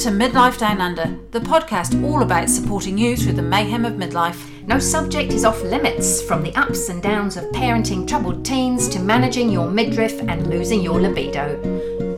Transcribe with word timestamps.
to 0.00 0.08
Midlife 0.08 0.56
Down 0.56 0.80
Under, 0.80 1.14
the 1.30 1.40
podcast 1.40 2.02
all 2.02 2.22
about 2.22 2.48
supporting 2.48 2.96
you 2.96 3.18
through 3.18 3.34
the 3.34 3.42
mayhem 3.42 3.84
of 3.84 3.96
midlife. 3.96 4.48
No 4.66 4.78
subject 4.78 5.30
is 5.30 5.44
off 5.44 5.62
limits, 5.62 6.22
from 6.22 6.42
the 6.42 6.54
ups 6.54 6.88
and 6.88 7.02
downs 7.02 7.36
of 7.36 7.44
parenting 7.52 8.08
troubled 8.08 8.42
teens 8.42 8.88
to 8.88 8.98
managing 8.98 9.50
your 9.50 9.70
midriff 9.70 10.18
and 10.22 10.48
losing 10.48 10.80
your 10.80 10.98
libido. 11.02 11.60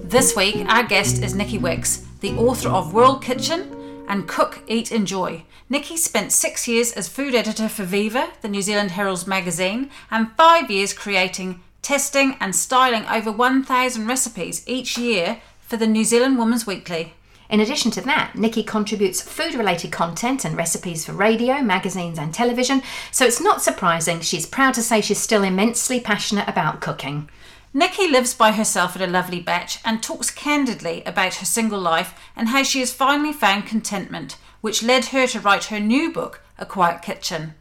This 0.04 0.36
week, 0.36 0.64
our 0.68 0.84
guest 0.84 1.24
is 1.24 1.34
Nici 1.34 1.58
Wickes, 1.58 2.04
the 2.20 2.30
author 2.36 2.68
of 2.68 2.94
World 2.94 3.20
Kitchen 3.20 4.04
and 4.08 4.28
Cook, 4.28 4.60
Eat, 4.68 4.92
Enjoy. 4.92 5.42
Nici 5.68 5.96
spent 5.96 6.30
six 6.30 6.68
years 6.68 6.92
as 6.92 7.08
food 7.08 7.34
editor 7.34 7.68
for 7.68 7.82
Viva, 7.82 8.30
the 8.42 8.48
New 8.48 8.62
Zealand 8.62 8.92
Herald's 8.92 9.26
magazine, 9.26 9.90
and 10.08 10.30
five 10.36 10.70
years 10.70 10.92
creating, 10.92 11.60
testing, 11.82 12.36
and 12.38 12.54
styling 12.54 13.06
over 13.06 13.32
1,000 13.32 14.06
recipes 14.06 14.62
each 14.68 14.96
year 14.96 15.40
for 15.62 15.76
the 15.76 15.88
New 15.88 16.04
Zealand 16.04 16.38
Woman's 16.38 16.64
Weekly. 16.64 17.14
In 17.52 17.60
addition 17.60 17.90
to 17.90 18.00
that, 18.00 18.34
Nici 18.34 18.62
contributes 18.62 19.20
food 19.20 19.54
related 19.54 19.92
content 19.92 20.42
and 20.46 20.56
recipes 20.56 21.04
for 21.04 21.12
radio, 21.12 21.60
magazines, 21.60 22.18
and 22.18 22.32
television, 22.32 22.82
so 23.10 23.26
it's 23.26 23.42
not 23.42 23.60
surprising 23.60 24.22
she's 24.22 24.46
proud 24.46 24.72
to 24.72 24.82
say 24.82 25.02
she's 25.02 25.20
still 25.20 25.42
immensely 25.42 26.00
passionate 26.00 26.48
about 26.48 26.80
cooking. 26.80 27.28
Nikki 27.74 28.08
lives 28.08 28.32
by 28.32 28.52
herself 28.52 28.96
at 28.96 29.02
a 29.02 29.06
lovely 29.06 29.38
bach 29.38 29.72
and 29.84 30.02
talks 30.02 30.30
candidly 30.30 31.02
about 31.04 31.34
her 31.34 31.44
single 31.44 31.78
life 31.78 32.18
and 32.34 32.48
how 32.48 32.62
she 32.62 32.80
has 32.80 32.90
finally 32.90 33.34
found 33.34 33.66
contentment, 33.66 34.38
which 34.62 34.82
led 34.82 35.06
her 35.06 35.26
to 35.26 35.40
write 35.40 35.64
her 35.64 35.78
new 35.78 36.10
book, 36.10 36.40
A 36.56 36.64
Quiet 36.64 37.02
Kitchen. 37.02 37.52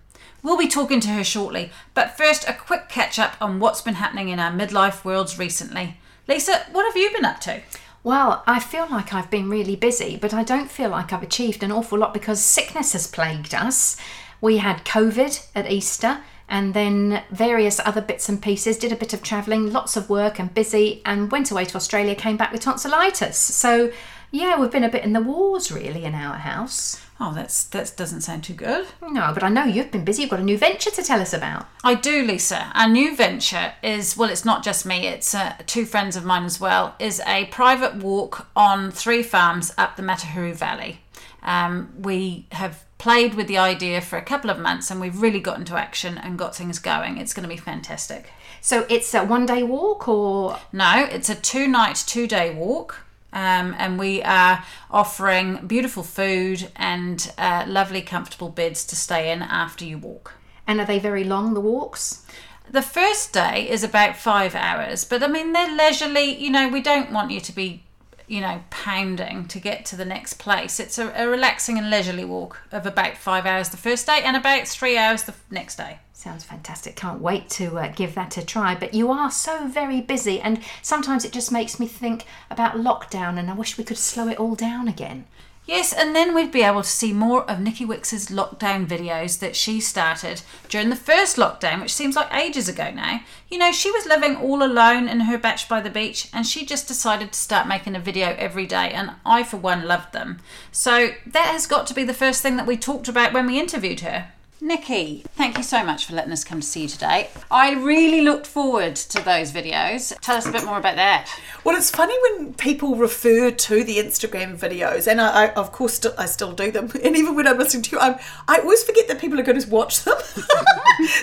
We'll 0.41 0.57
be 0.57 0.69
talking 0.69 1.01
to 1.01 1.09
her 1.09 1.23
shortly, 1.25 1.69
but 1.93 2.15
first, 2.15 2.47
a 2.47 2.53
quick 2.53 2.87
catch 2.87 3.19
up 3.19 3.35
on 3.41 3.59
what's 3.59 3.81
been 3.81 3.95
happening 3.95 4.29
in 4.29 4.39
our 4.39 4.53
midlife 4.53 5.03
worlds 5.03 5.37
recently. 5.37 5.97
Lisa, 6.29 6.65
what 6.71 6.85
have 6.85 6.95
you 6.95 7.11
been 7.11 7.25
up 7.25 7.41
to? 7.41 7.59
Well, 8.03 8.43
I 8.47 8.59
feel 8.59 8.87
like 8.89 9.13
I've 9.13 9.29
been 9.29 9.49
really 9.49 9.75
busy, 9.75 10.17
but 10.17 10.33
I 10.33 10.43
don't 10.43 10.71
feel 10.71 10.89
like 10.89 11.13
I've 11.13 11.21
achieved 11.21 11.61
an 11.61 11.71
awful 11.71 11.99
lot 11.99 12.15
because 12.15 12.41
sickness 12.41 12.93
has 12.93 13.05
plagued 13.05 13.53
us. 13.53 13.95
We 14.41 14.57
had 14.57 14.85
COVID 14.85 15.45
at 15.53 15.71
Easter 15.71 16.21
and 16.49 16.73
then 16.73 17.23
various 17.29 17.79
other 17.79 18.01
bits 18.01 18.27
and 18.27 18.41
pieces, 18.41 18.77
did 18.77 18.91
a 18.91 18.95
bit 18.95 19.13
of 19.13 19.21
travelling, 19.21 19.71
lots 19.71 19.95
of 19.95 20.09
work 20.09 20.39
and 20.39 20.53
busy, 20.53 21.01
and 21.05 21.31
went 21.31 21.51
away 21.51 21.63
to 21.65 21.77
Australia, 21.77 22.15
came 22.15 22.37
back 22.37 22.51
with 22.51 22.61
tonsillitis. 22.61 23.37
So, 23.37 23.91
yeah, 24.31 24.59
we've 24.59 24.71
been 24.71 24.83
a 24.83 24.89
bit 24.89 25.03
in 25.03 25.13
the 25.13 25.21
wars 25.21 25.71
really 25.71 26.03
in 26.03 26.15
our 26.15 26.37
house. 26.37 27.05
Oh, 27.23 27.31
that's 27.35 27.65
that 27.65 27.93
doesn't 27.95 28.21
sound 28.21 28.43
too 28.43 28.55
good. 28.55 28.87
No, 28.99 29.31
but 29.31 29.43
I 29.43 29.49
know 29.49 29.63
you've 29.63 29.91
been 29.91 30.03
busy. 30.03 30.23
You've 30.23 30.31
got 30.31 30.39
a 30.39 30.43
new 30.43 30.57
venture 30.57 30.89
to 30.89 31.03
tell 31.03 31.21
us 31.21 31.33
about. 31.33 31.67
I 31.83 31.93
do, 31.93 32.23
Lisa. 32.23 32.71
Our 32.73 32.89
new 32.89 33.15
venture 33.15 33.73
is 33.83 34.17
well, 34.17 34.31
it's 34.31 34.43
not 34.43 34.63
just 34.63 34.87
me; 34.87 35.05
it's 35.05 35.35
uh, 35.35 35.53
two 35.67 35.85
friends 35.85 36.15
of 36.15 36.25
mine 36.25 36.45
as 36.45 36.59
well. 36.59 36.95
Is 36.97 37.21
a 37.27 37.45
private 37.45 37.97
walk 37.97 38.47
on 38.55 38.89
three 38.89 39.21
farms 39.21 39.71
up 39.77 39.97
the 39.97 40.01
Matahuru 40.01 40.55
Valley. 40.55 41.01
Um, 41.43 41.93
we 41.99 42.47
have 42.53 42.85
played 42.97 43.35
with 43.35 43.45
the 43.45 43.57
idea 43.59 44.01
for 44.01 44.17
a 44.17 44.23
couple 44.23 44.49
of 44.49 44.57
months, 44.57 44.89
and 44.89 44.99
we've 44.99 45.21
really 45.21 45.39
got 45.39 45.59
into 45.59 45.75
action 45.75 46.17
and 46.17 46.39
got 46.39 46.55
things 46.55 46.79
going. 46.79 47.19
It's 47.19 47.35
going 47.35 47.47
to 47.47 47.55
be 47.55 47.61
fantastic. 47.61 48.31
So 48.61 48.87
it's 48.89 49.13
a 49.13 49.23
one 49.23 49.45
day 49.45 49.61
walk, 49.61 50.07
or 50.07 50.57
No, 50.73 51.07
it's 51.11 51.29
a 51.29 51.35
two 51.35 51.67
night, 51.67 52.03
two 52.07 52.25
day 52.25 52.51
walk. 52.51 53.05
Um, 53.33 53.75
and 53.77 53.97
we 53.97 54.21
are 54.23 54.63
offering 54.89 55.65
beautiful 55.65 56.03
food 56.03 56.69
and 56.75 57.31
uh, 57.37 57.63
lovely, 57.67 58.01
comfortable 58.01 58.49
beds 58.49 58.85
to 58.87 58.95
stay 58.95 59.31
in 59.31 59.41
after 59.41 59.85
you 59.85 59.97
walk. 59.97 60.33
and 60.67 60.79
are 60.79 60.85
they 60.85 60.99
very 60.99 61.23
long? 61.23 61.53
The 61.53 61.61
walks. 61.61 62.25
The 62.69 62.81
first 62.81 63.33
day 63.33 63.69
is 63.69 63.83
about 63.83 64.15
five 64.15 64.55
hours, 64.55 65.03
but 65.03 65.23
I 65.23 65.27
mean, 65.27 65.51
they're 65.51 65.75
leisurely. 65.75 66.35
You 66.35 66.49
know, 66.51 66.69
we 66.69 66.81
don't 66.81 67.11
want 67.11 67.31
you 67.31 67.41
to 67.41 67.51
be, 67.51 67.83
you 68.31 68.39
know, 68.39 68.63
pounding 68.69 69.45
to 69.45 69.59
get 69.59 69.83
to 69.83 69.97
the 69.97 70.05
next 70.05 70.35
place. 70.35 70.79
It's 70.79 70.97
a, 70.97 71.11
a 71.17 71.27
relaxing 71.27 71.77
and 71.77 71.89
leisurely 71.89 72.23
walk 72.23 72.61
of 72.71 72.85
about 72.85 73.17
five 73.17 73.45
hours 73.45 73.67
the 73.69 73.75
first 73.75 74.07
day 74.07 74.21
and 74.23 74.37
about 74.37 74.69
three 74.69 74.97
hours 74.97 75.23
the 75.23 75.33
next 75.49 75.75
day. 75.75 75.99
Sounds 76.13 76.45
fantastic. 76.45 76.95
Can't 76.95 77.19
wait 77.19 77.49
to 77.49 77.77
uh, 77.77 77.91
give 77.93 78.15
that 78.15 78.37
a 78.37 78.45
try. 78.45 78.73
But 78.73 78.93
you 78.93 79.11
are 79.11 79.29
so 79.29 79.67
very 79.67 79.99
busy, 79.99 80.39
and 80.39 80.61
sometimes 80.81 81.25
it 81.25 81.33
just 81.33 81.51
makes 81.51 81.77
me 81.77 81.87
think 81.87 82.25
about 82.49 82.75
lockdown, 82.77 83.37
and 83.37 83.49
I 83.49 83.53
wish 83.53 83.77
we 83.77 83.83
could 83.83 83.97
slow 83.97 84.29
it 84.29 84.39
all 84.39 84.55
down 84.55 84.87
again. 84.87 85.25
Yes, 85.65 85.93
and 85.93 86.15
then 86.15 86.33
we'd 86.33 86.51
be 86.51 86.63
able 86.63 86.81
to 86.81 86.89
see 86.89 87.13
more 87.13 87.49
of 87.49 87.59
Nici 87.59 87.85
Wickes's 87.85 88.29
lockdown 88.29 88.87
videos 88.87 89.39
that 89.39 89.55
she 89.55 89.79
started 89.79 90.41
during 90.67 90.89
the 90.89 90.95
first 90.95 91.37
lockdown, 91.37 91.81
which 91.81 91.93
seems 91.93 92.15
like 92.15 92.33
ages 92.33 92.67
ago 92.67 92.89
now. 92.89 93.21
You 93.47 93.59
know, 93.59 93.71
she 93.71 93.91
was 93.91 94.07
living 94.07 94.35
all 94.35 94.63
alone 94.63 95.07
in 95.07 95.21
her 95.21 95.37
bach 95.37 95.67
by 95.69 95.79
the 95.79 95.91
beach, 95.91 96.29
and 96.33 96.47
she 96.47 96.65
just 96.65 96.87
decided 96.87 97.31
to 97.31 97.39
start 97.39 97.67
making 97.67 97.95
a 97.95 97.99
video 97.99 98.35
every 98.39 98.65
day, 98.65 98.89
and 98.89 99.11
I, 99.23 99.43
for 99.43 99.57
one, 99.57 99.87
loved 99.87 100.13
them. 100.13 100.39
So 100.71 101.11
that 101.27 101.51
has 101.51 101.67
got 101.67 101.85
to 101.87 101.93
be 101.93 102.03
the 102.03 102.13
first 102.13 102.41
thing 102.41 102.57
that 102.57 102.67
we 102.67 102.75
talked 102.75 103.07
about 103.07 103.31
when 103.31 103.45
we 103.45 103.59
interviewed 103.59 103.99
her. 103.99 104.33
Nici, 104.63 105.23
thank 105.33 105.57
you 105.57 105.63
so 105.63 105.83
much 105.83 106.05
for 106.05 106.13
letting 106.13 106.31
us 106.31 106.43
come 106.43 106.59
to 106.59 106.67
see 106.67 106.83
you 106.83 106.87
today. 106.87 107.31
I 107.49 107.73
really 107.73 108.21
looked 108.21 108.45
forward 108.45 108.95
to 108.95 109.25
those 109.25 109.51
videos. 109.51 110.15
Tell 110.21 110.37
us 110.37 110.45
a 110.45 110.51
bit 110.51 110.63
more 110.65 110.77
about 110.77 110.97
that. 110.97 111.27
Well, 111.63 111.75
it's 111.75 111.89
funny 111.89 112.15
when 112.21 112.53
people 112.53 112.95
refer 112.95 113.49
to 113.49 113.83
the 113.83 113.97
Instagram 113.97 114.55
videos, 114.59 115.07
and 115.07 115.19
I, 115.19 115.45
I 115.45 115.53
of 115.53 115.71
course, 115.71 115.95
st- 115.95 116.13
I 116.15 116.27
still 116.27 116.51
do 116.51 116.69
them. 116.69 116.91
And 117.03 117.17
even 117.17 117.35
when 117.35 117.47
I'm 117.47 117.57
listening 117.57 117.81
to 117.83 117.95
you, 117.95 117.99
I'm, 117.99 118.19
I 118.47 118.59
always 118.59 118.83
forget 118.83 119.07
that 119.07 119.19
people 119.19 119.39
are 119.39 119.43
going 119.43 119.59
to 119.59 119.67
watch 119.67 120.03
them. 120.03 120.19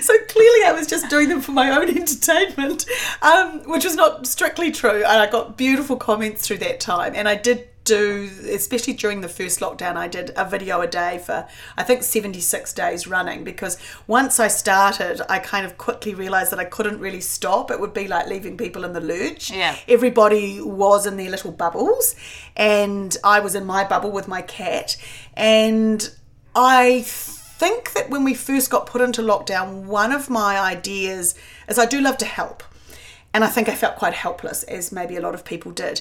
so 0.00 0.14
clearly, 0.28 0.64
I 0.66 0.72
was 0.76 0.88
just 0.88 1.08
doing 1.08 1.28
them 1.28 1.40
for 1.40 1.52
my 1.52 1.70
own 1.70 1.88
entertainment, 1.96 2.86
um, 3.22 3.60
which 3.70 3.84
was 3.84 3.94
not 3.94 4.26
strictly 4.26 4.72
true. 4.72 5.04
And 5.04 5.06
I 5.06 5.30
got 5.30 5.56
beautiful 5.56 5.96
comments 5.96 6.44
through 6.44 6.58
that 6.58 6.80
time, 6.80 7.14
and 7.14 7.28
I 7.28 7.36
did 7.36 7.68
do, 7.88 8.30
especially 8.50 8.92
during 8.92 9.22
the 9.22 9.28
first 9.28 9.60
lockdown, 9.60 9.96
I 9.96 10.08
did 10.08 10.30
a 10.36 10.44
video 10.44 10.80
a 10.82 10.86
day 10.86 11.18
for 11.18 11.48
I 11.76 11.82
think 11.82 12.02
76 12.02 12.72
days 12.74 13.06
running 13.06 13.44
because 13.44 13.78
once 14.06 14.38
I 14.38 14.48
started, 14.48 15.22
I 15.28 15.38
kind 15.38 15.64
of 15.64 15.78
quickly 15.78 16.14
realized 16.14 16.52
that 16.52 16.58
I 16.58 16.64
couldn't 16.64 17.00
really 17.00 17.22
stop. 17.22 17.70
It 17.70 17.80
would 17.80 17.94
be 17.94 18.06
like 18.06 18.28
leaving 18.28 18.56
people 18.56 18.84
in 18.84 18.92
the 18.92 19.00
lurch. 19.00 19.50
Yeah. 19.50 19.76
Everybody 19.88 20.60
was 20.60 21.06
in 21.06 21.16
their 21.16 21.30
little 21.30 21.52
bubbles, 21.52 22.14
and 22.54 23.16
I 23.24 23.40
was 23.40 23.54
in 23.54 23.64
my 23.64 23.84
bubble 23.84 24.12
with 24.12 24.28
my 24.28 24.42
cat. 24.42 24.96
And 25.34 26.10
I 26.54 27.02
think 27.04 27.92
that 27.94 28.10
when 28.10 28.22
we 28.22 28.34
first 28.34 28.70
got 28.70 28.86
put 28.86 29.00
into 29.00 29.22
lockdown, 29.22 29.84
one 29.84 30.12
of 30.12 30.28
my 30.28 30.58
ideas 30.58 31.34
is 31.68 31.78
I 31.78 31.86
do 31.86 32.00
love 32.00 32.18
to 32.18 32.26
help. 32.26 32.62
And 33.34 33.44
I 33.44 33.48
think 33.48 33.68
I 33.68 33.74
felt 33.74 33.96
quite 33.96 34.14
helpless, 34.14 34.62
as 34.64 34.90
maybe 34.92 35.16
a 35.16 35.20
lot 35.20 35.34
of 35.34 35.44
people 35.44 35.70
did. 35.72 36.00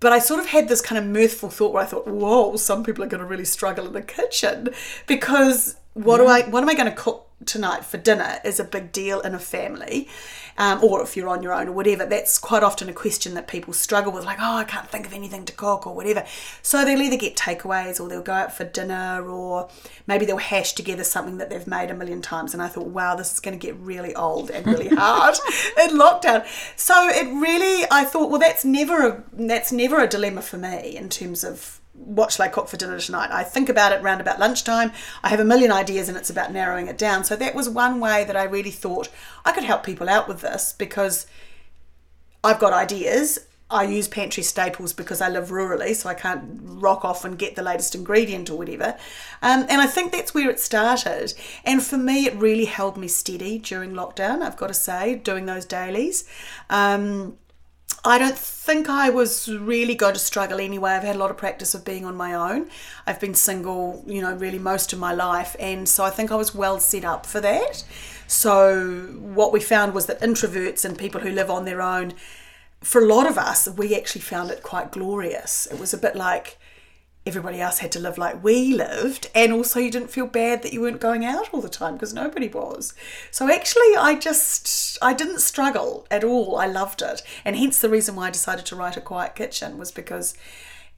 But 0.00 0.12
I 0.12 0.18
sort 0.18 0.40
of 0.40 0.46
had 0.46 0.68
this 0.68 0.80
kind 0.80 0.98
of 0.98 1.04
mirthful 1.04 1.48
thought 1.48 1.72
where 1.72 1.82
I 1.82 1.86
thought, 1.86 2.06
whoa, 2.06 2.56
some 2.56 2.84
people 2.84 3.02
are 3.04 3.08
going 3.08 3.22
to 3.22 3.26
really 3.26 3.44
struggle 3.44 3.86
in 3.86 3.92
the 3.92 4.02
kitchen. 4.02 4.68
Because 5.06 5.76
what 5.94 6.18
do 6.18 6.26
I 6.26 6.42
what 6.42 6.62
am 6.62 6.68
I 6.68 6.74
going 6.74 6.90
to 6.90 6.96
cook 6.96 7.28
tonight 7.46 7.84
for 7.84 7.98
dinner 7.98 8.38
is 8.44 8.60
a 8.60 8.64
big 8.64 8.92
deal 8.92 9.20
in 9.20 9.34
a 9.34 9.38
family. 9.38 10.08
Um, 10.58 10.84
or 10.84 11.02
if 11.02 11.16
you're 11.16 11.28
on 11.28 11.42
your 11.42 11.54
own 11.54 11.68
or 11.68 11.72
whatever, 11.72 12.04
that's 12.04 12.38
quite 12.38 12.62
often 12.62 12.90
a 12.90 12.92
question 12.92 13.32
that 13.34 13.48
people 13.48 13.72
struggle 13.72 14.12
with, 14.12 14.24
like, 14.24 14.36
oh, 14.38 14.56
I 14.56 14.64
can't 14.64 14.86
think 14.86 15.06
of 15.06 15.14
anything 15.14 15.46
to 15.46 15.52
cook 15.52 15.86
or 15.86 15.94
whatever. 15.94 16.26
So 16.60 16.84
they'll 16.84 17.00
either 17.00 17.16
get 17.16 17.36
takeaways 17.36 17.98
or 17.98 18.08
they'll 18.08 18.22
go 18.22 18.34
out 18.34 18.54
for 18.54 18.64
dinner 18.64 19.26
or 19.26 19.70
maybe 20.06 20.26
they'll 20.26 20.36
hash 20.36 20.74
together 20.74 21.04
something 21.04 21.38
that 21.38 21.48
they've 21.48 21.66
made 21.66 21.90
a 21.90 21.94
million 21.94 22.20
times. 22.20 22.52
And 22.52 22.62
I 22.62 22.68
thought, 22.68 22.88
wow, 22.88 23.14
this 23.14 23.32
is 23.32 23.40
going 23.40 23.58
to 23.58 23.66
get 23.66 23.76
really 23.76 24.14
old 24.14 24.50
and 24.50 24.66
really 24.66 24.88
hard 24.94 25.36
in 25.78 25.98
lockdown. 25.98 26.44
So 26.76 27.08
it 27.08 27.32
really, 27.32 27.86
I 27.90 28.04
thought, 28.04 28.28
well, 28.28 28.40
that's 28.40 28.64
never 28.64 29.06
a 29.06 29.24
that's 29.32 29.72
never 29.72 30.02
a 30.02 30.06
dilemma 30.06 30.42
for 30.42 30.58
me 30.58 30.96
in 30.96 31.08
terms 31.08 31.44
of 31.44 31.80
what 32.04 32.32
shall 32.32 32.44
I 32.44 32.48
cook 32.48 32.68
for 32.68 32.76
dinner 32.76 32.98
tonight? 32.98 33.30
I 33.30 33.44
think 33.44 33.68
about 33.68 33.92
it 33.92 34.02
round 34.02 34.20
about 34.20 34.38
lunchtime. 34.38 34.92
I 35.22 35.28
have 35.28 35.40
a 35.40 35.44
million 35.44 35.72
ideas 35.72 36.08
and 36.08 36.16
it's 36.16 36.30
about 36.30 36.52
narrowing 36.52 36.88
it 36.88 36.98
down. 36.98 37.24
So 37.24 37.36
that 37.36 37.54
was 37.54 37.68
one 37.68 38.00
way 38.00 38.24
that 38.24 38.36
I 38.36 38.44
really 38.44 38.70
thought 38.70 39.08
I 39.44 39.52
could 39.52 39.64
help 39.64 39.84
people 39.84 40.08
out 40.08 40.28
with 40.28 40.40
this 40.40 40.74
because 40.76 41.26
I've 42.44 42.58
got 42.58 42.72
ideas. 42.72 43.38
I 43.72 43.84
use 43.84 44.06
pantry 44.06 44.42
staples 44.42 44.92
because 44.92 45.22
I 45.22 45.30
live 45.30 45.48
rurally, 45.48 45.94
so 45.94 46.08
I 46.08 46.14
can't 46.14 46.60
rock 46.62 47.06
off 47.06 47.24
and 47.24 47.38
get 47.38 47.56
the 47.56 47.62
latest 47.62 47.94
ingredient 47.94 48.50
or 48.50 48.58
whatever. 48.58 48.98
Um, 49.40 49.64
and 49.70 49.80
I 49.80 49.86
think 49.86 50.12
that's 50.12 50.34
where 50.34 50.50
it 50.50 50.60
started. 50.60 51.32
And 51.64 51.82
for 51.82 51.96
me, 51.96 52.26
it 52.26 52.34
really 52.34 52.66
held 52.66 52.98
me 52.98 53.08
steady 53.08 53.58
during 53.58 53.92
lockdown, 53.92 54.42
I've 54.42 54.58
got 54.58 54.66
to 54.66 54.74
say, 54.74 55.14
doing 55.14 55.46
those 55.46 55.64
dailies. 55.64 56.24
Um, 56.68 57.38
I 58.04 58.18
don't 58.18 58.36
think 58.36 58.88
I 58.88 59.10
was 59.10 59.48
really 59.48 59.94
going 59.94 60.14
to 60.14 60.18
struggle 60.18 60.58
anyway. 60.58 60.90
I've 60.92 61.04
had 61.04 61.14
a 61.14 61.18
lot 61.20 61.30
of 61.30 61.36
practice 61.36 61.72
of 61.72 61.84
being 61.84 62.04
on 62.04 62.16
my 62.16 62.34
own. 62.34 62.68
I've 63.06 63.20
been 63.20 63.34
single, 63.34 64.02
you 64.06 64.20
know, 64.20 64.34
really 64.34 64.58
most 64.58 64.92
of 64.92 64.98
my 64.98 65.12
life, 65.12 65.54
and 65.60 65.88
so 65.88 66.02
I 66.04 66.10
think 66.10 66.32
I 66.32 66.34
was 66.34 66.52
well 66.52 66.80
set 66.80 67.04
up 67.04 67.26
for 67.26 67.40
that. 67.40 67.84
So, 68.26 69.18
what 69.20 69.52
we 69.52 69.60
found 69.60 69.94
was 69.94 70.06
that 70.06 70.20
introverts 70.20 70.84
and 70.84 70.98
people 70.98 71.20
who 71.20 71.30
live 71.30 71.48
on 71.50 71.64
their 71.64 71.80
own, 71.80 72.14
for 72.80 73.00
a 73.00 73.06
lot 73.06 73.28
of 73.28 73.38
us, 73.38 73.68
we 73.68 73.94
actually 73.94 74.22
found 74.22 74.50
it 74.50 74.64
quite 74.64 74.90
glorious. 74.90 75.68
It 75.70 75.78
was 75.78 75.94
a 75.94 75.98
bit 75.98 76.16
like 76.16 76.58
everybody 77.24 77.60
else 77.60 77.78
had 77.78 77.92
to 77.92 78.00
live 78.00 78.18
like 78.18 78.42
we 78.42 78.74
lived, 78.74 79.30
and 79.34 79.52
also 79.52 79.78
you 79.78 79.90
didn't 79.90 80.10
feel 80.10 80.26
bad 80.26 80.62
that 80.62 80.72
you 80.72 80.80
weren't 80.80 81.00
going 81.00 81.24
out 81.24 81.48
all 81.52 81.60
the 81.60 81.68
time 81.68 81.94
because 81.94 82.12
nobody 82.12 82.48
was. 82.48 82.94
So 83.30 83.50
actually, 83.50 83.96
I 83.96 84.16
just 84.16 84.98
I 85.00 85.12
didn't 85.14 85.40
struggle 85.40 86.06
at 86.10 86.24
all. 86.24 86.56
I 86.56 86.66
loved 86.66 87.02
it, 87.02 87.22
and 87.44 87.56
hence 87.56 87.80
the 87.80 87.88
reason 87.88 88.16
why 88.16 88.28
I 88.28 88.30
decided 88.30 88.66
to 88.66 88.76
write 88.76 88.96
a 88.96 89.00
quiet 89.00 89.34
kitchen 89.34 89.78
was 89.78 89.92
because 89.92 90.34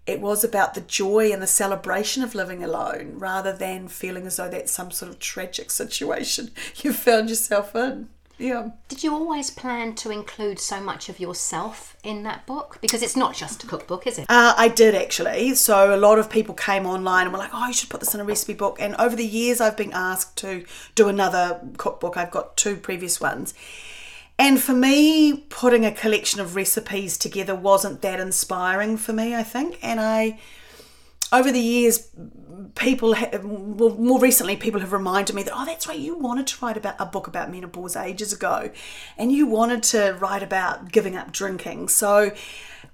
it 0.07 0.21
was 0.21 0.45
about 0.45 0.75
the 0.75 0.83
joy 0.83 1.33
and 1.33 1.43
the 1.43 1.47
celebration 1.47 2.23
of 2.23 2.35
living 2.35 2.63
alone 2.63 3.19
rather 3.19 3.53
than 3.53 3.89
feeling 3.89 4.27
as 4.27 4.37
though 4.37 4.51
that's 4.51 4.71
some 4.71 4.91
sort 4.91 5.11
of 5.11 5.19
tragic 5.19 5.71
situation 5.71 6.51
you 6.83 6.93
found 6.93 7.29
yourself 7.29 7.75
in. 7.75 8.09
Yeah. 8.39 8.71
Did 8.89 9.05
you 9.05 9.15
always 9.15 9.51
plan 9.51 9.95
to 9.97 10.11
include 10.11 10.59
so 10.59 10.81
much 10.81 11.09
of 11.09 11.21
yourself 11.21 11.97
in 12.03 12.25
that 12.25 12.47
book? 12.47 12.79
Because 12.81 13.03
it's 13.03 13.17
not 13.17 13.35
just 13.35 13.63
a 13.63 13.67
cookbook, 13.67 14.07
is 14.07 14.19
it? 14.19 14.27
Uh, 14.29 14.55
I 14.57 14.69
did 14.69 14.95
actually. 14.95 15.55
So 15.55 15.95
a 15.95 15.99
lot 15.99 16.19
of 16.19 16.29
people 16.29 16.55
came 16.55 16.85
online 16.85 17.27
and 17.27 17.33
were 17.33 17.39
like, 17.39 17.51
"Oh, 17.53 17.67
you 17.69 17.73
should 17.73 17.91
put 17.91 18.01
this 18.01 18.15
in 18.15 18.21
a 18.21 18.25
recipe 18.25 18.55
book." 18.55 18.79
And 18.81 18.97
over 18.97 19.15
the 19.15 19.27
years, 19.27 19.61
I've 19.61 19.77
been 19.77 19.93
asked 19.93 20.37
to 20.39 20.65
do 20.95 21.09
another 21.09 21.61
cookbook. 21.77 22.17
I've 22.17 22.31
got 22.31 22.57
two 22.57 22.77
previous 22.77 23.21
ones. 23.21 23.55
And 24.37 24.61
for 24.61 24.73
me, 24.73 25.45
putting 25.49 25.85
a 25.85 25.93
collection 25.93 26.41
of 26.41 26.57
recipes 26.57 27.17
together 27.17 27.55
wasn't 27.55 28.03
that 28.03 28.19
inspiring 28.19 28.97
for 28.97 29.13
me, 29.13 29.35
I 29.35 29.45
think. 29.45 29.79
And 29.81 30.01
I, 30.01 30.41
over 31.33 31.53
the 31.53 31.61
years, 31.61 32.09
people, 32.75 33.15
ha- 33.15 33.31
well, 33.43 33.95
more 33.97 34.21
recently, 34.21 34.57
people 34.57 34.81
have 34.81 34.93
reminded 34.93 35.35
me 35.35 35.43
that, 35.43 35.53
oh, 35.55 35.65
that's 35.65 35.87
right, 35.87 35.99
you 35.99 36.17
wanted 36.17 36.47
to 36.49 36.65
write 36.65 36.77
about 36.77 36.97
a 36.99 37.07
book 37.07 37.27
about 37.27 37.51
menopause 37.51 37.97
ages 37.97 38.33
ago, 38.33 38.71
and 39.17 39.33
you 39.33 39.47
wanted 39.47 39.83
to 39.85 40.17
write 40.21 40.43
about 40.43 40.91
giving 40.91 41.17
up 41.17 41.33
drinking. 41.33 41.89
So 41.89 42.33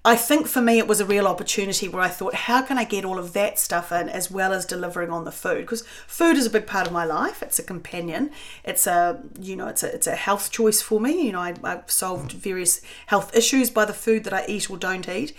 I 0.04 0.16
think 0.16 0.46
for 0.46 0.62
me, 0.62 0.78
it 0.78 0.88
was 0.88 1.00
a 1.00 1.04
real 1.04 1.26
opportunity 1.26 1.86
where 1.88 2.02
I 2.02 2.08
thought, 2.08 2.34
how 2.34 2.62
can 2.62 2.78
I 2.78 2.84
get 2.84 3.04
all 3.04 3.18
of 3.18 3.34
that 3.34 3.58
stuff 3.58 3.92
in 3.92 4.08
as 4.08 4.30
well 4.30 4.52
as 4.52 4.64
delivering 4.64 5.10
on 5.10 5.24
the 5.24 5.32
food? 5.32 5.62
Because 5.62 5.82
food 6.06 6.36
is 6.36 6.46
a 6.46 6.50
big 6.50 6.66
part 6.66 6.86
of 6.86 6.92
my 6.92 7.04
life. 7.04 7.42
It's 7.42 7.58
a 7.58 7.62
companion. 7.62 8.30
It's 8.64 8.86
a, 8.86 9.22
you 9.38 9.56
know, 9.56 9.68
it's 9.68 9.82
a, 9.82 9.94
it's 9.94 10.06
a 10.06 10.14
health 10.14 10.50
choice 10.50 10.80
for 10.80 11.00
me. 11.00 11.26
You 11.26 11.32
know, 11.32 11.40
I, 11.40 11.54
I've 11.62 11.90
solved 11.90 12.32
various 12.32 12.80
health 13.06 13.34
issues 13.36 13.68
by 13.68 13.84
the 13.84 13.92
food 13.92 14.24
that 14.24 14.32
I 14.32 14.46
eat 14.48 14.70
or 14.70 14.78
don't 14.78 15.06
eat. 15.06 15.34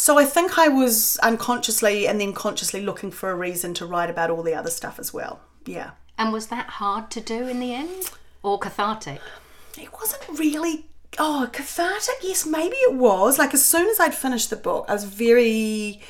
So 0.00 0.18
I 0.18 0.24
think 0.24 0.58
I 0.58 0.68
was 0.68 1.18
unconsciously 1.22 2.08
and 2.08 2.18
then 2.18 2.32
consciously 2.32 2.80
looking 2.80 3.10
for 3.10 3.30
a 3.30 3.34
reason 3.34 3.74
to 3.74 3.84
write 3.84 4.08
about 4.08 4.30
all 4.30 4.42
the 4.42 4.54
other 4.54 4.70
stuff 4.70 4.98
as 4.98 5.12
well. 5.12 5.42
Yeah. 5.66 5.90
And 6.16 6.32
was 6.32 6.46
that 6.46 6.70
hard 6.70 7.10
to 7.10 7.20
do 7.20 7.46
in 7.46 7.60
the 7.60 7.74
end? 7.74 8.10
Or 8.42 8.58
cathartic? 8.58 9.20
It 9.78 9.92
wasn't 9.92 10.26
really 10.38 10.86
oh 11.18 11.50
cathartic 11.52 12.14
yes 12.22 12.46
maybe 12.46 12.76
it 12.76 12.94
was 12.94 13.36
like 13.36 13.52
as 13.52 13.64
soon 13.64 13.88
as 13.88 13.98
i'd 13.98 14.14
finished 14.14 14.48
the 14.48 14.54
book 14.54 14.84
i 14.88 14.92
was 14.92 15.02
very 15.02 16.00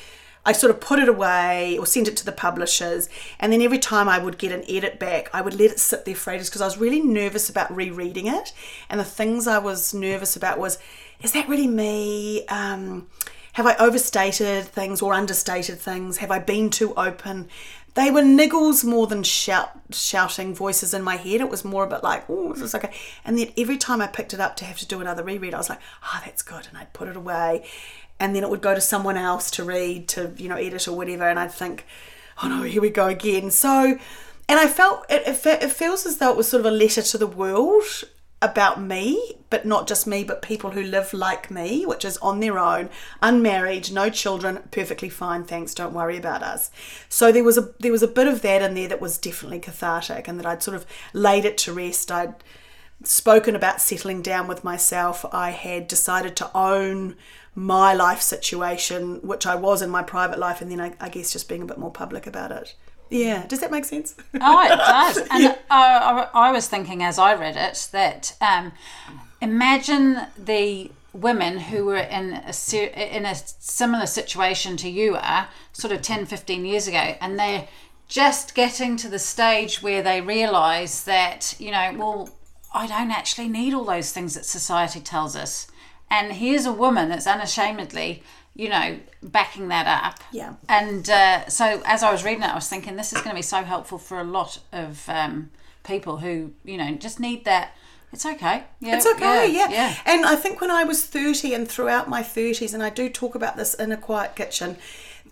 i 0.45 0.51
sort 0.51 0.69
of 0.69 0.79
put 0.79 0.99
it 0.99 1.09
away 1.09 1.75
or 1.79 1.87
sent 1.87 2.07
it 2.07 2.15
to 2.15 2.23
the 2.23 2.31
publishers 2.31 3.09
and 3.39 3.51
then 3.51 3.63
every 3.63 3.79
time 3.79 4.07
i 4.07 4.19
would 4.19 4.37
get 4.37 4.51
an 4.51 4.63
edit 4.69 4.99
back 4.99 5.27
i 5.33 5.41
would 5.41 5.55
let 5.59 5.71
it 5.71 5.79
sit 5.79 6.05
there 6.05 6.13
for 6.13 6.29
ages 6.31 6.49
because 6.49 6.61
i 6.61 6.65
was 6.65 6.77
really 6.77 7.01
nervous 7.01 7.49
about 7.49 7.75
rereading 7.75 8.27
it 8.27 8.53
and 8.91 8.99
the 8.99 9.03
things 9.03 9.47
i 9.47 9.57
was 9.57 9.91
nervous 9.91 10.35
about 10.35 10.59
was 10.59 10.77
is 11.23 11.31
that 11.31 11.49
really 11.49 11.65
me 11.65 12.45
um, 12.45 13.07
have 13.53 13.65
i 13.65 13.75
overstated 13.75 14.65
things 14.65 15.01
or 15.01 15.13
understated 15.13 15.79
things 15.79 16.17
have 16.17 16.31
i 16.31 16.39
been 16.39 16.69
too 16.69 16.93
open 16.95 17.47
they 17.93 18.09
were 18.09 18.21
niggles 18.21 18.85
more 18.85 19.05
than 19.07 19.21
shout, 19.23 19.71
shouting 19.91 20.55
voices 20.55 20.93
in 20.93 21.01
my 21.01 21.17
head. 21.17 21.41
It 21.41 21.49
was 21.49 21.65
more 21.65 21.83
about 21.83 22.03
like, 22.03 22.23
oh, 22.29 22.53
is 22.53 22.59
this 22.59 22.69
is 22.69 22.75
okay. 22.75 22.93
And 23.25 23.37
then 23.37 23.51
every 23.57 23.77
time 23.77 24.01
I 24.01 24.07
picked 24.07 24.33
it 24.33 24.39
up 24.39 24.55
to 24.57 24.65
have 24.65 24.77
to 24.79 24.85
do 24.87 25.01
another 25.01 25.23
reread, 25.23 25.53
I 25.53 25.57
was 25.57 25.69
like, 25.69 25.81
oh, 26.03 26.21
that's 26.23 26.41
good. 26.41 26.67
And 26.67 26.77
I'd 26.77 26.93
put 26.93 27.09
it 27.09 27.17
away. 27.17 27.65
And 28.19 28.33
then 28.35 28.43
it 28.43 28.49
would 28.49 28.61
go 28.61 28.73
to 28.73 28.81
someone 28.81 29.17
else 29.17 29.51
to 29.51 29.63
read, 29.63 30.07
to, 30.09 30.31
you 30.37 30.47
know, 30.47 30.55
edit 30.55 30.87
or 30.87 30.95
whatever. 30.95 31.27
And 31.27 31.37
I'd 31.37 31.51
think, 31.51 31.85
oh 32.41 32.47
no, 32.47 32.61
here 32.61 32.81
we 32.81 32.91
go 32.91 33.07
again. 33.07 33.51
So, 33.51 33.97
and 34.47 34.59
I 34.59 34.67
felt, 34.67 35.05
it, 35.09 35.27
it, 35.27 35.45
it 35.45 35.71
feels 35.71 36.05
as 36.05 36.17
though 36.17 36.31
it 36.31 36.37
was 36.37 36.47
sort 36.47 36.61
of 36.61 36.67
a 36.67 36.75
letter 36.75 37.01
to 37.01 37.17
the 37.17 37.27
world 37.27 37.83
about 38.41 38.81
me, 38.81 39.35
but 39.49 39.65
not 39.65 39.87
just 39.87 40.07
me, 40.07 40.23
but 40.23 40.41
people 40.41 40.71
who 40.71 40.81
live 40.81 41.13
like 41.13 41.51
me, 41.51 41.85
which 41.85 42.03
is 42.03 42.17
on 42.17 42.39
their 42.39 42.57
own, 42.57 42.89
unmarried, 43.21 43.91
no 43.91 44.09
children, 44.09 44.59
perfectly 44.71 45.09
fine, 45.09 45.43
thanks, 45.43 45.75
don't 45.75 45.93
worry 45.93 46.17
about 46.17 46.41
us. 46.41 46.71
So 47.07 47.31
there 47.31 47.43
was 47.43 47.57
a 47.57 47.73
there 47.79 47.91
was 47.91 48.03
a 48.03 48.07
bit 48.07 48.27
of 48.27 48.41
that 48.41 48.61
in 48.61 48.73
there 48.73 48.87
that 48.87 49.01
was 49.01 49.17
definitely 49.17 49.59
cathartic 49.59 50.27
and 50.27 50.39
that 50.39 50.45
I'd 50.45 50.63
sort 50.63 50.75
of 50.75 50.85
laid 51.13 51.45
it 51.45 51.57
to 51.59 51.73
rest. 51.73 52.11
I'd 52.11 52.35
spoken 53.03 53.55
about 53.55 53.81
settling 53.81 54.21
down 54.21 54.47
with 54.47 54.63
myself. 54.63 55.25
I 55.31 55.51
had 55.51 55.87
decided 55.87 56.35
to 56.37 56.51
own 56.55 57.15
my 57.53 57.93
life 57.93 58.21
situation, 58.21 59.15
which 59.21 59.45
I 59.45 59.55
was 59.55 59.81
in 59.81 59.89
my 59.89 60.03
private 60.03 60.39
life, 60.39 60.61
and 60.61 60.71
then 60.71 60.79
I, 60.79 60.93
I 60.99 61.09
guess 61.09 61.33
just 61.33 61.49
being 61.49 61.61
a 61.61 61.65
bit 61.65 61.77
more 61.77 61.91
public 61.91 62.25
about 62.25 62.51
it. 62.51 62.75
Yeah, 63.11 63.45
does 63.45 63.59
that 63.59 63.71
make 63.71 63.83
sense? 63.83 64.15
oh, 64.39 64.65
it 64.65 64.69
does. 64.69 65.17
And 65.31 65.43
yeah. 65.43 65.55
I, 65.69 66.29
I, 66.33 66.51
was 66.51 66.69
thinking 66.69 67.03
as 67.03 67.19
I 67.19 67.35
read 67.35 67.57
it 67.57 67.89
that 67.91 68.35
um, 68.39 68.71
imagine 69.41 70.27
the 70.37 70.91
women 71.13 71.59
who 71.59 71.85
were 71.85 71.97
in 71.97 72.41
a, 72.47 73.15
in 73.15 73.25
a 73.25 73.35
similar 73.35 74.05
situation 74.05 74.77
to 74.77 74.89
you 74.89 75.17
are, 75.17 75.49
sort 75.73 75.91
of 75.91 76.01
10, 76.01 76.25
15 76.25 76.65
years 76.65 76.87
ago, 76.87 77.15
and 77.19 77.37
they're 77.37 77.67
just 78.07 78.55
getting 78.55 78.95
to 78.97 79.09
the 79.09 79.19
stage 79.19 79.81
where 79.81 80.01
they 80.01 80.21
realise 80.21 81.01
that, 81.01 81.53
you 81.59 81.71
know, 81.71 81.93
well, 81.97 82.29
I 82.73 82.87
don't 82.87 83.11
actually 83.11 83.49
need 83.49 83.73
all 83.73 83.83
those 83.83 84.13
things 84.13 84.35
that 84.35 84.45
society 84.45 85.01
tells 85.01 85.35
us. 85.35 85.67
And 86.09 86.33
here's 86.33 86.65
a 86.65 86.73
woman 86.73 87.09
that's 87.09 87.27
unashamedly 87.27 88.23
you 88.61 88.69
know, 88.69 88.99
backing 89.23 89.69
that 89.69 89.87
up. 89.87 90.19
Yeah. 90.31 90.53
And 90.69 91.09
uh, 91.09 91.49
so 91.49 91.81
as 91.83 92.03
I 92.03 92.11
was 92.11 92.23
reading 92.23 92.43
it, 92.43 92.51
I 92.51 92.53
was 92.53 92.69
thinking 92.69 92.95
this 92.95 93.11
is 93.11 93.19
going 93.19 93.31
to 93.31 93.35
be 93.35 93.41
so 93.41 93.63
helpful 93.63 93.97
for 93.97 94.19
a 94.19 94.23
lot 94.23 94.59
of 94.71 95.09
um, 95.09 95.49
people 95.83 96.17
who, 96.17 96.51
you 96.63 96.77
know, 96.77 96.93
just 96.93 97.19
need 97.19 97.43
that. 97.45 97.75
It's 98.13 98.23
okay. 98.23 98.65
Yeah, 98.79 98.97
it's 98.97 99.07
okay. 99.07 99.51
Yeah, 99.51 99.67
yeah, 99.67 99.71
yeah. 99.71 99.95
And 100.05 100.27
I 100.27 100.35
think 100.35 100.61
when 100.61 100.69
I 100.69 100.83
was 100.83 101.03
30 101.03 101.55
and 101.55 101.67
throughout 101.67 102.07
my 102.07 102.21
30s, 102.21 102.75
and 102.75 102.83
I 102.83 102.91
do 102.91 103.09
talk 103.09 103.33
about 103.33 103.57
this 103.57 103.73
in 103.73 103.91
a 103.91 103.97
quiet 103.97 104.35
kitchen, 104.35 104.77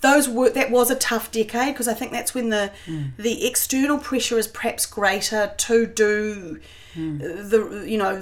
those 0.02 0.28
were 0.28 0.50
that 0.50 0.72
was 0.72 0.90
a 0.90 0.96
tough 0.96 1.32
decade 1.32 1.76
because 1.76 1.88
I 1.88 1.94
think 1.94 2.12
that's 2.12 2.34
when 2.34 2.50
the 2.50 2.72
mm. 2.88 3.16
the 3.18 3.46
external 3.46 4.00
pressure 4.00 4.40
is 4.40 4.48
perhaps 4.48 4.88
greater 4.88 5.54
to 5.56 5.86
do 5.86 6.62
the 6.96 7.86
you 7.88 7.98
know 7.98 8.16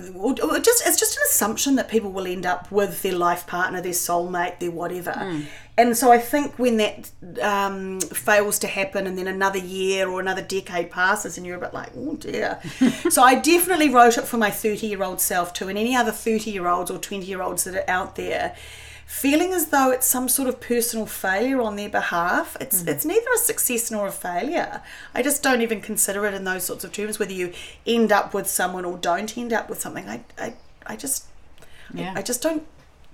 just 0.62 0.86
it's 0.86 1.00
just 1.00 1.16
an 1.16 1.24
assumption 1.30 1.76
that 1.76 1.88
people 1.88 2.12
will 2.12 2.28
end 2.28 2.46
up 2.46 2.70
with 2.72 3.02
their 3.02 3.16
life 3.16 3.48
partner 3.48 3.82
their 3.82 3.94
soulmate 3.94 4.60
their 4.60 4.72
whatever 4.72 5.12
mm. 5.12 5.46
and 5.78 5.96
so 5.96 6.12
i 6.12 6.18
think 6.18 6.58
when 6.60 6.78
that 6.78 7.10
um, 7.42 8.00
fails 8.02 8.60
to 8.60 8.68
happen 8.68 9.08
and 9.08 9.18
then 9.18 9.28
another 9.28 9.60
year 9.60 10.10
or 10.10 10.20
another 10.20 10.42
decade 10.42 10.92
passes 10.92 11.38
and 11.38 11.46
you're 11.46 11.58
a 11.58 11.62
bit 11.62 11.74
like 11.74 11.92
oh 11.96 12.16
dear 12.16 12.60
so 13.10 13.24
i 13.24 13.36
definitely 13.36 13.90
wrote 13.90 14.18
it 14.18 14.26
for 14.26 14.38
my 14.38 14.50
30 14.50 14.88
year 14.88 15.04
old 15.04 15.22
self 15.22 15.54
too 15.54 15.70
and 15.70 15.78
any 15.78 15.96
other 15.96 16.12
30 16.12 16.52
year 16.52 16.68
olds 16.68 16.92
or 16.92 16.98
20 16.98 17.26
year 17.26 17.42
olds 17.42 17.64
that 17.64 17.76
are 17.76 17.90
out 17.90 18.16
there 18.16 18.56
feeling 19.08 19.54
as 19.54 19.68
though 19.68 19.90
it's 19.90 20.06
some 20.06 20.28
sort 20.28 20.50
of 20.50 20.60
personal 20.60 21.06
failure 21.06 21.62
on 21.62 21.78
their 21.78 21.90
behalf. 21.90 22.58
It's 22.60 22.84
mm. 22.84 22.90
it's 22.90 23.06
neither 23.06 23.26
a 23.34 23.38
success 23.38 23.90
nor 23.90 24.06
a 24.06 24.12
failure. 24.12 24.82
I 25.16 25.24
just 25.24 25.42
don't 25.42 25.62
even 25.62 25.82
consider 25.82 26.28
it 26.28 26.34
in 26.34 26.44
those 26.44 26.66
sorts 26.66 26.84
of 26.84 26.92
terms. 26.92 27.18
Whether 27.18 27.34
you 27.34 27.54
end 27.88 28.12
up 28.12 28.34
with 28.34 28.48
someone 28.48 28.86
or 28.86 28.98
don't 28.98 29.36
end 29.38 29.54
up 29.54 29.70
with 29.70 29.80
something, 29.80 30.08
I 30.08 30.24
I, 30.38 30.54
I 30.86 30.96
just 30.98 31.26
yeah. 31.94 32.14
I, 32.16 32.20
I 32.20 32.22
just 32.22 32.44
don't 32.44 32.68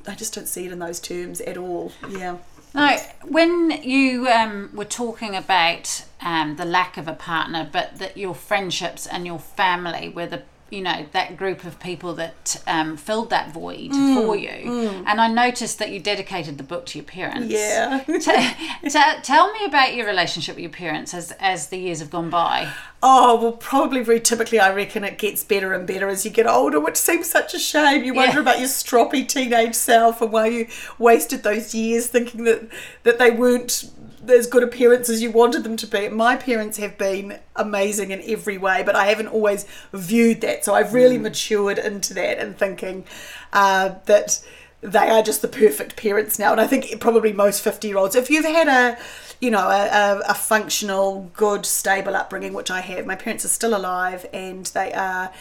I 0.07 0.15
just 0.15 0.33
don't 0.33 0.47
see 0.47 0.65
it 0.65 0.71
in 0.71 0.79
those 0.79 0.99
terms 0.99 1.39
at 1.41 1.57
all. 1.57 1.93
Yeah. 2.09 2.37
No, 2.75 2.97
when 3.27 3.69
you 3.83 4.27
um, 4.27 4.71
were 4.73 4.83
talking 4.83 5.35
about 5.35 6.05
um, 6.21 6.55
the 6.55 6.65
lack 6.65 6.97
of 6.97 7.07
a 7.07 7.13
partner, 7.13 7.69
but 7.71 7.99
that 7.99 8.17
your 8.17 8.33
friendships 8.33 9.05
and 9.05 9.27
your 9.27 9.37
family 9.37 10.09
were 10.09 10.25
the 10.25 10.41
you 10.73 10.81
know 10.81 11.05
that 11.11 11.37
group 11.37 11.63
of 11.63 11.79
people 11.79 12.15
that 12.15 12.61
um, 12.65 12.97
filled 12.97 13.29
that 13.29 13.53
void 13.53 13.91
mm, 13.91 14.15
for 14.15 14.35
you. 14.35 14.49
mm. 14.49 15.03
and 15.05 15.21
i 15.21 15.27
noticed 15.27 15.77
that 15.79 15.91
you 15.91 15.99
dedicated 15.99 16.57
the 16.57 16.63
book 16.63 16.85
to 16.87 16.97
your 16.97 17.05
parents. 17.05 17.53
Yeah. 17.53 18.03
T- 18.07 18.19
t- 18.89 19.21
tell 19.21 19.53
me 19.53 19.65
about 19.65 19.93
your 19.93 20.07
relationship 20.07 20.55
with 20.55 20.63
your 20.63 20.71
parents 20.71 21.13
as 21.13 21.31
as 21.39 21.67
the 21.67 21.77
years 21.77 21.99
have 21.99 22.09
gone 22.09 22.29
by. 22.29 22.71
Oh 23.01 23.41
well 23.41 23.51
probably 23.51 24.01
very 24.01 24.19
typically 24.19 24.59
i 24.59 24.73
reckon 24.73 25.03
it 25.03 25.17
gets 25.17 25.43
better 25.43 25.73
and 25.73 25.85
better 25.85 26.07
as 26.07 26.25
you 26.25 26.31
get 26.31 26.47
older 26.47 26.79
which 26.79 26.97
seems 26.97 27.29
such 27.29 27.53
a 27.53 27.59
shame. 27.59 28.03
You 28.03 28.13
wonder 28.13 28.35
yeah. 28.35 28.41
about 28.41 28.59
your 28.59 28.69
stroppy 28.69 29.27
teenage 29.27 29.75
self 29.75 30.21
and 30.21 30.31
why 30.31 30.47
you 30.47 30.67
wasted 30.97 31.43
those 31.43 31.75
years 31.75 32.07
thinking 32.07 32.45
that 32.45 32.67
that 33.03 33.19
they 33.19 33.29
weren't 33.29 33.91
as 34.29 34.47
good 34.47 34.63
a 34.63 34.67
parents 34.67 35.09
as 35.09 35.21
you 35.21 35.31
wanted 35.31 35.63
them 35.63 35.77
to 35.77 35.87
be. 35.87 36.09
My 36.09 36.35
parents 36.35 36.77
have 36.77 36.97
been 36.97 37.39
amazing 37.55 38.11
in 38.11 38.21
every 38.25 38.57
way, 38.57 38.83
but 38.83 38.95
I 38.95 39.07
haven't 39.07 39.27
always 39.27 39.65
viewed 39.91 40.41
that. 40.41 40.65
So 40.65 40.73
I've 40.73 40.93
really 40.93 41.17
mm. 41.17 41.23
matured 41.23 41.77
into 41.77 42.13
that 42.15 42.39
and 42.39 42.57
thinking 42.57 43.05
uh, 43.51 43.95
that 44.05 44.43
they 44.81 45.09
are 45.09 45.23
just 45.23 45.41
the 45.41 45.47
perfect 45.47 45.95
parents 45.95 46.37
now. 46.37 46.51
And 46.51 46.59
I 46.59 46.67
think 46.67 46.99
probably 46.99 47.33
most 47.33 47.61
50 47.61 47.87
year 47.87 47.97
olds, 47.97 48.15
if 48.15 48.29
you've 48.29 48.45
had 48.45 48.67
a, 48.67 48.97
you 49.39 49.49
know, 49.49 49.69
a, 49.69 49.87
a, 49.87 50.19
a, 50.29 50.33
functional, 50.33 51.31
good, 51.33 51.65
stable 51.65 52.15
upbringing, 52.15 52.53
which 52.53 52.69
I 52.69 52.81
have, 52.81 53.05
my 53.05 53.15
parents 53.15 53.45
are 53.45 53.49
still 53.49 53.75
alive 53.75 54.25
and 54.33 54.65
they 54.67 54.91
are 54.93 55.31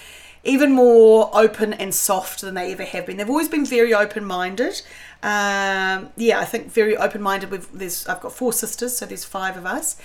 even 0.44 0.72
more 0.72 1.30
open 1.32 1.72
and 1.72 1.94
soft 1.94 2.40
than 2.40 2.54
they 2.54 2.72
ever 2.72 2.84
have 2.84 3.06
been. 3.06 3.16
They've 3.16 3.30
always 3.30 3.48
been 3.48 3.64
very 3.64 3.94
open 3.94 4.24
minded. 4.24 4.82
Um, 5.22 6.10
yeah, 6.16 6.40
I 6.40 6.44
think 6.44 6.72
very 6.72 6.96
open 6.96 7.22
minded. 7.22 7.50
There's 7.72 8.06
I've 8.08 8.20
got 8.20 8.32
four 8.32 8.52
sisters, 8.52 8.96
so 8.96 9.06
there's 9.06 9.24
five 9.24 9.56
of 9.56 9.64
us, 9.64 9.96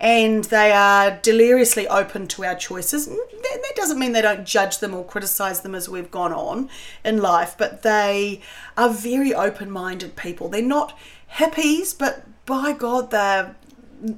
and 0.00 0.42
they 0.44 0.72
are 0.72 1.12
deliriously 1.22 1.86
open 1.86 2.26
to 2.28 2.44
our 2.44 2.56
choices. 2.56 3.06
That, 3.06 3.18
that 3.42 3.72
doesn't 3.76 4.00
mean 4.00 4.12
they 4.12 4.22
don't 4.22 4.44
judge 4.44 4.78
them 4.78 4.92
or 4.92 5.04
criticize 5.04 5.60
them 5.60 5.76
as 5.76 5.88
we've 5.88 6.10
gone 6.10 6.32
on 6.32 6.68
in 7.04 7.22
life, 7.22 7.54
but 7.56 7.82
they 7.82 8.40
are 8.76 8.90
very 8.90 9.32
open 9.32 9.70
minded 9.70 10.16
people. 10.16 10.48
They're 10.48 10.62
not 10.62 10.98
hippies, 11.34 11.96
but 11.96 12.24
by 12.44 12.72
God, 12.72 13.12
they're 13.12 13.54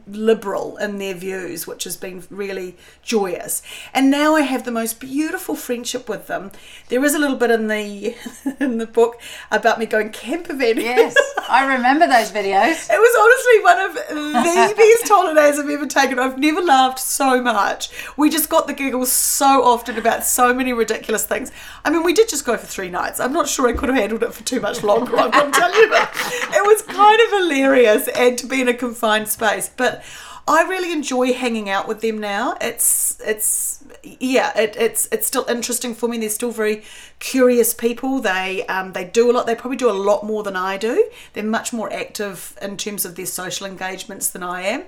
liberal 0.07 0.77
in 0.79 0.99
their 0.99 1.15
views, 1.15 1.67
which 1.67 1.85
has 1.85 1.97
been 1.97 2.25
really 2.31 2.77
joyous. 3.03 3.63
And 3.95 4.11
now 4.11 4.35
I 4.35 4.43
have 4.43 4.65
the 4.65 4.71
most 4.71 5.01
beautiful 5.01 5.55
friendship 5.55 6.09
with 6.09 6.27
them. 6.27 6.53
There 6.89 7.05
is 7.05 7.15
a 7.15 7.19
little 7.19 7.37
bit 7.37 7.51
in 7.51 7.69
the 7.69 8.17
in 8.61 8.79
the 8.79 8.87
book 8.87 9.21
about 9.51 9.79
me 9.79 9.87
going 9.87 10.11
camper 10.11 10.55
van. 10.55 10.77
Yes, 10.77 11.17
I 11.49 11.75
remember 11.75 12.07
those 12.07 12.31
videos. 12.33 12.89
It 12.91 12.99
was 12.99 13.17
honestly 13.19 13.63
one 13.63 13.79
of 13.81 13.95
the 14.35 14.75
best 14.77 15.09
holidays 15.09 15.59
I've 15.59 15.71
ever 15.71 15.87
taken. 15.87 16.19
I've 16.19 16.39
never 16.39 16.61
laughed 16.61 16.99
so 16.99 17.43
much. 17.43 17.91
We 18.17 18.31
just 18.31 18.49
got 18.49 18.67
the 18.67 18.75
giggles 18.75 19.13
so 19.13 19.63
often 19.63 19.97
about 19.99 20.25
so 20.25 20.53
many 20.53 20.73
ridiculous 20.73 21.25
things. 21.25 21.53
I 21.85 21.91
mean, 21.91 22.03
we 22.03 22.13
did 22.13 22.29
just 22.29 22.45
go 22.45 22.57
for 22.57 22.67
three 22.67 22.91
nights. 22.91 23.21
I'm 23.21 23.33
not 23.33 23.49
sure 23.49 23.69
I 23.69 23.73
could 23.73 23.89
have 23.89 23.99
handled 23.99 24.23
it 24.23 24.35
for 24.35 24.43
too 24.45 24.61
much 24.61 24.83
longer, 24.83 25.17
I'm 25.17 25.31
got 25.31 25.53
to 25.53 25.61
tell 25.61 25.81
you. 25.81 25.89
But 25.89 26.11
it 26.15 26.67
was 26.67 26.83
kind 26.83 27.21
of 27.21 27.41
hilarious 27.41 28.09
and 28.09 28.37
to 28.39 28.47
be 28.47 28.61
in 28.61 28.69
a 28.69 28.75
confined 28.75 29.29
space. 29.29 29.69
But 29.77 30.05
I 30.49 30.63
really 30.63 30.93
enjoy 30.93 31.33
hanging 31.33 31.69
out 31.69 31.89
with 31.89 32.03
them 32.03 32.19
now. 32.19 32.57
It's 32.61 33.21
it's 33.21 33.85
yeah, 34.05 34.57
it, 34.57 34.77
it's 34.77 35.09
it's 35.11 35.27
still 35.27 35.45
interesting 35.49 35.93
for 35.93 36.09
me. 36.09 36.19
They're 36.19 36.29
still 36.29 36.53
very 36.53 36.85
curious 37.19 37.75
people. 37.75 38.21
They 38.21 38.65
um, 38.67 38.93
they 38.93 39.05
do 39.05 39.29
a 39.29 39.33
lot. 39.33 39.47
They 39.47 39.57
probably 39.57 39.77
do 39.77 39.91
a 39.91 39.93
lot 39.93 40.25
more 40.25 40.45
than 40.45 40.55
I 40.55 40.77
do. 40.77 41.11
They're 41.33 41.43
much 41.43 41.73
more 41.73 41.93
active 41.93 42.57
in 42.63 42.77
terms 42.77 43.05
of 43.05 43.17
their 43.17 43.27
social 43.27 43.67
engagements 43.67 44.31
than 44.31 44.45
I 44.45 44.63
am. 44.63 44.85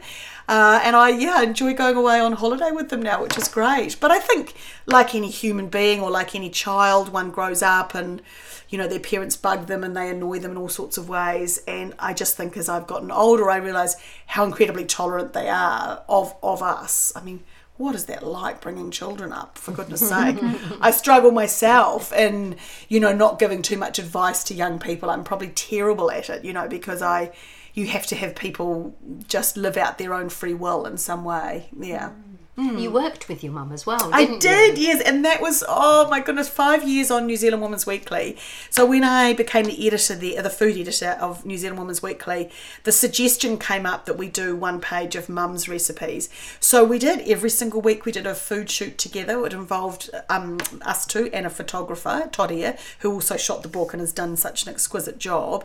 Uh, 0.49 0.81
and 0.83 0.97
I 0.97 1.11
yeah 1.11 1.43
enjoy 1.43 1.75
going 1.75 1.97
away 1.97 2.21
on 2.21 2.33
holiday 2.33 2.71
with 2.71 2.89
them 2.89 3.03
now, 3.03 3.23
which 3.23 3.37
is 3.37 3.49
great. 3.49 4.01
But 4.01 4.11
I 4.11 4.19
think 4.19 4.55
like 4.87 5.15
any 5.15 5.31
human 5.31 5.69
being 5.69 6.01
or 6.01 6.11
like 6.11 6.35
any 6.35 6.49
child, 6.49 7.11
one 7.11 7.31
grows 7.31 7.63
up 7.63 7.95
and 7.95 8.23
you 8.71 8.79
know 8.79 8.89
their 8.89 8.99
parents 8.99 9.37
bug 9.37 9.67
them 9.67 9.85
and 9.85 9.95
they 9.95 10.09
annoy 10.09 10.39
them 10.39 10.53
in 10.53 10.57
all 10.57 10.71
sorts 10.71 10.97
of 10.97 11.09
ways. 11.09 11.59
And 11.69 11.95
i 11.99 12.15
just 12.15 12.37
think 12.37 12.57
as 12.57 12.69
i've 12.69 12.87
gotten 12.87 13.11
older 13.11 13.51
i 13.51 13.57
realize 13.57 13.97
how 14.27 14.45
incredibly 14.45 14.85
tolerant 14.85 15.35
they 15.35 15.49
are 15.49 16.03
of 16.09 16.35
of 16.43 16.63
us. 16.63 17.13
I 17.15 17.23
mean 17.23 17.45
what 17.77 17.95
is 17.95 18.07
that 18.07 18.27
like 18.27 18.61
bringing 18.61 18.91
children 18.91 19.33
up 19.33 19.57
for 19.57 19.71
goodness 19.71 20.09
sake? 20.09 20.37
I 20.81 20.91
struggle 20.91 21.31
myself 21.31 22.11
in 22.13 22.57
you 22.89 23.01
know 23.01 23.15
not 23.15 23.39
giving 23.39 23.61
too 23.61 23.77
much 23.77 23.99
advice 23.99 24.43
to 24.45 24.55
young 24.55 24.79
people. 24.79 25.11
I'm 25.11 25.25
probably 25.25 25.49
terrible 25.51 26.11
at 26.11 26.31
it 26.31 26.43
you 26.45 26.55
know 26.55 26.69
because 26.69 27.03
i 27.03 27.33
you 27.79 27.87
have 27.87 28.07
to 28.07 28.17
have 28.17 28.35
people 28.35 28.95
just 29.29 29.57
live 29.57 29.77
out 29.77 29.99
their 29.99 30.13
own 30.13 30.29
free 30.29 30.55
will 30.55 30.85
in 30.85 30.97
some 30.97 31.25
way 31.25 31.69
yeah 31.79 32.09
mm. 32.09 32.81
You 32.81 32.91
mm. 32.91 32.93
worked 32.93 33.29
with 33.29 33.45
your 33.45 33.53
mum 33.53 33.71
as 33.71 33.87
well. 33.87 34.11
I 34.13 34.37
did, 34.39 34.79
you? 34.79 34.89
yes, 34.89 35.01
and 35.03 35.25
that 35.25 35.41
was 35.41 35.63
oh 35.69 36.09
my 36.11 36.19
goodness, 36.19 36.49
five 36.49 36.87
years 36.87 37.09
on 37.09 37.27
New 37.27 37.37
Zealand 37.37 37.63
Women's 37.63 37.87
Weekly. 37.87 38.37
So 38.69 38.85
when 38.85 39.05
I 39.05 39.33
became 39.33 39.67
the 39.67 39.87
editor, 39.87 40.17
the 40.17 40.37
uh, 40.37 40.43
the 40.43 40.51
food 40.51 40.77
editor 40.77 41.17
of 41.21 41.47
New 41.47 41.57
Zealand 41.57 41.79
Women's 41.79 42.03
Weekly, 42.03 42.51
the 42.83 42.91
suggestion 42.91 43.59
came 43.59 43.87
up 43.87 44.07
that 44.07 44.19
we 44.19 44.29
do 44.29 44.57
one 44.57 44.81
page 44.81 45.15
of 45.15 45.29
mum's 45.29 45.69
recipes. 45.69 46.29
So 46.59 46.83
we 46.83 46.99
did 46.99 47.21
every 47.29 47.51
single 47.51 47.81
week. 47.81 48.05
We 48.05 48.11
did 48.11 48.27
a 48.27 48.35
food 48.35 48.69
shoot 48.71 48.99
together. 48.99 49.47
It 49.47 49.53
involved 49.53 50.11
um, 50.29 50.59
us 50.83 51.07
two 51.07 51.31
and 51.33 51.47
a 51.47 51.51
photographer, 51.51 52.29
Todd 52.33 52.51
Eyre, 52.51 52.77
who 52.99 53.13
also 53.13 53.37
shot 53.37 53.63
the 53.63 53.69
book 53.69 53.93
and 53.93 54.01
has 54.01 54.13
done 54.13 54.37
such 54.37 54.65
an 54.65 54.71
exquisite 54.71 55.19
job. 55.19 55.65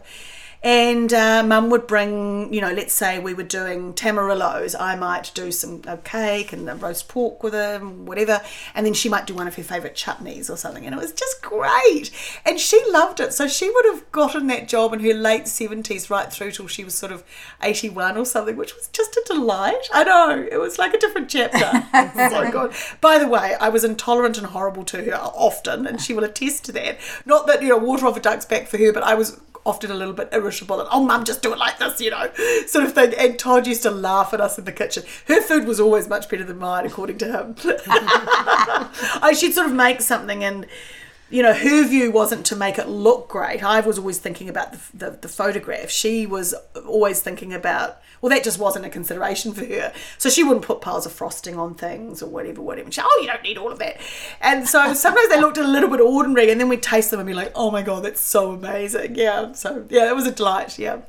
And 0.63 1.13
uh, 1.13 1.43
mum 1.43 1.69
would 1.71 1.87
bring, 1.87 2.53
you 2.53 2.61
know, 2.61 2.71
let's 2.71 2.93
say 2.93 3.19
we 3.19 3.33
were 3.33 3.43
doing 3.43 3.93
tamarillos. 3.93 4.79
I 4.79 4.95
might 4.95 5.29
do 5.33 5.51
some 5.51 5.81
a 5.85 5.97
cake 5.97 6.53
and 6.53 6.69
a 6.69 6.75
roast 6.75 7.09
pork 7.09 7.43
with 7.43 7.51
them, 7.51 8.05
whatever. 8.05 8.41
And 8.73 8.85
then 8.85 8.93
she 8.93 9.09
might 9.09 9.27
do 9.27 9.33
one 9.33 9.45
of 9.45 9.55
her 9.55 9.63
favourite 9.63 9.95
chutneys 9.95 10.49
or 10.49 10.55
something. 10.55 10.85
And 10.85 10.95
it 10.95 11.01
was 11.01 11.11
just 11.11 11.41
great. 11.41 12.11
And 12.45 12.61
she 12.61 12.81
loved 12.91 13.19
it. 13.19 13.33
So 13.33 13.45
she 13.49 13.69
would 13.69 13.85
have 13.87 14.09
gotten 14.13 14.47
that 14.47 14.69
job 14.69 14.93
in 14.93 15.01
her 15.01 15.13
late 15.13 15.43
70s 15.43 16.09
right 16.09 16.31
through 16.31 16.51
till 16.51 16.67
she 16.67 16.85
was 16.85 16.95
sort 16.95 17.11
of 17.11 17.25
81 17.61 18.17
or 18.17 18.25
something, 18.25 18.55
which 18.55 18.73
was 18.73 18.87
just 18.93 19.17
a 19.17 19.23
delight. 19.27 19.89
I 19.91 20.05
know. 20.05 20.47
It 20.49 20.61
was 20.61 20.79
like 20.79 20.93
a 20.93 20.97
different 20.97 21.29
chapter. 21.29 21.83
so 22.29 22.51
good. 22.51 22.73
By 23.01 23.17
the 23.17 23.27
way, 23.27 23.55
I 23.59 23.67
was 23.67 23.83
intolerant 23.83 24.37
and 24.37 24.47
horrible 24.47 24.85
to 24.85 25.03
her 25.03 25.15
often, 25.15 25.85
and 25.85 25.99
she 26.01 26.13
will 26.13 26.23
attest 26.23 26.63
to 26.65 26.71
that. 26.71 26.99
Not 27.25 27.47
that, 27.47 27.61
you 27.61 27.67
know, 27.67 27.77
water 27.77 28.05
off 28.05 28.15
a 28.15 28.21
duck's 28.21 28.45
back 28.45 28.67
for 28.67 28.77
her, 28.77 28.93
but 28.93 29.03
I 29.03 29.13
was 29.13 29.41
often 29.65 29.91
a 29.91 29.95
little 29.95 30.13
bit 30.13 30.29
irritable 30.31 30.79
and 30.79 30.89
oh 30.91 31.03
mum 31.03 31.23
just 31.23 31.41
do 31.41 31.53
it 31.53 31.57
like 31.57 31.77
this 31.79 32.01
you 32.01 32.11
know 32.11 32.29
sort 32.67 32.85
of 32.85 32.93
thing 32.93 33.13
and 33.17 33.39
Todd 33.39 33.65
used 33.67 33.83
to 33.83 33.91
laugh 33.91 34.33
at 34.33 34.41
us 34.41 34.57
in 34.57 34.65
the 34.65 34.71
kitchen. 34.71 35.03
Her 35.27 35.41
food 35.41 35.65
was 35.65 35.79
always 35.79 36.07
much 36.07 36.29
better 36.29 36.43
than 36.43 36.57
mine 36.57 36.85
according 36.85 37.17
to 37.19 37.25
him. 37.25 37.55
I 39.21 39.35
she'd 39.37 39.53
sort 39.53 39.67
of 39.67 39.73
make 39.73 40.01
something 40.01 40.43
and 40.43 40.65
you 41.33 41.41
know 41.41 41.51
her 41.51 41.83
view 41.87 42.11
wasn't 42.11 42.45
to 42.45 42.55
make 42.55 42.77
it 42.77 42.87
look 42.87 43.27
great. 43.27 43.63
I 43.63 43.79
was 43.79 43.97
always 43.97 44.19
thinking 44.19 44.49
about 44.49 44.71
the, 44.71 44.79
the, 44.93 45.17
the 45.21 45.27
photograph. 45.27 45.89
She 45.89 46.27
was 46.27 46.53
always 46.85 47.21
thinking 47.21 47.53
about 47.53 47.97
well 48.21 48.29
that 48.29 48.43
just 48.43 48.59
wasn't 48.59 48.85
a 48.85 48.89
consideration 48.89 49.51
for 49.51 49.65
her. 49.65 49.91
So 50.19 50.29
she 50.29 50.43
wouldn't 50.43 50.63
put 50.63 50.79
piles 50.79 51.07
of 51.07 51.11
frosting 51.11 51.57
on 51.57 51.73
things 51.73 52.21
or 52.21 52.29
whatever 52.29 52.61
whatever. 52.61 52.91
She, 52.91 53.01
oh 53.03 53.19
you 53.19 53.27
don't 53.27 53.41
need 53.41 53.57
all 53.57 53.71
of 53.71 53.79
that. 53.79 53.99
And 54.41 54.67
so 54.67 54.93
sometimes 54.93 55.29
they 55.29 55.41
looked 55.41 55.57
a 55.57 55.63
little 55.63 55.89
bit 55.89 56.01
ordinary 56.01 56.51
and 56.51 56.61
then 56.61 56.69
we'd 56.69 56.83
taste 56.83 57.09
them 57.09 57.19
and 57.19 57.25
be 57.25 57.33
like 57.33 57.51
oh 57.55 57.71
my 57.71 57.81
god 57.81 58.03
that's 58.03 58.21
so 58.21 58.51
amazing. 58.51 59.15
Yeah 59.15 59.53
so 59.53 59.87
yeah 59.89 60.09
it 60.09 60.15
was 60.15 60.27
a 60.27 60.31
delight. 60.31 60.77
Yeah 60.77 61.01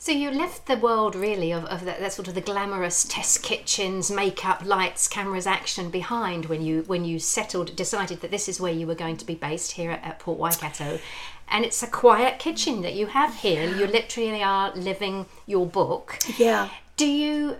So 0.00 0.12
you 0.12 0.30
left 0.30 0.64
the 0.64 0.78
world 0.78 1.14
really 1.14 1.52
of, 1.52 1.66
of 1.66 1.84
that, 1.84 2.00
that 2.00 2.14
sort 2.14 2.26
of 2.26 2.34
the 2.34 2.40
glamorous 2.40 3.04
test 3.04 3.42
kitchens, 3.42 4.10
makeup, 4.10 4.64
lights, 4.64 5.06
cameras, 5.06 5.46
action 5.46 5.90
behind 5.90 6.46
when 6.46 6.62
you 6.62 6.84
when 6.86 7.04
you 7.04 7.18
settled, 7.18 7.76
decided 7.76 8.22
that 8.22 8.30
this 8.30 8.48
is 8.48 8.58
where 8.58 8.72
you 8.72 8.86
were 8.86 8.94
going 8.94 9.18
to 9.18 9.26
be 9.26 9.34
based 9.34 9.72
here 9.72 9.90
at, 9.90 10.02
at 10.02 10.18
Port 10.18 10.38
Waikato, 10.38 11.00
and 11.48 11.66
it's 11.66 11.82
a 11.82 11.86
quiet 11.86 12.38
kitchen 12.38 12.80
that 12.80 12.94
you 12.94 13.08
have 13.08 13.34
here. 13.34 13.68
You 13.68 13.86
literally 13.86 14.42
are 14.42 14.74
living 14.74 15.26
your 15.46 15.66
book. 15.66 16.18
yeah 16.38 16.70
Do 16.96 17.06
you 17.06 17.58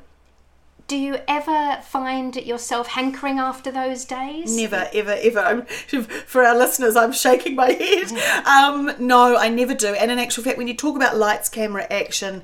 do 0.91 0.97
you 0.97 1.19
ever 1.29 1.81
find 1.85 2.35
yourself 2.35 2.89
hankering 2.89 3.39
after 3.39 3.71
those 3.71 4.05
days? 4.05 4.57
Never, 4.57 4.89
ever, 4.93 5.17
ever. 5.23 5.39
I'm, 5.39 5.63
for 6.27 6.43
our 6.45 6.59
listeners, 6.59 6.97
I'm 6.97 7.13
shaking 7.13 7.55
my 7.55 7.71
head. 7.71 8.11
Um, 8.51 8.93
no, 8.99 9.37
I 9.37 9.49
never 9.49 9.73
do. 9.73 9.95
And 9.95 10.11
in 10.11 10.19
actual 10.19 10.43
fact, 10.43 10.59
when 10.59 10.67
you 10.67 10.75
talk 10.75 10.97
about 10.97 11.17
lights, 11.17 11.49
camera, 11.49 11.87
action, 11.91 12.43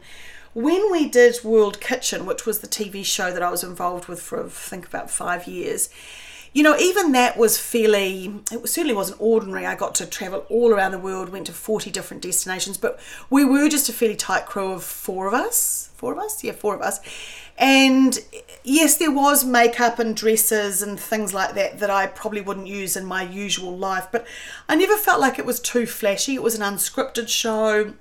when 0.55 0.93
we 0.93 1.09
did 1.09 1.43
World 1.43 1.81
Kitchen, 1.81 2.25
which 2.25 2.47
was 2.47 2.61
the 2.61 2.69
TV 2.69 3.05
show 3.05 3.33
that 3.33 3.43
I 3.43 3.51
was 3.51 3.65
involved 3.65 4.07
with 4.07 4.23
for 4.23 4.45
I 4.45 4.49
think 4.49 4.87
about 4.87 5.11
five 5.11 5.49
years, 5.49 5.89
you 6.57 6.63
know, 6.63 6.75
even 6.79 7.13
that 7.13 7.37
was 7.37 7.59
fairly, 7.59 8.33
it 8.51 8.67
certainly 8.67 8.95
wasn't 8.95 9.21
ordinary. 9.21 9.67
I 9.67 9.75
got 9.75 9.95
to 9.97 10.07
travel 10.07 10.47
all 10.49 10.73
around 10.73 10.93
the 10.93 10.99
world, 10.99 11.29
went 11.29 11.49
to 11.49 11.53
40 11.53 11.91
different 11.91 12.23
destinations, 12.23 12.79
but 12.79 12.99
we 13.29 13.45
were 13.45 13.69
just 13.69 13.91
a 13.91 13.93
fairly 13.93 14.17
tight 14.17 14.47
crew 14.47 14.73
of 14.73 14.83
four 14.83 15.27
of 15.29 15.35
us. 15.35 15.91
Four 15.97 16.13
of 16.13 16.19
us? 16.19 16.43
Yeah, 16.43 16.53
four 16.53 16.75
of 16.75 16.81
us. 16.81 17.01
And 17.59 18.19
yes, 18.65 18.97
there 18.97 19.11
was 19.11 19.45
makeup 19.45 19.99
and 19.99 20.17
dresses 20.17 20.81
and 20.81 20.99
things 20.99 21.35
like 21.35 21.55
that 21.57 21.79
that 21.81 21.91
I 21.91 22.07
probably 22.07 22.41
wouldn't 22.41 22.69
use 22.69 22.97
in 22.97 23.05
my 23.05 23.23
usual 23.23 23.77
life, 23.77 24.09
but 24.11 24.27
I 24.67 24.77
never 24.77 24.97
felt 24.97 25.21
like 25.21 25.39
it 25.39 25.45
was 25.45 25.61
too 25.61 25.85
flashy. 25.85 26.37
It 26.37 26.43
was 26.43 26.59
an 26.59 26.63
unscripted 26.63 27.29
show. 27.29 27.93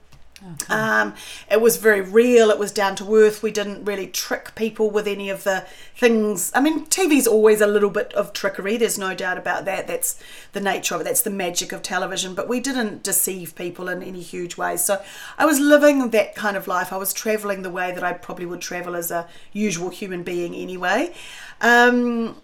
Um, 0.69 1.13
it 1.49 1.61
was 1.61 1.77
very 1.77 2.01
real. 2.01 2.49
It 2.49 2.59
was 2.59 2.71
down 2.71 2.95
to 2.97 3.15
earth. 3.15 3.41
We 3.41 3.51
didn't 3.51 3.85
really 3.85 4.07
trick 4.07 4.53
people 4.55 4.89
with 4.89 5.07
any 5.07 5.29
of 5.29 5.43
the 5.43 5.65
things. 5.95 6.51
I 6.53 6.61
mean, 6.61 6.85
TV's 6.85 7.27
always 7.27 7.61
a 7.61 7.67
little 7.67 7.89
bit 7.89 8.13
of 8.13 8.33
trickery. 8.33 8.77
There's 8.77 8.97
no 8.97 9.15
doubt 9.15 9.37
about 9.37 9.65
that. 9.65 9.87
That's 9.87 10.19
the 10.53 10.61
nature 10.61 10.95
of 10.95 11.01
it. 11.01 11.05
That's 11.05 11.21
the 11.21 11.29
magic 11.29 11.71
of 11.71 11.81
television. 11.81 12.35
But 12.35 12.47
we 12.47 12.59
didn't 12.59 13.03
deceive 13.03 13.55
people 13.55 13.87
in 13.87 14.03
any 14.03 14.21
huge 14.21 14.57
ways. 14.57 14.83
So 14.83 15.01
I 15.37 15.45
was 15.45 15.59
living 15.59 16.09
that 16.11 16.35
kind 16.35 16.57
of 16.57 16.67
life. 16.67 16.93
I 16.93 16.97
was 16.97 17.13
traveling 17.13 17.61
the 17.61 17.69
way 17.69 17.91
that 17.91 18.03
I 18.03 18.13
probably 18.13 18.45
would 18.45 18.61
travel 18.61 18.95
as 18.95 19.11
a 19.11 19.27
usual 19.51 19.89
human 19.89 20.23
being 20.23 20.53
anyway. 20.53 21.13
Um, 21.61 22.41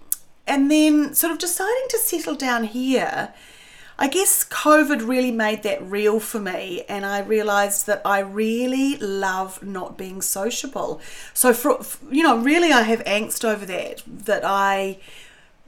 and 0.47 0.71
then 0.71 1.13
sort 1.13 1.31
of 1.31 1.39
deciding 1.39 1.87
to 1.89 1.97
settle 1.97 2.35
down 2.35 2.63
here. 2.65 3.33
I 3.97 4.07
guess 4.07 4.43
COVID 4.43 5.07
really 5.07 5.31
made 5.31 5.63
that 5.63 5.81
real 5.83 6.19
for 6.19 6.39
me, 6.39 6.83
and 6.89 7.05
I 7.05 7.19
realized 7.19 7.85
that 7.87 8.01
I 8.03 8.19
really 8.19 8.97
love 8.97 9.61
not 9.63 9.97
being 9.97 10.21
sociable. 10.21 11.01
So, 11.33 11.53
for 11.53 11.79
you 12.11 12.23
know, 12.23 12.37
really, 12.37 12.71
I 12.71 12.81
have 12.81 13.03
angst 13.03 13.45
over 13.45 13.65
that. 13.67 14.01
That 14.07 14.43
I, 14.43 14.97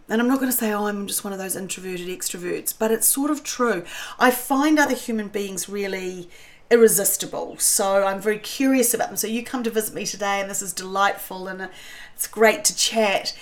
and 0.09 0.21
I'm 0.21 0.27
not 0.27 0.39
going 0.39 0.51
to 0.51 0.57
say, 0.57 0.73
oh, 0.73 0.87
I'm 0.87 1.07
just 1.07 1.23
one 1.23 1.33
of 1.33 1.39
those 1.39 1.55
introverted 1.55 2.07
extroverts, 2.07 2.73
but 2.77 2.91
it's 2.91 3.07
sort 3.07 3.29
of 3.29 3.43
true. 3.43 3.83
I 4.19 4.31
find 4.31 4.79
other 4.79 4.95
human 4.95 5.27
beings 5.27 5.69
really 5.69 6.29
irresistible. 6.71 7.57
So 7.59 8.03
I'm 8.03 8.19
very 8.19 8.39
curious 8.39 8.93
about 8.93 9.09
them. 9.09 9.17
So 9.17 9.27
you 9.27 9.43
come 9.43 9.63
to 9.63 9.69
visit 9.69 9.93
me 9.93 10.05
today, 10.05 10.41
and 10.41 10.49
this 10.49 10.61
is 10.61 10.73
delightful, 10.73 11.47
and 11.47 11.69
it's 12.15 12.27
great 12.27 12.65
to 12.65 12.75
chat. 12.75 13.37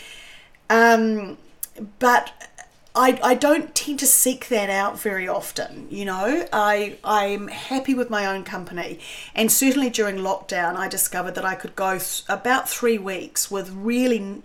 Um, 0.69 1.37
but 1.99 2.50
I, 2.93 3.17
I 3.23 3.35
don't 3.35 3.73
tend 3.73 3.99
to 3.99 4.05
seek 4.05 4.49
that 4.49 4.69
out 4.69 4.99
very 4.99 5.27
often, 5.27 5.87
you 5.89 6.03
know. 6.03 6.45
I 6.51 6.97
I'm 7.03 7.47
happy 7.47 7.93
with 7.93 8.09
my 8.09 8.25
own 8.25 8.43
company, 8.43 8.99
and 9.33 9.49
certainly 9.49 9.89
during 9.89 10.17
lockdown, 10.17 10.75
I 10.75 10.89
discovered 10.89 11.35
that 11.35 11.45
I 11.45 11.55
could 11.55 11.75
go 11.75 11.99
th- 11.99 12.23
about 12.27 12.67
three 12.67 12.97
weeks 12.97 13.49
with 13.49 13.69
really 13.71 14.43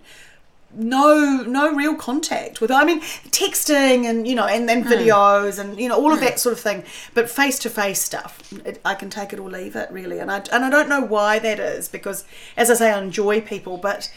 no 0.73 1.43
no 1.47 1.73
real 1.73 1.95
contact 1.95 2.59
with 2.59 2.69
I 2.69 2.83
mean 2.83 2.99
texting 3.01 4.05
and 4.05 4.27
you 4.27 4.35
know 4.35 4.45
and 4.45 4.67
then 4.67 4.83
hmm. 4.83 4.89
videos 4.89 5.59
and 5.59 5.79
you 5.79 5.87
know 5.87 5.95
all 5.95 6.11
of 6.11 6.19
hmm. 6.19 6.25
that 6.25 6.39
sort 6.39 6.53
of 6.53 6.59
thing. 6.59 6.83
But 7.13 7.29
face 7.29 7.59
to 7.59 7.69
face 7.69 8.01
stuff 8.01 8.53
it, 8.65 8.79
I 8.85 8.95
can 8.95 9.09
take 9.09 9.33
it 9.33 9.39
or 9.39 9.49
leave 9.49 9.75
it 9.75 9.91
really. 9.91 10.19
And 10.19 10.31
I 10.31 10.43
and 10.53 10.63
I 10.63 10.69
don't 10.69 10.87
know 10.87 11.01
why 11.01 11.39
that 11.39 11.59
is 11.59 11.89
because 11.89 12.23
as 12.55 12.69
I 12.71 12.75
say 12.75 12.91
I 12.91 13.01
enjoy 13.01 13.41
people 13.41 13.77
but 13.77 14.09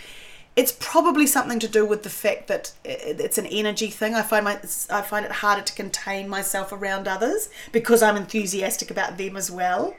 it's 0.60 0.76
probably 0.78 1.26
something 1.26 1.58
to 1.58 1.66
do 1.66 1.86
with 1.86 2.02
the 2.02 2.10
fact 2.10 2.46
that 2.48 2.72
it's 2.84 3.38
an 3.38 3.46
energy 3.46 3.88
thing. 3.88 4.14
I 4.14 4.20
find 4.20 4.44
my 4.44 4.58
I 4.90 5.00
find 5.00 5.24
it 5.24 5.32
harder 5.32 5.62
to 5.62 5.72
contain 5.72 6.28
myself 6.28 6.70
around 6.70 7.08
others 7.08 7.48
because 7.72 8.02
I'm 8.02 8.14
enthusiastic 8.18 8.90
about 8.90 9.16
them 9.16 9.38
as 9.38 9.50
well. 9.50 9.96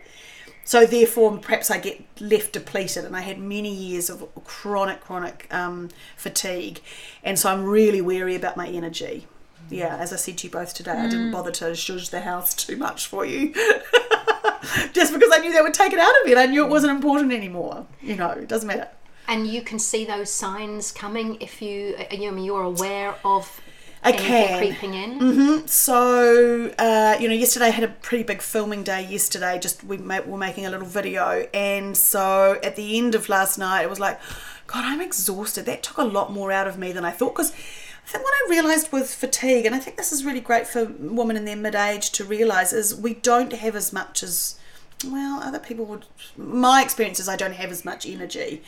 So 0.63 0.85
therefore, 0.85 1.35
perhaps 1.39 1.71
I 1.71 1.79
get 1.79 2.05
left 2.19 2.53
depleted, 2.53 3.05
and 3.05 3.15
I 3.15 3.21
had 3.21 3.39
many 3.39 3.73
years 3.73 4.11
of 4.11 4.29
chronic, 4.43 5.01
chronic 5.01 5.51
um, 5.51 5.89
fatigue, 6.15 6.81
and 7.23 7.39
so 7.39 7.49
I'm 7.49 7.63
really 7.63 7.99
wary 7.99 8.35
about 8.35 8.55
my 8.55 8.67
energy. 8.67 9.25
Yeah, 9.71 9.97
as 9.97 10.13
I 10.13 10.17
said 10.17 10.37
to 10.39 10.47
you 10.47 10.51
both 10.51 10.75
today, 10.75 10.91
I 10.91 11.09
didn't 11.09 11.31
bother 11.31 11.51
to 11.51 11.73
shush 11.73 12.09
the 12.09 12.21
house 12.21 12.53
too 12.53 12.77
much 12.77 13.07
for 13.07 13.25
you, 13.25 13.53
just 14.93 15.11
because 15.11 15.31
I 15.33 15.39
knew 15.41 15.51
they 15.51 15.61
would 15.61 15.73
take 15.73 15.93
it 15.93 15.99
out 15.99 16.13
of 16.19 16.25
me, 16.25 16.33
and 16.33 16.39
I 16.39 16.45
knew 16.45 16.63
it 16.63 16.69
wasn't 16.69 16.91
important 16.91 17.33
anymore. 17.33 17.87
You 17.99 18.15
know, 18.17 18.29
it 18.29 18.47
doesn't 18.47 18.67
matter. 18.67 18.89
And 19.31 19.47
you 19.47 19.61
can 19.61 19.79
see 19.79 20.03
those 20.03 20.29
signs 20.29 20.91
coming 20.91 21.37
if 21.39 21.61
you, 21.61 21.95
uh, 21.97 22.13
you 22.13 22.29
know, 22.29 22.43
you're 22.43 22.63
aware 22.63 23.15
of 23.23 23.61
I 24.03 24.11
can. 24.11 24.57
creeping 24.57 24.93
in. 24.93 25.65
So, 25.69 26.73
uh, 26.77 27.15
you 27.17 27.29
know, 27.29 27.33
yesterday 27.33 27.67
I 27.67 27.69
had 27.69 27.85
a 27.85 27.87
pretty 27.87 28.25
big 28.25 28.41
filming 28.41 28.83
day. 28.83 29.05
Yesterday, 29.05 29.57
just 29.57 29.85
we 29.85 29.97
ma- 29.97 30.19
were 30.19 30.37
making 30.37 30.65
a 30.65 30.69
little 30.69 30.85
video, 30.85 31.47
and 31.53 31.95
so 31.95 32.59
at 32.61 32.75
the 32.75 32.97
end 32.97 33.15
of 33.15 33.29
last 33.29 33.57
night, 33.57 33.83
it 33.83 33.89
was 33.89 34.01
like, 34.01 34.19
God, 34.67 34.83
I'm 34.83 34.99
exhausted. 34.99 35.65
That 35.65 35.81
took 35.81 35.97
a 35.97 36.03
lot 36.03 36.33
more 36.33 36.51
out 36.51 36.67
of 36.67 36.77
me 36.77 36.91
than 36.91 37.05
I 37.05 37.11
thought. 37.11 37.33
Because 37.33 37.53
I 37.53 38.09
think 38.09 38.25
what 38.25 38.33
I 38.33 38.49
realised 38.49 38.91
with 38.91 39.13
fatigue, 39.13 39.65
and 39.65 39.73
I 39.73 39.79
think 39.79 39.95
this 39.95 40.11
is 40.11 40.25
really 40.25 40.41
great 40.41 40.67
for 40.67 40.83
women 40.99 41.37
in 41.37 41.45
their 41.45 41.55
mid 41.55 41.73
age 41.73 42.09
to 42.11 42.25
realise, 42.25 42.73
is 42.73 42.93
we 42.93 43.13
don't 43.13 43.53
have 43.53 43.77
as 43.77 43.93
much 43.93 44.23
as 44.23 44.59
well 45.05 45.41
other 45.41 45.59
people 45.59 45.85
would. 45.85 46.05
My 46.35 46.83
experience 46.83 47.21
is 47.21 47.29
I 47.29 47.37
don't 47.37 47.53
have 47.53 47.71
as 47.71 47.85
much 47.85 48.05
energy 48.05 48.61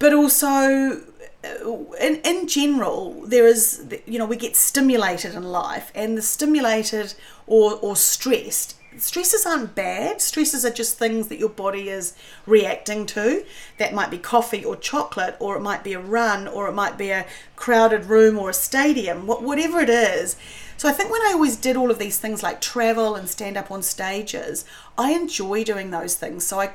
but 0.00 0.12
also 0.12 1.02
uh, 1.44 1.84
in, 2.00 2.16
in 2.24 2.48
general 2.48 3.22
there 3.24 3.46
is 3.46 3.86
you 4.06 4.18
know 4.18 4.26
we 4.26 4.36
get 4.36 4.56
stimulated 4.56 5.34
in 5.36 5.44
life 5.44 5.92
and 5.94 6.18
the 6.18 6.22
stimulated 6.22 7.14
or, 7.46 7.74
or 7.74 7.94
stressed 7.94 8.74
stresses 8.98 9.46
aren't 9.46 9.74
bad. 9.74 10.20
Stresses 10.20 10.64
are 10.64 10.70
just 10.70 10.98
things 10.98 11.28
that 11.28 11.38
your 11.38 11.48
body 11.48 11.88
is 11.88 12.14
reacting 12.46 13.06
to. 13.06 13.44
That 13.78 13.94
might 13.94 14.10
be 14.10 14.18
coffee 14.18 14.64
or 14.64 14.76
chocolate 14.76 15.36
or 15.38 15.56
it 15.56 15.60
might 15.60 15.84
be 15.84 15.92
a 15.92 16.00
run 16.00 16.48
or 16.48 16.68
it 16.68 16.74
might 16.74 16.98
be 16.98 17.10
a 17.10 17.26
crowded 17.56 18.06
room 18.06 18.38
or 18.38 18.50
a 18.50 18.54
stadium 18.54 19.26
wha- 19.26 19.40
whatever 19.40 19.80
it 19.80 19.90
is. 19.90 20.36
So 20.76 20.88
I 20.88 20.92
think 20.92 21.10
when 21.10 21.22
I 21.22 21.32
always 21.34 21.56
did 21.56 21.76
all 21.76 21.90
of 21.90 21.98
these 21.98 22.18
things 22.18 22.42
like 22.42 22.60
travel 22.60 23.14
and 23.14 23.28
stand 23.28 23.56
up 23.56 23.70
on 23.70 23.82
stages, 23.82 24.64
I 24.96 25.12
enjoy 25.12 25.62
doing 25.64 25.90
those 25.90 26.16
things. 26.16 26.46
So 26.46 26.60
I 26.60 26.72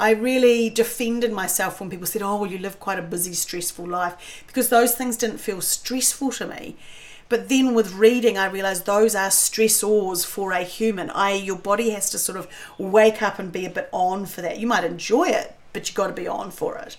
I 0.00 0.10
really 0.10 0.70
defended 0.70 1.32
myself 1.32 1.78
when 1.78 1.90
people 1.90 2.06
said, 2.06 2.22
"Oh, 2.22 2.36
well, 2.36 2.50
you 2.50 2.58
live 2.58 2.80
quite 2.80 2.98
a 2.98 3.02
busy, 3.02 3.34
stressful 3.34 3.86
life," 3.86 4.42
because 4.46 4.70
those 4.70 4.94
things 4.94 5.16
didn't 5.16 5.38
feel 5.38 5.60
stressful 5.60 6.32
to 6.32 6.46
me. 6.46 6.76
But 7.28 7.48
then 7.48 7.74
with 7.74 7.92
reading, 7.92 8.36
I 8.36 8.46
realized 8.46 8.86
those 8.86 9.14
are 9.14 9.28
stressors 9.28 10.26
for 10.26 10.52
a 10.52 10.62
human. 10.62 11.10
I.e., 11.10 11.38
your 11.38 11.58
body 11.58 11.90
has 11.90 12.10
to 12.10 12.18
sort 12.18 12.38
of 12.38 12.48
wake 12.76 13.22
up 13.22 13.38
and 13.38 13.52
be 13.52 13.66
a 13.66 13.70
bit 13.70 13.88
on 13.92 14.26
for 14.26 14.40
that. 14.42 14.58
You 14.58 14.66
might 14.66 14.84
enjoy 14.84 15.28
it, 15.28 15.54
but 15.72 15.86
you've 15.86 15.94
got 15.94 16.08
to 16.08 16.12
be 16.12 16.26
on 16.26 16.50
for 16.50 16.76
it. 16.78 16.96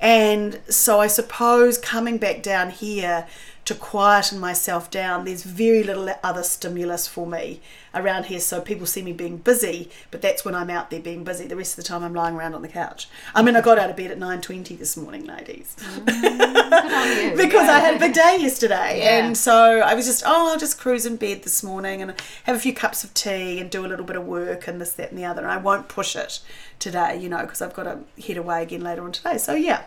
And 0.00 0.60
so 0.68 1.00
I 1.00 1.08
suppose 1.08 1.78
coming 1.78 2.16
back 2.16 2.42
down 2.42 2.70
here 2.70 3.26
to 3.66 3.74
quieten 3.74 4.38
myself 4.38 4.90
down, 4.92 5.24
there's 5.24 5.42
very 5.42 5.82
little 5.82 6.08
other 6.22 6.44
stimulus 6.44 7.08
for 7.08 7.26
me 7.26 7.60
around 7.94 8.26
here. 8.26 8.38
So 8.38 8.60
people 8.60 8.86
see 8.86 9.02
me 9.02 9.12
being 9.12 9.38
busy, 9.38 9.90
but 10.12 10.22
that's 10.22 10.44
when 10.44 10.54
I'm 10.54 10.70
out 10.70 10.90
there 10.90 11.00
being 11.00 11.24
busy. 11.24 11.46
The 11.48 11.56
rest 11.56 11.76
of 11.76 11.82
the 11.84 11.88
time 11.88 12.04
I'm 12.04 12.14
lying 12.14 12.36
around 12.36 12.54
on 12.54 12.62
the 12.62 12.68
couch. 12.68 13.08
I 13.34 13.42
mean, 13.42 13.56
I 13.56 13.60
got 13.60 13.76
out 13.78 13.90
of 13.90 13.96
bed 13.96 14.12
at 14.12 14.18
9.20 14.18 14.78
this 14.78 14.96
morning, 14.96 15.24
ladies 15.24 15.74
mm, 15.80 17.30
you. 17.32 17.36
because 17.36 17.68
I 17.68 17.80
had 17.80 17.96
a 17.96 17.98
big 17.98 18.14
day 18.14 18.38
yesterday, 18.40 19.00
Yeah. 19.00 19.26
and 19.26 19.36
so 19.36 19.80
I 19.80 19.94
was 19.94 20.06
just 20.06 20.22
oh, 20.24 20.52
I'll 20.52 20.58
just 20.58 20.78
cruise 20.78 21.04
in 21.04 21.16
bed 21.16 21.42
this 21.42 21.64
morning 21.64 22.00
and 22.02 22.14
have 22.44 22.54
a 22.54 22.60
few 22.60 22.72
cups 22.72 23.02
of 23.02 23.12
tea 23.14 23.58
and 23.58 23.68
do 23.68 23.84
a 23.84 23.88
little 23.88 24.04
bit 24.06 24.14
of 24.16 24.24
work 24.24 24.68
and 24.68 24.80
this, 24.80 24.92
that, 24.92 25.10
and 25.10 25.18
the 25.18 25.24
other. 25.24 25.42
And 25.42 25.50
I 25.50 25.56
won't 25.56 25.88
push 25.88 26.14
it 26.14 26.38
today, 26.78 27.18
you 27.18 27.28
know, 27.28 27.40
because 27.42 27.60
I've 27.60 27.74
got 27.74 27.82
to 27.84 27.98
head 28.24 28.36
away 28.36 28.62
again 28.62 28.82
later 28.82 29.02
on 29.02 29.10
today. 29.10 29.38
So 29.38 29.54
yeah, 29.54 29.82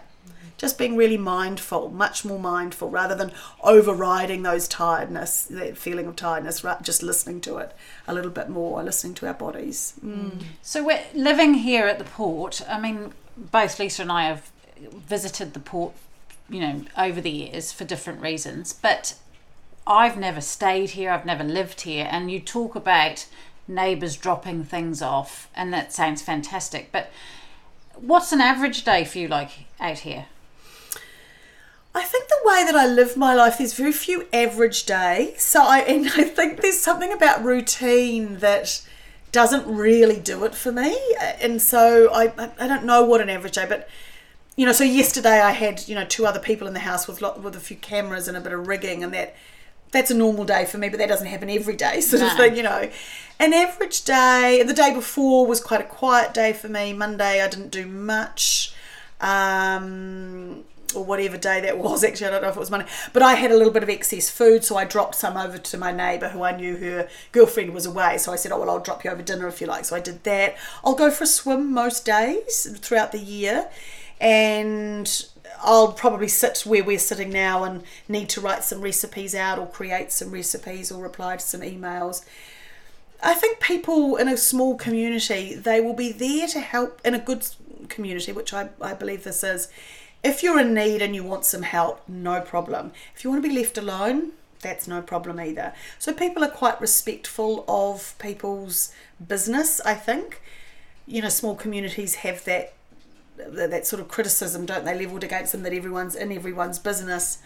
just 0.59 0.77
being 0.77 0.95
really 0.95 1.17
mindful, 1.17 1.89
much 1.89 2.23
more 2.23 2.37
mindful, 2.37 2.89
rather 2.89 3.15
than 3.15 3.31
overriding 3.63 4.43
those 4.43 4.67
tiredness, 4.67 5.45
that 5.45 5.77
feeling 5.77 6.05
of 6.05 6.15
tiredness. 6.15 6.63
Just 6.83 7.01
listening 7.01 7.41
to 7.41 7.57
it 7.57 7.75
a 8.07 8.13
little 8.13 8.29
bit 8.29 8.49
more, 8.49 8.83
listening 8.83 9.15
to 9.15 9.27
our 9.27 9.33
bodies. 9.33 9.93
Mm. 10.05 10.43
So 10.61 10.85
we're 10.85 11.05
living 11.15 11.55
here 11.55 11.87
at 11.87 11.97
the 11.97 12.05
port. 12.05 12.61
I 12.69 12.79
mean, 12.79 13.13
both 13.35 13.79
Lisa 13.79 14.03
and 14.03 14.11
I 14.11 14.25
have 14.25 14.51
visited 14.77 15.53
the 15.53 15.59
port, 15.59 15.93
you 16.49 16.59
know, 16.59 16.83
over 16.97 17.21
the 17.21 17.31
years 17.31 17.71
for 17.71 17.85
different 17.85 18.21
reasons. 18.21 18.73
But 18.73 19.15
I've 19.87 20.17
never 20.17 20.41
stayed 20.41 20.91
here. 20.91 21.09
I've 21.09 21.25
never 21.25 21.43
lived 21.43 21.81
here. 21.81 22.07
And 22.11 22.29
you 22.29 22.39
talk 22.39 22.75
about 22.75 23.27
neighbours 23.67 24.17
dropping 24.17 24.65
things 24.65 25.01
off, 25.01 25.49
and 25.55 25.73
that 25.73 25.93
sounds 25.93 26.21
fantastic. 26.21 26.91
But 26.91 27.09
what's 27.95 28.31
an 28.31 28.41
average 28.41 28.83
day 28.83 29.05
for 29.05 29.19
you 29.19 29.27
like 29.27 29.51
out 29.79 29.99
here? 29.99 30.25
I 31.95 32.03
think 32.03 32.27
the 32.27 32.39
way 32.45 32.63
that 32.65 32.75
I 32.75 32.85
live 32.85 33.17
my 33.17 33.33
life, 33.33 33.57
there's 33.57 33.73
very 33.73 33.91
few 33.91 34.27
average 34.31 34.85
days. 34.85 35.41
So 35.41 35.63
I 35.63 35.79
and 35.79 36.07
I 36.07 36.23
think 36.23 36.61
there's 36.61 36.79
something 36.79 37.11
about 37.11 37.43
routine 37.43 38.37
that 38.39 38.81
doesn't 39.31 39.65
really 39.67 40.19
do 40.19 40.43
it 40.45 40.55
for 40.55 40.71
me. 40.71 40.97
And 41.41 41.61
so 41.61 42.09
I 42.13 42.31
I- 42.59 42.67
don't 42.67 42.83
know 42.85 43.03
what 43.03 43.21
an 43.21 43.29
average 43.29 43.53
day, 43.55 43.65
but 43.67 43.87
you 44.55 44.65
know, 44.65 44.71
so 44.73 44.83
yesterday 44.83 45.39
I 45.41 45.51
had 45.51 45.87
you 45.87 45.95
know 45.95 46.05
two 46.05 46.25
other 46.27 46.39
people 46.39 46.67
in 46.67 46.73
the 46.73 46.79
house 46.81 47.07
with 47.07 47.21
lot, 47.21 47.41
with 47.41 47.55
a 47.55 47.59
few 47.59 47.77
cameras 47.77 48.27
and 48.27 48.37
a 48.37 48.41
bit 48.41 48.53
of 48.53 48.67
rigging, 48.67 49.03
and 49.03 49.13
that 49.13 49.35
that's 49.91 50.11
a 50.11 50.15
normal 50.15 50.45
day 50.45 50.65
for 50.65 50.77
me, 50.77 50.87
but 50.89 50.99
that 50.99 51.09
doesn't 51.09 51.25
happen 51.27 51.49
every 51.49 51.75
day, 51.75 51.99
sort 52.09 52.21
of 52.21 52.27
No. 52.29 52.37
thing, 52.37 52.55
you 52.55 52.61
know. 52.63 52.89
An 53.39 53.53
average 53.53 54.03
day, 54.03 54.61
the 54.65 54.73
day 54.73 54.93
before 54.93 55.47
was 55.47 55.59
quite 55.59 55.81
a 55.81 55.85
quiet 55.85 56.33
day 56.33 56.53
for 56.53 56.67
me. 56.69 56.93
Monday 56.93 57.41
I 57.41 57.47
didn't 57.47 57.71
do 57.71 57.87
much. 57.87 58.73
Um, 59.21 60.63
or 60.95 61.03
whatever 61.03 61.37
day 61.37 61.61
that 61.61 61.77
was. 61.77 62.03
Actually, 62.03 62.27
I 62.27 62.29
don't 62.31 62.41
know 62.41 62.49
if 62.49 62.55
it 62.55 62.59
was 62.59 62.71
Monday, 62.71 62.87
but 63.13 63.21
I 63.21 63.35
had 63.35 63.51
a 63.51 63.57
little 63.57 63.73
bit 63.73 63.83
of 63.83 63.89
excess 63.89 64.29
food, 64.29 64.63
so 64.63 64.77
I 64.77 64.85
dropped 64.85 65.15
some 65.15 65.37
over 65.37 65.57
to 65.57 65.77
my 65.77 65.91
neighbour 65.91 66.29
who 66.29 66.43
I 66.43 66.55
knew 66.55 66.77
her 66.77 67.07
girlfriend 67.31 67.73
was 67.73 67.85
away. 67.85 68.17
So 68.17 68.31
I 68.31 68.35
said, 68.35 68.51
"Oh 68.51 68.59
well, 68.59 68.69
I'll 68.69 68.79
drop 68.79 69.03
you 69.03 69.11
over 69.11 69.21
dinner 69.21 69.47
if 69.47 69.61
you 69.61 69.67
like." 69.67 69.85
So 69.85 69.95
I 69.95 69.99
did 69.99 70.23
that. 70.23 70.57
I'll 70.83 70.95
go 70.95 71.11
for 71.11 71.23
a 71.23 71.27
swim 71.27 71.73
most 71.73 72.05
days 72.05 72.67
throughout 72.79 73.11
the 73.11 73.19
year, 73.19 73.69
and 74.19 75.25
I'll 75.61 75.91
probably 75.91 76.27
sit 76.27 76.59
where 76.65 76.83
we're 76.83 76.99
sitting 76.99 77.31
now 77.31 77.63
and 77.63 77.83
need 78.07 78.29
to 78.29 78.41
write 78.41 78.63
some 78.63 78.81
recipes 78.81 79.35
out 79.35 79.59
or 79.59 79.67
create 79.67 80.11
some 80.11 80.31
recipes 80.31 80.91
or 80.91 81.01
reply 81.01 81.35
to 81.35 81.45
some 81.45 81.61
emails. 81.61 82.25
I 83.21 83.33
think 83.33 83.59
people 83.59 84.15
in 84.15 84.29
a 84.29 84.37
small 84.37 84.77
community, 84.77 85.53
they 85.53 85.81
will 85.81 85.93
be 85.93 86.11
there 86.11 86.47
to 86.47 86.59
help 86.59 87.01
in 87.03 87.13
a 87.13 87.19
good 87.19 87.45
community, 87.89 88.31
which 88.31 88.53
I, 88.53 88.69
I 88.81 88.93
believe 88.93 89.23
this 89.23 89.43
is. 89.43 89.67
If 90.23 90.43
you're 90.43 90.59
in 90.59 90.73
need 90.73 91.01
and 91.01 91.15
you 91.15 91.23
want 91.23 91.45
some 91.45 91.61
help, 91.61 92.01
no 92.07 92.41
problem. 92.41 92.91
If 93.15 93.23
you 93.23 93.29
want 93.29 93.41
to 93.43 93.49
be 93.49 93.55
left 93.55 93.77
alone, 93.77 94.31
that's 94.61 94.87
no 94.87 95.01
problem 95.01 95.39
either. 95.39 95.73
So 95.97 96.11
people 96.13 96.43
are 96.43 96.49
quite 96.49 96.79
respectful 96.81 97.63
of 97.67 98.15
people's 98.19 98.93
business, 99.25 99.79
I 99.81 99.93
think. 99.93 100.41
You 101.07 101.21
know, 101.21 101.29
small 101.29 101.55
communities 101.55 102.15
have 102.15 102.43
that 102.45 102.73
that 103.37 103.71
that 103.71 103.87
sort 103.87 104.01
of 104.01 104.09
criticism, 104.09 104.65
don't 104.65 104.83
they, 104.83 104.93
leveled 104.97 105.23
against 105.23 105.53
them 105.53 105.63
that 105.63 105.71
everyone's 105.71 106.13
in 106.15 106.31
everyone's 106.33 106.77
business. 106.77 107.37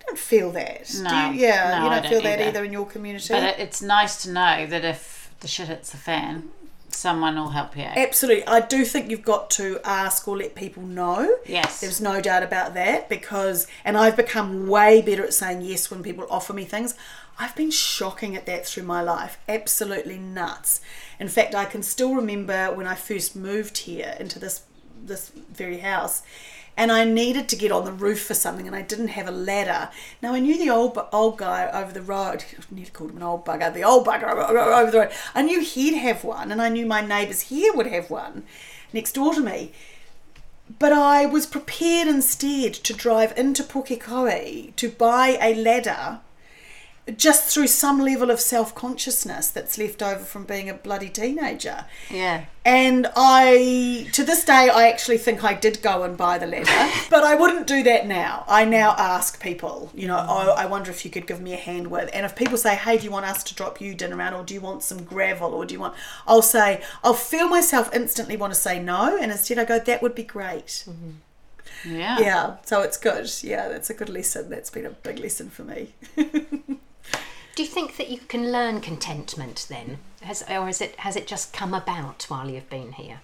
I 0.00 0.02
don't 0.08 0.18
feel 0.18 0.50
that. 0.52 0.88
Do 0.88 1.02
No. 1.04 1.30
you? 1.30 1.40
Yeah, 1.46 1.78
No, 1.78 1.84
you 1.84 1.90
I 1.90 1.94
don't, 1.94 2.02
don't 2.02 2.10
feel 2.12 2.22
that 2.22 2.40
either. 2.40 2.48
either 2.48 2.64
in 2.64 2.72
your 2.72 2.86
community. 2.86 3.32
But 3.32 3.58
it's 3.60 3.80
nice 3.80 4.20
to 4.24 4.30
know 4.32 4.66
that 4.66 4.84
if 4.84 5.30
the 5.40 5.46
shit 5.48 5.68
hits 5.68 5.90
the 5.90 5.96
fan, 5.96 6.48
someone 6.96 7.36
will 7.36 7.50
help 7.50 7.76
you 7.76 7.84
out. 7.84 7.96
Absolutely. 7.96 8.46
I 8.46 8.60
do 8.60 8.84
think 8.84 9.10
you've 9.10 9.22
got 9.24 9.50
to 9.50 9.78
ask 9.84 10.26
or 10.26 10.36
let 10.36 10.54
people 10.54 10.82
know. 10.82 11.36
Yes. 11.46 11.80
There's 11.80 12.00
no 12.00 12.20
doubt 12.20 12.42
about 12.42 12.74
that 12.74 13.08
because, 13.08 13.66
and 13.84 13.96
I've 13.96 14.16
become 14.16 14.66
way 14.66 15.02
better 15.02 15.24
at 15.24 15.34
saying 15.34 15.62
yes 15.62 15.90
when 15.90 16.02
people 16.02 16.26
offer 16.30 16.52
me 16.52 16.64
things. 16.64 16.94
I've 17.38 17.54
been 17.54 17.70
shocking 17.70 18.34
at 18.34 18.46
that 18.46 18.66
through 18.66 18.84
my 18.84 19.02
life. 19.02 19.38
Absolutely 19.48 20.18
nuts. 20.18 20.80
In 21.20 21.28
fact, 21.28 21.54
I 21.54 21.66
can 21.66 21.82
still 21.82 22.14
remember 22.14 22.72
when 22.74 22.86
I 22.86 22.94
first 22.94 23.36
moved 23.36 23.78
here 23.78 24.16
into 24.18 24.38
this 24.38 24.62
this 25.04 25.28
very 25.28 25.78
house 25.78 26.22
and 26.76 26.92
I 26.92 27.04
needed 27.04 27.48
to 27.48 27.56
get 27.56 27.72
on 27.72 27.84
the 27.84 27.92
roof 27.92 28.24
for 28.24 28.34
something 28.34 28.66
and 28.66 28.76
I 28.76 28.82
didn't 28.82 29.08
have 29.08 29.26
a 29.26 29.32
ladder. 29.32 29.90
Now 30.22 30.34
I 30.34 30.40
knew 30.40 30.58
the 30.58 30.70
old 30.70 30.98
old 31.12 31.38
guy 31.38 31.68
over 31.72 31.92
the 31.92 32.02
road, 32.02 32.44
I 32.58 32.74
nearly 32.74 32.90
called 32.90 33.10
him 33.10 33.16
an 33.18 33.22
old 33.22 33.44
bugger, 33.44 33.72
the 33.72 33.84
old 33.84 34.06
bugger 34.06 34.28
over 34.28 34.90
the 34.90 34.98
road. 34.98 35.12
I 35.34 35.42
knew 35.42 35.60
he'd 35.60 35.96
have 35.96 36.24
one 36.24 36.52
and 36.52 36.60
I 36.60 36.68
knew 36.68 36.86
my 36.86 37.00
neighbours 37.00 37.42
here 37.42 37.72
would 37.74 37.86
have 37.86 38.10
one 38.10 38.44
next 38.92 39.12
door 39.12 39.34
to 39.34 39.40
me. 39.40 39.72
but 40.78 40.92
I 40.92 41.26
was 41.26 41.46
prepared 41.46 42.08
instead 42.08 42.74
to 42.74 42.92
drive 42.92 43.32
into 43.38 43.62
Pukekohe 43.62 44.74
to 44.76 44.90
buy 44.90 45.38
a 45.40 45.54
ladder 45.54 46.20
just 47.16 47.48
through 47.48 47.68
some 47.68 48.00
level 48.00 48.30
of 48.30 48.40
self 48.40 48.74
consciousness 48.74 49.48
that's 49.48 49.78
left 49.78 50.02
over 50.02 50.24
from 50.24 50.44
being 50.44 50.68
a 50.68 50.74
bloody 50.74 51.08
teenager. 51.08 51.84
Yeah. 52.10 52.46
And 52.64 53.06
I, 53.14 54.08
to 54.12 54.24
this 54.24 54.44
day, 54.44 54.68
I 54.68 54.88
actually 54.88 55.18
think 55.18 55.44
I 55.44 55.54
did 55.54 55.82
go 55.82 56.02
and 56.02 56.16
buy 56.16 56.36
the 56.38 56.48
ladder, 56.48 56.92
but 57.10 57.22
I 57.22 57.36
wouldn't 57.36 57.68
do 57.68 57.84
that 57.84 58.08
now. 58.08 58.44
I 58.48 58.64
now 58.64 58.96
ask 58.98 59.40
people, 59.40 59.92
you 59.94 60.08
know, 60.08 60.16
oh, 60.28 60.50
I 60.50 60.66
wonder 60.66 60.90
if 60.90 61.04
you 61.04 61.10
could 61.12 61.28
give 61.28 61.40
me 61.40 61.52
a 61.52 61.56
hand 61.56 61.86
with. 61.86 62.10
And 62.12 62.26
if 62.26 62.34
people 62.34 62.58
say, 62.58 62.74
hey, 62.74 62.98
do 62.98 63.04
you 63.04 63.12
want 63.12 63.26
us 63.26 63.44
to 63.44 63.54
drop 63.54 63.80
you 63.80 63.94
dinner 63.94 64.16
around, 64.16 64.34
or 64.34 64.42
do 64.42 64.52
you 64.52 64.60
want 64.60 64.82
some 64.82 65.04
gravel, 65.04 65.54
or 65.54 65.64
do 65.64 65.74
you 65.74 65.80
want, 65.80 65.94
I'll 66.26 66.42
say, 66.42 66.82
I'll 67.04 67.14
feel 67.14 67.48
myself 67.48 67.94
instantly 67.94 68.36
want 68.36 68.52
to 68.52 68.58
say 68.58 68.80
no, 68.82 69.16
and 69.16 69.30
instead 69.30 69.58
I 69.58 69.64
go, 69.64 69.78
that 69.78 70.02
would 70.02 70.16
be 70.16 70.24
great. 70.24 70.84
Mm-hmm. 70.88 71.10
Yeah. 71.84 72.18
Yeah, 72.18 72.56
so 72.64 72.82
it's 72.82 72.96
good. 72.96 73.30
Yeah, 73.42 73.68
that's 73.68 73.90
a 73.90 73.94
good 73.94 74.08
lesson. 74.08 74.50
That's 74.50 74.70
been 74.70 74.86
a 74.86 74.90
big 74.90 75.20
lesson 75.20 75.50
for 75.50 75.62
me. 75.62 75.94
Do 77.56 77.62
you 77.62 77.68
think 77.68 77.96
that 77.96 78.10
you 78.10 78.18
can 78.18 78.52
learn 78.52 78.82
contentment 78.82 79.64
then? 79.70 79.96
Has, 80.20 80.44
or 80.48 80.68
is 80.68 80.82
it, 80.82 80.94
has 80.96 81.16
it 81.16 81.26
just 81.26 81.54
come 81.54 81.72
about 81.72 82.24
while 82.28 82.50
you've 82.50 82.68
been 82.68 82.92
here? 82.92 83.20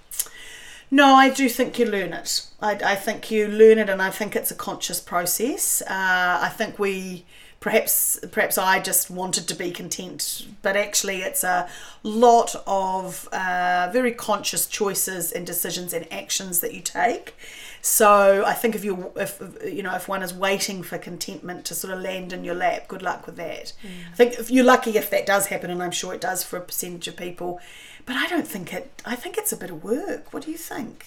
No, 0.91 1.15
I 1.15 1.29
do 1.29 1.51
think 1.51 1.79
you 1.79 1.85
learn 1.85 2.15
it. 2.15 2.47
I, 2.59 2.73
I 2.83 2.95
think 2.95 3.31
you 3.31 3.47
learn 3.47 3.79
it, 3.79 3.91
and 3.91 4.01
I 4.01 4.09
think 4.09 4.35
it's 4.35 4.51
a 4.51 4.55
conscious 4.55 5.01
process. 5.01 5.83
Uh, 5.83 6.39
I 6.41 6.49
think 6.49 6.79
we, 6.79 7.27
perhaps, 7.61 8.19
perhaps 8.31 8.57
I 8.57 8.81
just 8.81 9.11
wanted 9.11 9.49
to 9.49 9.55
be 9.55 9.71
content, 9.71 10.47
but 10.63 10.79
actually, 10.79 11.19
it's 11.21 11.45
a 11.45 11.69
lot 12.03 12.55
of 12.67 13.29
uh, 13.33 13.91
very 13.93 14.13
conscious 14.13 14.67
choices 14.67 15.31
and 15.31 15.47
decisions 15.47 15.93
and 15.93 16.11
actions 16.11 16.61
that 16.61 16.73
you 16.73 16.81
take. 16.81 17.35
So 17.85 18.45
I 18.47 18.55
think 18.55 18.77
if 18.77 18.85
you, 18.85 19.13
if 19.17 19.43
you 19.65 19.83
know, 19.83 19.93
if 19.97 20.07
one 20.07 20.23
is 20.23 20.33
waiting 20.33 20.85
for 20.85 20.99
contentment 20.99 21.65
to 21.65 21.75
sort 21.75 21.93
of 21.93 22.01
land 22.01 22.33
in 22.33 22.45
your 22.45 22.55
lap, 22.55 22.87
good 22.87 23.03
luck 23.03 23.27
with 23.27 23.35
that. 23.37 23.73
I 24.13 24.15
think 24.15 24.35
if 24.35 24.53
you're 24.53 24.65
lucky 24.65 24.97
if 24.97 25.11
that 25.11 25.27
does 25.27 25.47
happen, 25.47 25.69
and 25.69 25.83
I'm 25.83 25.91
sure 25.91 26.15
it 26.15 26.21
does 26.21 26.45
for 26.45 26.57
a 26.57 26.61
percentage 26.61 27.09
of 27.09 27.17
people. 27.17 27.61
But 28.07 28.15
I 28.15 28.29
don't 28.29 28.47
think 28.47 28.73
it. 28.73 29.03
I 29.05 29.17
think 29.17 29.37
it's 29.37 29.51
a 29.51 29.57
bit 29.57 29.71
of 29.71 29.83
work. 29.83 30.33
What 30.33 30.45
do 30.45 30.53
you 30.53 30.57
think? 30.57 31.07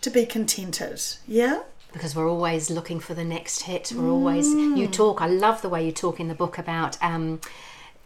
To 0.00 0.10
be 0.10 0.24
contented, 0.24 1.02
yeah. 1.28 1.62
because 1.92 2.16
we're 2.16 2.30
always 2.30 2.70
looking 2.70 3.00
for 3.00 3.12
the 3.14 3.24
next 3.24 3.62
hit. 3.62 3.92
We're 3.94 4.10
always 4.10 4.46
you 4.48 4.88
talk. 4.88 5.20
I 5.20 5.26
love 5.26 5.60
the 5.60 5.68
way 5.68 5.84
you 5.84 5.92
talk 5.92 6.18
in 6.18 6.28
the 6.28 6.34
book 6.34 6.56
about. 6.56 6.96
Um, 7.02 7.40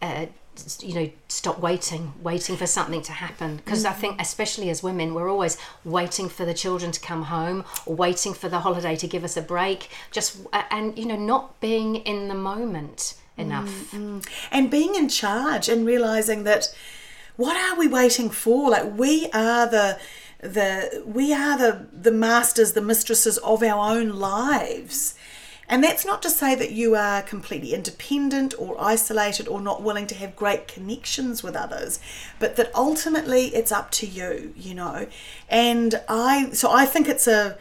uh, 0.01 0.25
you 0.79 0.93
know, 0.93 1.09
stop 1.27 1.59
waiting, 1.59 2.13
waiting 2.21 2.57
for 2.57 2.67
something 2.67 3.01
to 3.03 3.11
happen. 3.11 3.57
Because 3.57 3.85
I 3.85 3.93
mm. 3.93 3.97
think, 3.97 4.21
especially 4.21 4.69
as 4.69 4.83
women, 4.83 5.13
we're 5.13 5.29
always 5.29 5.57
waiting 5.83 6.29
for 6.29 6.45
the 6.45 6.53
children 6.53 6.91
to 6.91 6.99
come 6.99 7.23
home 7.23 7.63
or 7.85 7.95
waiting 7.95 8.33
for 8.33 8.49
the 8.49 8.59
holiday 8.59 8.95
to 8.97 9.07
give 9.07 9.23
us 9.23 9.37
a 9.37 9.41
break. 9.41 9.89
Just 10.11 10.45
and 10.69 10.97
you 10.97 11.05
know, 11.05 11.15
not 11.15 11.59
being 11.59 11.95
in 11.97 12.27
the 12.27 12.35
moment 12.35 13.15
enough. 13.37 13.91
Mm, 13.91 14.21
mm. 14.21 14.47
and 14.51 14.69
being 14.69 14.95
in 14.95 15.09
charge 15.09 15.69
and 15.69 15.85
realizing 15.85 16.43
that 16.43 16.73
what 17.37 17.55
are 17.55 17.77
we 17.77 17.87
waiting 17.87 18.29
for 18.29 18.69
like 18.69 18.97
we 18.97 19.29
are 19.33 19.67
the 19.67 19.99
the 20.41 21.03
we 21.05 21.33
are 21.33 21.57
the 21.57 21.87
the 21.93 22.11
masters 22.11 22.73
the 22.73 22.81
mistresses 22.81 23.37
of 23.39 23.63
our 23.63 23.95
own 23.95 24.09
lives 24.09 25.15
and 25.71 25.81
that's 25.81 26.05
not 26.05 26.21
to 26.23 26.29
say 26.29 26.53
that 26.53 26.71
you 26.73 26.95
are 26.95 27.21
completely 27.21 27.73
independent 27.73 28.53
or 28.59 28.75
isolated 28.77 29.47
or 29.47 29.61
not 29.61 29.81
willing 29.81 30.05
to 30.07 30.15
have 30.15 30.35
great 30.35 30.67
connections 30.67 31.43
with 31.43 31.55
others, 31.55 32.01
but 32.39 32.57
that 32.57 32.69
ultimately 32.75 33.55
it's 33.55 33.71
up 33.71 33.89
to 33.91 34.05
you, 34.05 34.53
you 34.57 34.75
know. 34.75 35.07
And 35.47 36.01
I, 36.09 36.51
so 36.51 36.69
I 36.69 36.85
think 36.85 37.07
it's 37.07 37.25
a, 37.25 37.57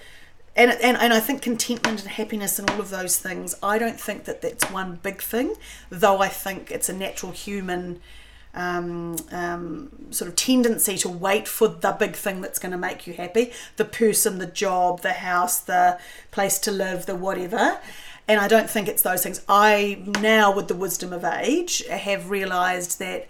and, 0.57 0.73
and, 0.73 0.97
and 0.97 1.13
I 1.13 1.21
think 1.21 1.41
contentment 1.41 2.01
and 2.03 2.11
happiness 2.11 2.59
and 2.59 2.69
all 2.69 2.81
of 2.81 2.91
those 2.91 3.17
things, 3.17 3.55
I 3.63 3.79
don't 3.79 4.01
think 4.01 4.25
that 4.25 4.43
that's 4.43 4.69
one 4.73 4.99
big 5.05 5.23
thing, 5.23 5.55
though 5.89 6.19
I 6.19 6.27
think 6.27 6.73
it's 6.73 6.89
a 6.89 6.93
natural 6.93 7.31
human 7.31 8.01
um, 8.55 9.17
um, 9.31 9.91
sort 10.11 10.29
of 10.29 10.37
tendency 10.37 10.97
to 10.99 11.09
wait 11.09 11.47
for 11.47 11.69
the 11.69 11.93
big 11.93 12.15
thing 12.17 12.41
that's 12.41 12.59
going 12.59 12.73
to 12.73 12.79
make 12.79 13.07
you 13.07 13.15
happy 13.15 13.53
the 13.77 13.85
person, 13.85 14.39
the 14.39 14.47
job, 14.47 15.03
the 15.03 15.13
house, 15.13 15.61
the 15.61 15.99
place 16.31 16.59
to 16.61 16.71
live, 16.71 17.07
the 17.07 17.15
whatever. 17.15 17.79
And 18.27 18.41
I 18.41 18.49
don't 18.49 18.71
think 18.71 18.87
it's 18.87 19.03
those 19.03 19.23
things. 19.23 19.43
I 19.49 20.05
now, 20.21 20.55
with 20.55 20.69
the 20.69 20.75
wisdom 20.75 21.13
of 21.13 21.25
age, 21.25 21.85
have 21.87 22.31
realized 22.31 22.99
that 23.01 23.27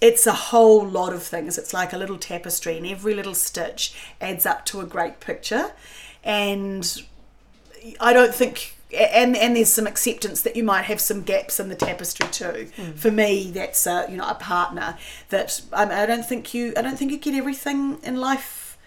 it's 0.00 0.26
a 0.26 0.32
whole 0.32 0.84
lot 0.86 1.12
of 1.12 1.22
things. 1.22 1.58
It's 1.58 1.74
like 1.74 1.92
a 1.92 1.98
little 1.98 2.18
tapestry, 2.18 2.76
and 2.76 2.86
every 2.86 3.14
little 3.14 3.34
stitch 3.34 3.94
adds 4.20 4.46
up 4.46 4.64
to 4.66 4.80
a 4.80 4.86
great 4.86 5.20
picture. 5.20 5.72
And 6.24 7.02
I 8.00 8.12
don't 8.12 8.34
think 8.34 8.76
and 8.92 9.36
and 9.36 9.56
there's 9.56 9.72
some 9.72 9.86
acceptance 9.86 10.42
that 10.42 10.56
you 10.56 10.64
might 10.64 10.82
have 10.82 11.00
some 11.00 11.22
gaps 11.22 11.60
in 11.60 11.68
the 11.68 11.74
tapestry 11.76 12.26
too. 12.28 12.68
Mm. 12.76 12.94
For 12.96 13.10
me, 13.10 13.50
that's 13.52 13.86
a, 13.86 14.06
you 14.10 14.16
know 14.16 14.28
a 14.28 14.34
partner 14.34 14.98
that 15.28 15.60
I, 15.72 16.02
I 16.02 16.06
don't 16.06 16.26
think 16.26 16.52
you 16.54 16.72
I 16.76 16.82
don't 16.82 16.96
think 16.98 17.10
you 17.12 17.18
get 17.18 17.34
everything 17.34 17.98
in 18.02 18.16
life. 18.16 18.78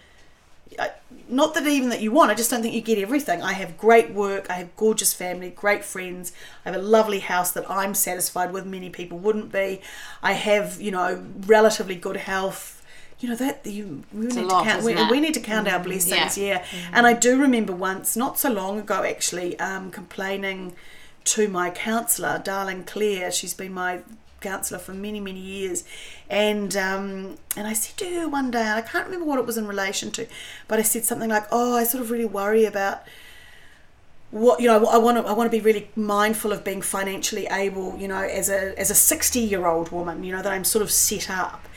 I- 0.79 0.91
Not 1.29 1.53
that 1.53 1.67
even 1.67 1.89
that 1.89 2.01
you 2.01 2.11
want. 2.11 2.31
I 2.31 2.35
just 2.35 2.49
don't 2.49 2.61
think 2.61 2.73
you 2.73 2.81
get 2.81 2.97
everything. 2.97 3.41
I 3.41 3.53
have 3.53 3.77
great 3.77 4.11
work. 4.11 4.49
I 4.49 4.53
have 4.55 4.75
gorgeous 4.75 5.13
family, 5.13 5.49
great 5.51 5.85
friends. 5.85 6.33
I 6.65 6.71
have 6.71 6.79
a 6.79 6.83
lovely 6.83 7.19
house 7.19 7.51
that 7.51 7.69
I'm 7.69 7.93
satisfied 7.93 8.51
with. 8.51 8.65
Many 8.65 8.89
people 8.89 9.19
wouldn't 9.19 9.51
be. 9.51 9.81
I 10.21 10.33
have 10.33 10.81
you 10.81 10.91
know 10.91 11.23
relatively 11.47 11.95
good 11.95 12.17
health. 12.17 12.82
You 13.23 13.29
know 13.29 13.35
that 13.35 13.65
you 13.65 14.03
we 14.13 14.27
need 14.27 14.35
lot, 14.43 14.65
to 14.65 14.69
count. 14.69 14.83
We, 14.83 14.95
we 15.09 15.21
need 15.21 15.33
to 15.35 15.39
count 15.39 15.65
our 15.69 15.79
blessings. 15.79 16.37
yeah. 16.37 16.45
Yeah, 16.45 16.65
and 16.91 17.07
I 17.07 17.13
do 17.13 17.39
remember 17.39 17.71
once, 17.73 18.17
not 18.17 18.37
so 18.37 18.51
long 18.51 18.77
ago 18.77 19.03
actually, 19.03 19.57
um, 19.59 19.91
complaining 19.91 20.75
to 21.23 21.47
my 21.47 21.69
counsellor, 21.69 22.41
darling 22.43 22.83
Claire. 22.83 23.31
She's 23.31 23.53
been 23.53 23.71
my 23.73 24.01
counsellor 24.41 24.77
for 24.77 24.93
many, 24.93 25.21
many 25.21 25.39
years, 25.39 25.85
and 26.29 26.75
um, 26.75 27.37
and 27.55 27.65
I 27.65 27.71
said 27.71 27.95
to 27.99 28.19
her 28.19 28.27
one 28.27 28.51
day, 28.51 28.59
and 28.59 28.77
I 28.77 28.81
can't 28.81 29.05
remember 29.05 29.25
what 29.25 29.39
it 29.39 29.45
was 29.45 29.57
in 29.57 29.67
relation 29.67 30.11
to, 30.11 30.27
but 30.67 30.77
I 30.77 30.81
said 30.81 31.05
something 31.05 31.29
like, 31.29 31.45
"Oh, 31.49 31.77
I 31.77 31.85
sort 31.85 32.03
of 32.03 32.11
really 32.11 32.25
worry 32.25 32.65
about." 32.65 33.03
What 34.31 34.59
you 34.59 34.67
know, 34.67 34.85
I 34.85 34.97
want 34.97 35.17
to. 35.17 35.23
I 35.23 35.31
want 35.31 35.49
to 35.49 35.57
be 35.57 35.63
really 35.63 35.89
mindful 35.95 36.51
of 36.51 36.65
being 36.65 36.81
financially 36.81 37.47
able. 37.47 37.97
You 37.97 38.09
know, 38.09 38.21
as 38.21 38.49
a 38.49 38.77
as 38.77 38.89
a 38.91 38.95
sixty 38.95 39.39
year 39.39 39.65
old 39.65 39.91
woman. 39.91 40.23
You 40.25 40.35
know 40.35 40.41
that 40.41 40.51
I'm 40.51 40.65
sort 40.65 40.81
of 40.81 40.91
set 40.91 41.29
up, 41.29 41.67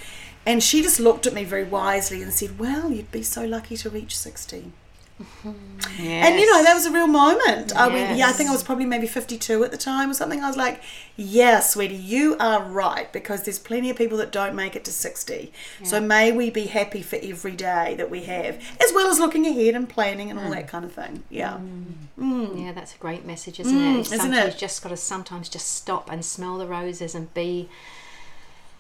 and 0.47 0.63
she 0.63 0.81
just 0.83 1.01
looked 1.01 1.27
at 1.27 1.35
me 1.35 1.45
very 1.45 1.65
wisely 1.65 2.23
and 2.23 2.33
said, 2.33 2.59
"Well, 2.59 2.91
you'd 2.91 3.13
be 3.13 3.23
so 3.23 3.45
lucky 3.45 3.77
to 3.79 3.91
reach 3.91 4.17
60. 4.17 4.73
Mm-hmm. 5.23 6.03
And 6.03 6.39
you 6.39 6.53
know, 6.53 6.63
that 6.63 6.75
was 6.75 6.85
a 6.85 6.91
real 6.91 7.07
moment. 7.07 7.75
I 7.75 7.89
went, 7.89 8.19
yeah, 8.19 8.29
I 8.29 8.33
think 8.33 8.51
I 8.51 8.53
was 8.53 8.63
probably 8.63 8.85
maybe 8.85 9.07
52 9.07 9.65
at 9.65 9.71
the 9.71 9.79
time 9.79 10.11
or 10.11 10.15
something. 10.15 10.45
I 10.45 10.47
was 10.47 10.59
like, 10.59 10.83
yeah, 11.17 11.61
sweetie, 11.61 11.95
you 11.95 12.37
are 12.39 12.63
right 12.63 13.11
because 13.13 13.45
there's 13.45 13.59
plenty 13.59 13.89
of 13.89 13.97
people 13.97 14.19
that 14.19 14.31
don't 14.31 14.55
make 14.55 14.77
it 14.77 14.85
to 14.85 14.93
60. 14.93 15.53
So 15.85 16.01
may 16.01 16.33
we 16.33 16.51
be 16.51 16.67
happy 16.67 17.01
for 17.01 17.17
every 17.23 17.53
day 17.53 17.95
that 17.97 18.11
we 18.11 18.25
have, 18.25 18.57
as 18.79 18.93
well 18.95 19.09
as 19.09 19.19
looking 19.19 19.47
ahead 19.47 19.75
and 19.75 19.89
planning 19.89 20.31
and 20.31 20.39
all 20.39 20.51
that 20.51 20.67
mm. 20.67 20.69
kind 20.69 20.85
of 20.85 20.93
thing. 20.93 21.23
Yeah. 21.31 21.55
Mm. 21.55 21.85
Mm. 22.19 22.65
Yeah, 22.65 22.73
that's 22.73 22.95
a 22.95 22.99
great 22.99 23.25
message, 23.25 23.61
isn't 23.61 23.75
Mm, 23.75 24.01
it? 24.01 24.13
isn't 24.13 24.35
it? 24.35 24.45
You've 24.45 24.59
just 24.59 24.83
got 24.83 24.91
to 24.91 24.97
sometimes 24.99 25.49
just 25.49 25.69
stop 25.69 26.11
and 26.11 26.25
smell 26.25 26.59
the 26.59 26.67
roses 26.67 27.15
and 27.15 27.33
be 27.33 27.71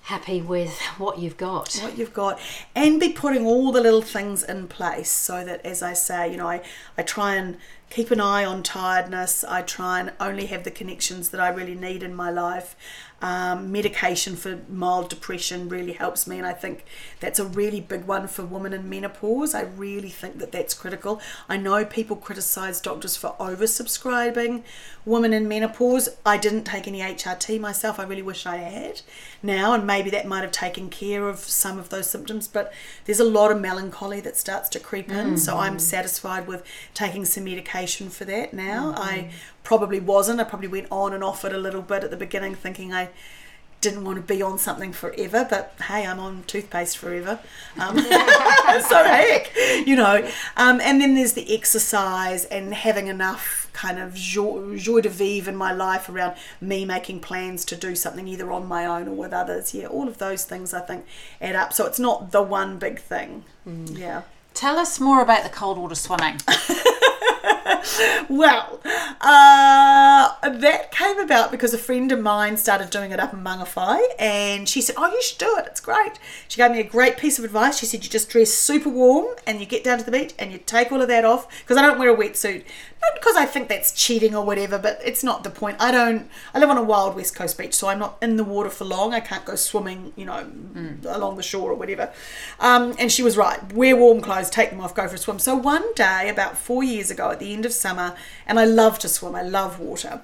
happy 0.06 0.40
with 0.40 0.78
what 0.98 1.18
you've 1.18 1.36
got. 1.36 1.74
what 1.82 1.98
you've 1.98 2.14
got. 2.14 2.38
And 2.76 3.00
be 3.00 3.12
putting 3.12 3.44
all 3.44 3.72
the 3.72 3.80
little 3.80 4.02
things 4.02 4.44
in 4.44 4.68
place 4.68 5.10
so 5.10 5.44
that 5.44 5.64
as 5.66 5.82
i 5.82 5.92
say 5.94 6.30
you 6.30 6.36
know 6.36 6.48
i, 6.48 6.62
I 6.96 7.02
try 7.02 7.34
and 7.34 7.56
keep 7.88 8.10
an 8.10 8.20
eye 8.20 8.44
on 8.44 8.64
tiredness. 8.64 9.44
I 9.44 9.62
try 9.62 10.00
and 10.00 10.12
only 10.18 10.46
have 10.46 10.62
the 10.62 10.70
connections 10.70 11.30
that 11.30 11.40
i 11.40 11.48
really 11.48 11.74
need 11.74 12.04
in 12.04 12.14
my 12.14 12.30
life 12.30 12.76
um, 13.22 13.72
medication 13.72 14.36
for 14.36 14.60
mild 14.68 15.08
depression 15.08 15.68
really 15.68 15.92
helps 15.92 16.26
me 16.26 16.36
and 16.36 16.46
i 16.46 16.52
think 16.52 16.84
that's 17.20 17.38
a 17.38 17.44
really 17.44 17.80
big 17.80 18.04
one 18.04 18.28
for 18.28 18.44
women 18.44 18.72
in 18.72 18.88
menopause. 18.88 19.54
I 19.54 19.62
really 19.62 20.10
think 20.10 20.38
that 20.38 20.52
that's 20.52 20.74
critical. 20.74 21.20
I 21.48 21.56
know 21.56 21.84
people 21.84 22.16
criticize 22.16 22.80
doctors 22.80 23.16
for 23.16 23.34
oversubscribing. 23.40 24.62
Women 25.04 25.32
in 25.32 25.48
menopause 25.48 26.08
i 26.24 26.36
didn't 26.36 26.64
take 26.64 26.86
any 26.86 27.00
hrt 27.00 27.60
myself. 27.60 27.98
I 27.98 28.04
really 28.04 28.22
wish 28.22 28.44
i 28.46 28.56
had 28.56 29.00
now 29.42 29.72
and 29.72 29.86
maybe 29.86 30.10
that 30.10 30.26
might 30.26 30.42
have 30.42 30.52
taken 30.52 30.90
care 30.90 31.28
of 31.28 31.38
some 31.38 31.78
of 31.78 31.88
those 31.88 32.08
symptoms 32.08 32.48
but 32.48 32.72
there's 33.04 33.20
a 33.20 33.24
lot 33.24 33.50
of 33.50 33.60
melancholy 33.60 34.20
that 34.20 34.36
starts 34.36 34.68
to 34.70 34.80
creep 34.80 35.10
in. 35.10 35.36
So 35.38 35.56
i'm 35.56 35.78
satisfied 35.78 36.46
with 36.46 36.62
taking 36.94 37.24
some 37.24 37.44
medication 37.44 38.10
for 38.10 38.24
that 38.26 38.52
now. 38.52 38.94
I 38.96 39.30
probably 39.66 39.98
wasn't 39.98 40.38
i 40.38 40.44
probably 40.44 40.68
went 40.68 40.86
on 40.92 41.12
and 41.12 41.24
off 41.24 41.44
it 41.44 41.52
a 41.52 41.58
little 41.58 41.82
bit 41.82 42.04
at 42.04 42.10
the 42.10 42.16
beginning 42.16 42.54
thinking 42.54 42.94
i 42.94 43.08
didn't 43.80 44.04
want 44.04 44.16
to 44.16 44.34
be 44.34 44.42
on 44.42 44.58
something 44.58 44.92
forever, 44.92 45.46
but 45.48 45.74
hey, 45.86 46.06
I'm 46.06 46.18
on 46.18 46.44
toothpaste 46.46 46.98
forever. 46.98 47.38
Um, 47.78 47.98
so 47.98 49.04
heck, 49.04 49.54
you 49.86 49.94
know. 49.96 50.28
Um, 50.56 50.80
and 50.80 51.00
then 51.00 51.14
there's 51.14 51.34
the 51.34 51.54
exercise 51.54 52.46
and 52.46 52.74
having 52.74 53.06
enough 53.06 53.68
kind 53.72 53.98
of 53.98 54.14
joie, 54.14 54.76
joie 54.76 55.02
de 55.02 55.08
vivre 55.08 55.50
in 55.50 55.56
my 55.56 55.72
life 55.72 56.08
around 56.08 56.36
me 56.60 56.84
making 56.84 57.20
plans 57.20 57.64
to 57.66 57.76
do 57.76 57.94
something 57.94 58.26
either 58.26 58.50
on 58.50 58.66
my 58.66 58.86
own 58.86 59.08
or 59.08 59.14
with 59.14 59.32
others. 59.32 59.74
Yeah, 59.74 59.86
all 59.86 60.08
of 60.08 60.18
those 60.18 60.44
things 60.44 60.72
I 60.72 60.80
think 60.80 61.04
add 61.40 61.54
up. 61.54 61.72
So 61.72 61.86
it's 61.86 62.00
not 62.00 62.32
the 62.32 62.42
one 62.42 62.78
big 62.78 62.98
thing. 62.98 63.44
Yeah. 63.66 64.22
Tell 64.54 64.78
us 64.78 64.98
more 64.98 65.20
about 65.20 65.44
the 65.44 65.50
cold 65.50 65.76
water 65.76 65.94
swimming. 65.94 66.40
Well, 68.28 68.80
uh, 69.20 70.48
that 70.48 70.90
came 70.90 71.18
about 71.18 71.50
because 71.50 71.72
a 71.72 71.78
friend 71.78 72.10
of 72.12 72.20
mine 72.20 72.56
started 72.56 72.90
doing 72.90 73.12
it 73.12 73.20
up 73.20 73.32
in 73.32 73.42
Mangawhai 73.42 74.00
and 74.18 74.68
she 74.68 74.80
said, 74.80 74.96
Oh, 74.98 75.06
you 75.06 75.22
should 75.22 75.38
do 75.38 75.54
it. 75.58 75.66
It's 75.66 75.80
great. 75.80 76.18
She 76.48 76.56
gave 76.56 76.72
me 76.72 76.80
a 76.80 76.84
great 76.84 77.16
piece 77.16 77.38
of 77.38 77.44
advice. 77.44 77.78
She 77.78 77.86
said, 77.86 78.02
You 78.04 78.10
just 78.10 78.28
dress 78.28 78.50
super 78.50 78.88
warm 78.88 79.36
and 79.46 79.60
you 79.60 79.66
get 79.66 79.84
down 79.84 79.98
to 79.98 80.04
the 80.04 80.10
beach 80.10 80.34
and 80.38 80.52
you 80.52 80.58
take 80.58 80.90
all 80.90 81.00
of 81.00 81.08
that 81.08 81.24
off 81.24 81.48
because 81.60 81.76
I 81.76 81.82
don't 81.82 81.98
wear 81.98 82.12
a 82.12 82.16
wetsuit. 82.16 82.64
Not 83.02 83.14
because 83.14 83.36
I 83.36 83.44
think 83.44 83.68
that's 83.68 83.92
cheating 83.92 84.34
or 84.34 84.44
whatever, 84.44 84.78
but 84.78 85.00
it's 85.04 85.22
not 85.22 85.44
the 85.44 85.50
point. 85.50 85.76
I 85.78 85.90
don't, 85.90 86.28
I 86.54 86.58
live 86.58 86.70
on 86.70 86.78
a 86.78 86.82
wild 86.82 87.14
West 87.14 87.36
Coast 87.36 87.58
beach, 87.58 87.74
so 87.74 87.88
I'm 87.88 87.98
not 87.98 88.16
in 88.22 88.36
the 88.36 88.44
water 88.44 88.70
for 88.70 88.84
long. 88.84 89.12
I 89.12 89.20
can't 89.20 89.44
go 89.44 89.54
swimming, 89.54 90.12
you 90.16 90.24
know, 90.24 90.50
along 91.06 91.36
the 91.36 91.42
shore 91.42 91.70
or 91.70 91.74
whatever. 91.74 92.10
Um, 92.58 92.94
and 92.98 93.12
she 93.12 93.22
was 93.22 93.36
right. 93.36 93.72
Wear 93.72 93.96
warm 93.96 94.22
clothes, 94.22 94.50
take 94.50 94.70
them 94.70 94.80
off, 94.80 94.94
go 94.94 95.06
for 95.08 95.14
a 95.14 95.18
swim. 95.18 95.38
So 95.38 95.54
one 95.54 95.94
day, 95.94 96.28
about 96.28 96.56
four 96.56 96.82
years 96.82 97.10
ago, 97.10 97.30
at 97.30 97.38
the 97.38 97.52
end 97.52 97.66
of 97.66 97.72
summer, 97.72 98.16
and 98.46 98.58
I 98.58 98.64
love 98.64 98.98
to 99.00 99.08
swim, 99.08 99.34
I 99.34 99.42
love 99.42 99.78
water. 99.78 100.22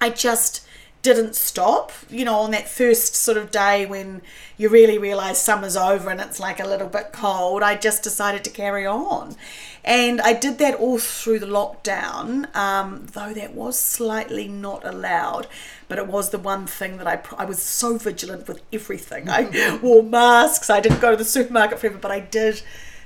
I 0.00 0.10
just 0.10 0.66
didn't 1.02 1.34
stop, 1.34 1.92
you 2.10 2.24
know, 2.24 2.36
on 2.36 2.52
that 2.52 2.68
first 2.68 3.16
sort 3.16 3.36
of 3.36 3.50
day 3.50 3.84
when 3.86 4.22
you 4.56 4.68
really 4.68 4.98
realize 4.98 5.42
summer's 5.42 5.76
over 5.76 6.10
and 6.10 6.20
it's 6.20 6.38
like 6.38 6.60
a 6.60 6.66
little 6.66 6.88
bit 6.88 7.12
cold. 7.12 7.62
I 7.62 7.76
just 7.76 8.04
decided 8.04 8.44
to 8.44 8.50
carry 8.50 8.86
on. 8.86 9.34
And 9.84 10.20
I 10.20 10.32
did 10.32 10.58
that 10.58 10.76
all 10.76 10.98
through 10.98 11.40
the 11.40 11.46
lockdown, 11.46 12.54
um, 12.54 13.06
though 13.12 13.32
that 13.32 13.54
was 13.54 13.78
slightly 13.78 14.46
not 14.46 14.84
allowed. 14.84 15.48
But 15.88 15.98
it 15.98 16.06
was 16.06 16.30
the 16.30 16.38
one 16.38 16.66
thing 16.66 16.98
that 16.98 17.06
I, 17.06 17.20
I 17.36 17.44
was 17.44 17.60
so 17.60 17.98
vigilant 17.98 18.46
with 18.46 18.62
everything. 18.72 19.28
I 19.28 19.78
wore 19.82 20.02
masks, 20.02 20.70
I 20.70 20.80
didn't 20.80 21.00
go 21.00 21.10
to 21.10 21.16
the 21.16 21.24
supermarket 21.24 21.80
forever, 21.80 21.98
but 21.98 22.12
I 22.12 22.20
did 22.20 22.62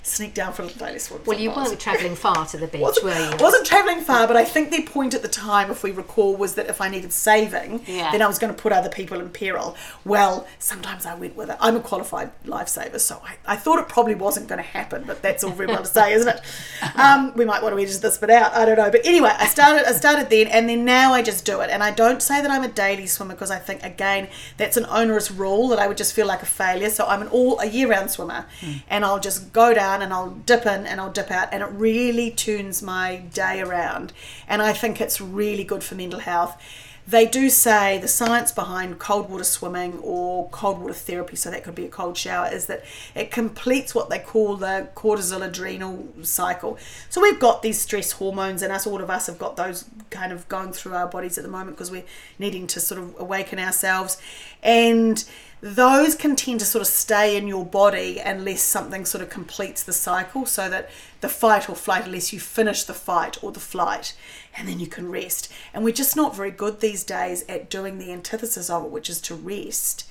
sneak 0.07 0.35
down 0.35 0.53
for 0.53 0.63
a 0.63 0.67
little 0.67 0.87
daily 0.87 0.99
swim. 0.99 1.21
Well, 1.27 1.39
you 1.39 1.49
sometimes 1.51 1.69
weren't 1.71 1.81
travelling 1.81 2.15
far 2.15 2.47
to 2.47 2.57
the 2.57 2.67
beach, 2.75 2.81
wasn't, 2.81 3.07
were 3.07 3.31
you? 3.37 3.37
wasn't 3.43 3.67
travelling 3.67 4.01
far, 4.01 4.27
but 4.27 4.37
I 4.37 4.45
think 4.45 4.71
the 4.71 4.83
point 4.83 5.15
at 5.15 5.23
the 5.23 5.29
time, 5.29 5.71
if 5.71 5.83
we 5.83 5.91
recall, 5.91 6.37
was 6.37 6.55
that 6.55 6.69
if 6.69 6.81
I 6.81 6.89
needed 6.89 7.13
saving, 7.13 7.83
Yeah. 7.87 8.13
then 8.13 8.23
I 8.23 8.27
was 8.29 8.39
going 8.39 8.55
to 8.55 8.61
put 8.61 8.73
other 8.73 8.89
people 8.89 9.21
in 9.21 9.29
peril. 9.31 9.77
Well, 10.05 10.47
sometimes 10.59 11.07
I 11.07 11.15
went 11.17 11.35
with 11.37 11.51
it. 11.51 11.57
I'm 11.61 11.77
a 11.77 11.81
qualified 11.81 12.31
lifesaver, 12.45 13.01
so 13.01 13.21
I, 13.25 13.55
I 13.55 13.57
thought 13.57 13.79
it 13.81 13.89
probably 13.89 14.15
wasn't 14.15 14.49
going 14.49 14.59
to 14.59 14.69
happen, 14.69 15.05
but 15.07 15.23
that's 15.23 15.43
all 15.43 15.51
very 15.51 15.67
well 15.67 15.83
to 15.83 15.87
say, 15.89 16.13
isn't 16.13 16.29
it? 16.29 16.41
Um, 16.97 17.33
we 17.37 17.45
might 17.45 17.63
want 17.63 17.77
to 17.77 17.83
edit 17.83 18.01
this 18.01 18.17
bit 18.19 18.31
out. 18.31 18.55
I 18.55 18.65
don't 18.65 18.77
know, 18.79 18.91
but 18.91 19.05
anyway, 19.05 19.31
I 19.37 19.47
started. 19.47 19.87
I 19.87 19.93
started 19.93 20.31
then, 20.31 20.47
and 20.49 20.69
then 20.69 20.85
now 20.85 21.13
I 21.13 21.21
just 21.23 21.45
do 21.45 21.61
it. 21.61 21.69
And 21.71 21.83
I 21.83 21.91
don't 21.91 22.23
say 22.23 22.41
that 22.41 22.51
I'm 22.51 22.63
a 22.63 22.69
daily 22.69 23.07
swimmer 23.07 23.35
because 23.35 23.51
I 23.51 23.59
think 23.59 23.83
again 23.83 24.29
that's 24.57 24.77
an 24.79 24.87
onerous 24.89 25.31
rule 25.31 25.69
that 25.69 25.79
I 25.79 25.87
would 25.89 25.97
just 25.99 26.15
feel 26.15 26.27
like 26.27 26.43
a 26.43 26.47
failure. 26.47 26.89
So 26.91 27.07
I'm 27.07 27.21
an 27.23 27.29
all 27.29 27.59
a 27.61 27.67
year 27.67 27.89
round 27.89 28.11
swimmer, 28.11 28.47
and 28.89 29.05
I'll 29.05 29.21
just 29.21 29.53
go 29.53 29.75
down 29.75 29.96
and 30.03 30.13
I'll 30.13 30.31
dip 30.31 30.67
in 30.67 30.87
and 30.87 31.01
I'll 31.01 31.13
dip 31.13 31.31
out, 31.31 31.49
and 31.53 31.63
it 31.63 31.71
really 31.71 32.31
turns 32.31 32.83
my 32.83 33.17
day 33.17 33.61
around. 33.61 34.13
And 34.49 34.63
I 34.63 34.73
think 34.73 35.01
it's 35.01 35.21
really 35.21 35.65
good 35.65 35.83
for 35.83 35.95
mental 35.95 36.21
health. 36.21 36.61
They 37.09 37.25
do 37.25 37.51
say 37.51 37.99
the 37.99 38.09
science 38.09 38.51
behind 38.51 38.99
cold 38.99 39.31
water 39.31 39.45
swimming 39.45 40.01
or 40.03 40.49
cold 40.51 40.81
water 40.81 40.93
therapy, 40.93 41.37
so 41.37 41.53
that 41.53 41.63
could 41.63 41.77
be 41.77 41.85
a 41.85 41.89
cold 41.89 42.17
shower, 42.17 42.53
is 42.53 42.67
that 42.67 42.85
it 43.15 43.31
completes 43.31 43.95
what 43.95 44.11
they 44.11 44.19
call 44.19 44.57
the 44.57 44.89
cortisol 44.97 45.47
adrenal 45.47 46.09
cycle. 46.23 46.79
So 47.09 47.23
we've 47.23 47.39
got 47.39 47.63
these 47.63 47.81
stress 47.81 48.11
hormones 48.11 48.61
in 48.61 48.73
us, 48.73 48.89
all 48.89 49.01
of 49.01 49.09
us 49.09 49.29
have 49.29 49.39
got 49.39 49.57
those 49.57 49.85
kind 50.17 50.33
of 50.33 50.49
going 50.49 50.73
through 50.73 50.95
our 50.95 51.07
bodies 51.07 51.37
at 51.39 51.45
the 51.45 51.51
moment 51.51 51.77
because 51.77 51.91
we're 51.91 52.05
needing 52.39 52.67
to 52.69 52.81
sort 52.81 53.01
of 53.01 53.15
awaken 53.19 53.59
ourselves. 53.59 54.21
And 54.63 55.23
those 55.61 56.15
can 56.15 56.37
tend 56.37 56.61
to 56.61 56.67
sort 56.67 56.83
of 56.83 56.87
stay 56.87 57.37
in 57.37 57.47
your 57.47 57.65
body 57.65 58.19
unless 58.19 58.63
something 58.63 59.05
sort 59.05 59.23
of 59.23 59.31
completes 59.31 59.83
the 59.83 59.93
cycle 59.93 60.45
so 60.47 60.69
that 60.69 60.91
the 61.21 61.29
fight 61.29 61.69
or 61.69 61.75
flight 61.75 62.05
unless 62.07 62.33
you 62.33 62.39
finish 62.39 62.85
the 62.85 62.95
fight 62.95 63.43
or 63.43 63.51
the 63.53 63.61
flight 63.61 64.15
and 64.57 64.69
then 64.69 64.79
you 64.79 64.87
can 64.87 65.11
rest 65.11 65.51
and 65.73 65.83
we're 65.83 65.95
just 65.95 66.15
not 66.15 66.37
very 66.37 66.51
good 66.51 66.81
these 66.81 67.03
days 67.05 67.43
at 67.49 67.71
doing 67.71 67.99
the 67.99 68.13
antithesis 68.13 68.69
of 68.69 68.85
it 68.85 68.91
which 68.91 69.09
is 69.09 69.21
to 69.21 69.35
rest 69.35 70.07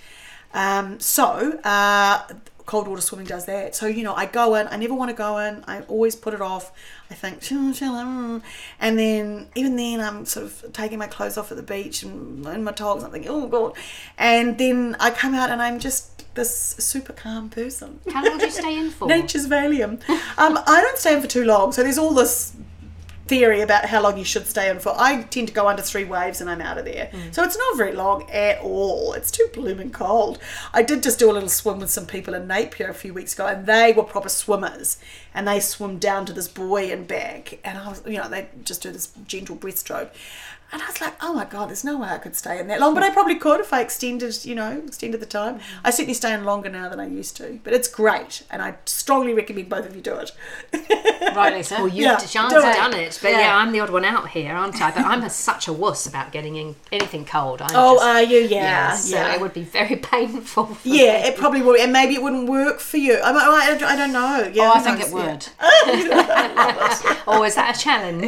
um, 0.54 1.00
so 1.00 1.60
uh, 1.64 2.24
cold 2.66 2.88
water 2.88 3.02
swimming 3.02 3.28
does 3.28 3.46
that 3.46 3.76
so 3.76 3.86
you 3.86 4.04
know 4.04 4.14
i 4.16 4.26
go 4.26 4.56
in 4.56 4.68
i 4.70 4.76
never 4.76 4.94
want 4.94 5.10
to 5.10 5.16
go 5.16 5.38
in 5.38 5.64
i 5.68 5.82
always 5.84 6.16
put 6.16 6.34
it 6.34 6.42
off. 6.42 6.72
I 7.12 7.14
think 7.14 7.42
"Chill, 7.42 7.72
chill, 7.74 7.94
mm." 7.94 8.42
and 8.80 8.98
then 8.98 9.48
even 9.56 9.76
then 9.76 10.02
i'm 10.02 10.26
sort 10.26 10.46
of 10.48 10.74
taking 10.74 10.98
my 10.98 11.08
clothes 11.08 11.38
off 11.38 11.52
at 11.52 11.58
the 11.58 11.64
beach 11.64 12.02
and 12.04 12.46
in 12.48 12.64
my 12.64 12.72
togs 12.72 13.04
i'm 13.04 13.12
thinking 13.12 13.30
oh 13.30 13.48
god. 13.48 13.74
And 14.18 14.58
then 14.58 14.96
i 15.00 15.12
come 15.12 15.36
out 15.36 15.50
and 15.50 15.62
i'm 15.62 15.80
just 15.80 16.12
this 16.36 16.76
super 16.80 17.14
calm 17.14 17.50
person. 17.50 18.02
How 18.12 18.22
long 18.26 18.38
do 18.38 18.46
you 18.46 18.52
stay 18.52 18.78
in 18.78 18.92
for? 18.92 19.08
nature's 19.16 19.48
valium. 19.48 20.02
Um, 20.38 20.58
i 20.68 20.82
don't 20.82 20.98
stay 20.98 21.14
in 21.14 21.22
for 21.22 21.28
too 21.28 21.46
long 21.46 21.72
so 21.72 21.84
there's 21.84 21.98
all 21.98 22.14
this 22.14 22.54
theory 23.28 23.62
about 23.62 23.86
how 23.86 24.02
long 24.02 24.18
you 24.18 24.24
should 24.24 24.46
stay 24.46 24.70
in 24.70 24.80
for. 24.80 24.94
I 24.96 25.24
tend 25.24 25.48
to 25.48 25.54
go 25.54 25.68
under 25.68 25.82
three 25.82 26.04
waves 26.04 26.42
and 26.42 26.50
I'm 26.50 26.62
out 26.62 26.78
of 26.78 26.86
there. 26.86 27.10
Mm. 27.12 27.34
So 27.34 27.44
it's 27.44 27.58
not 27.58 27.78
very 27.78 27.94
long 27.94 28.30
at 28.30 28.60
all. 28.60 29.14
It's 29.14 29.32
too 29.32 29.48
blooming 29.54 29.92
cold. 29.92 30.40
I 30.74 30.84
did 30.84 31.02
just 31.02 31.18
do 31.18 31.32
a 31.32 31.34
little 31.34 31.50
swim 31.50 31.80
with 31.80 31.90
some 31.90 32.06
people 32.06 32.34
in 32.34 32.48
Napier 32.48 32.90
a 32.90 32.94
few 32.94 33.14
weeks 33.14 33.34
ago 33.34 33.48
and 33.48 33.66
they 33.66 33.94
were 33.94 34.04
proper 34.04 34.30
swimmers 34.30 34.98
and 35.34 35.48
they 35.48 35.60
swim 35.60 35.98
down 35.98 36.26
to 36.28 36.34
this 36.34 36.48
buoy 36.48 36.92
and 36.92 37.08
back 37.08 37.60
and 37.64 37.78
I 37.78 37.90
was, 37.90 38.04
you 38.06 38.18
know, 38.18 38.30
they 38.30 38.48
just 38.64 38.84
do 38.84 38.92
this 38.92 39.12
gentle 39.28 39.56
breaststroke. 39.56 40.12
And 40.76 40.84
I 40.84 40.88
was 40.88 41.00
like, 41.00 41.14
oh 41.24 41.34
my 41.34 41.46
God, 41.46 41.70
there's 41.70 41.86
no 41.86 41.98
way 41.98 42.10
I 42.10 42.18
could 42.18 42.36
stay 42.36 42.60
in 42.60 42.68
that 42.68 42.82
long. 42.82 42.94
But 42.94 43.04
I 43.04 43.10
probably 43.10 43.36
could 43.36 43.62
if 43.62 43.72
I 43.72 43.80
extended, 43.80 44.44
you 44.44 44.56
know, 44.56 44.84
extended 44.86 45.22
the 45.22 45.26
time. 45.26 45.62
I 45.86 45.90
certainly 45.90 46.14
stay 46.16 46.34
in 46.34 46.44
longer 46.44 46.68
now 46.68 46.90
than 46.90 47.00
I 47.00 47.08
used 47.08 47.38
to. 47.38 47.62
But 47.64 47.72
it's 47.72 47.88
great. 47.88 48.44
And 48.52 48.62
I 48.62 48.76
strongly 48.86 49.34
recommend 49.34 49.70
both 49.70 49.86
of 49.86 49.96
you 49.96 50.02
do 50.02 50.16
it. 50.16 50.34
Right, 51.34 51.54
Lisa. 51.56 51.76
Well, 51.80 51.88
you've 51.88 51.96
Yeah, 52.08 52.18
Sian's 52.18 52.52
do 52.52 52.60
it. 52.60 52.74
done 52.76 52.94
it, 52.94 53.18
but 53.22 53.32
yeah. 53.32 53.40
Yeah. 53.40 53.56
I'm 53.58 53.72
the 53.72 53.80
odd 53.80 53.90
one 53.90 54.04
out 54.04 54.28
here, 54.32 54.54
aren't 54.54 54.82
I? 54.82 54.92
But 54.92 55.06
I'm 55.06 55.24
a, 55.24 55.30
such 55.30 55.70
a 55.70 55.74
wuss 55.74 56.06
about 56.08 56.34
getting 56.34 56.58
in 56.58 56.76
anything 56.92 57.24
cold. 57.24 57.62
I'm 57.62 57.70
Oh, 57.74 57.94
just, 57.96 58.06
are 58.06 58.24
you? 58.24 58.40
Yeah, 58.42 58.50
yeah, 58.50 58.96
so 58.96 59.16
yeah. 59.16 59.34
it 59.36 59.40
would 59.40 59.54
be 59.54 59.64
very 59.64 59.96
painful. 60.12 60.66
For 60.66 60.88
Yeah, 60.90 61.22
me. 61.22 61.28
it 61.30 61.38
probably 61.38 61.62
would, 61.62 61.80
and 61.80 61.94
maybe 61.94 62.16
it 62.16 62.22
wouldn't 62.22 62.50
work 62.50 62.82
for 62.82 62.98
you. 62.98 63.14
I, 63.16 63.32
I, 63.32 63.78
I 63.86 63.96
don't 63.96 64.12
know. 64.12 64.52
Yeah, 64.54 64.72
Oh, 64.74 64.74
I 64.76 64.80
think 64.82 65.00
knows? 65.00 65.08
it 65.08 65.16
Yeah. 65.16 67.06
would. 67.16 67.18
Oh, 67.28 67.44
is 67.44 67.56
that 67.56 67.76
a 67.76 67.80
challenge? 67.80 68.22
No, 68.24 68.28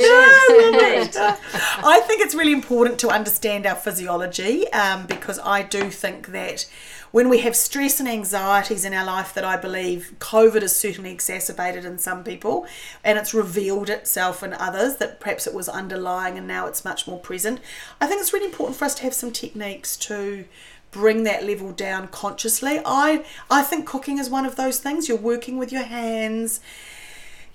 I 1.83 2.01
think 2.07 2.21
it's 2.21 2.35
really 2.37 2.53
important 2.53 2.99
to 2.99 3.09
understand 3.09 3.65
our 3.65 3.75
physiology 3.75 4.71
um, 4.71 5.05
because 5.05 5.39
I 5.39 5.63
do 5.63 5.89
think 5.89 6.27
that 6.27 6.69
when 7.11 7.29
we 7.29 7.39
have 7.39 7.55
stress 7.55 7.99
and 7.99 8.07
anxieties 8.07 8.85
in 8.85 8.93
our 8.93 9.05
life, 9.05 9.33
that 9.33 9.43
I 9.43 9.57
believe 9.57 10.13
COVID 10.19 10.61
has 10.61 10.75
certainly 10.75 11.11
exacerbated 11.11 11.85
in 11.85 11.97
some 11.97 12.23
people 12.23 12.67
and 13.03 13.17
it's 13.17 13.33
revealed 13.33 13.89
itself 13.89 14.43
in 14.43 14.53
others 14.53 14.97
that 14.97 15.19
perhaps 15.19 15.47
it 15.47 15.53
was 15.53 15.69
underlying 15.69 16.37
and 16.37 16.47
now 16.47 16.67
it's 16.67 16.85
much 16.85 17.07
more 17.07 17.19
present. 17.19 17.59
I 17.99 18.07
think 18.07 18.21
it's 18.21 18.33
really 18.33 18.45
important 18.45 18.77
for 18.77 18.85
us 18.85 18.95
to 18.95 19.03
have 19.03 19.13
some 19.13 19.31
techniques 19.31 19.95
to 19.97 20.45
bring 20.91 21.23
that 21.23 21.45
level 21.45 21.71
down 21.71 22.07
consciously. 22.07 22.79
I 22.85 23.25
I 23.49 23.63
think 23.63 23.85
cooking 23.85 24.17
is 24.17 24.29
one 24.29 24.45
of 24.45 24.55
those 24.55 24.79
things. 24.79 25.07
You're 25.07 25.17
working 25.17 25.57
with 25.57 25.71
your 25.71 25.83
hands 25.83 26.59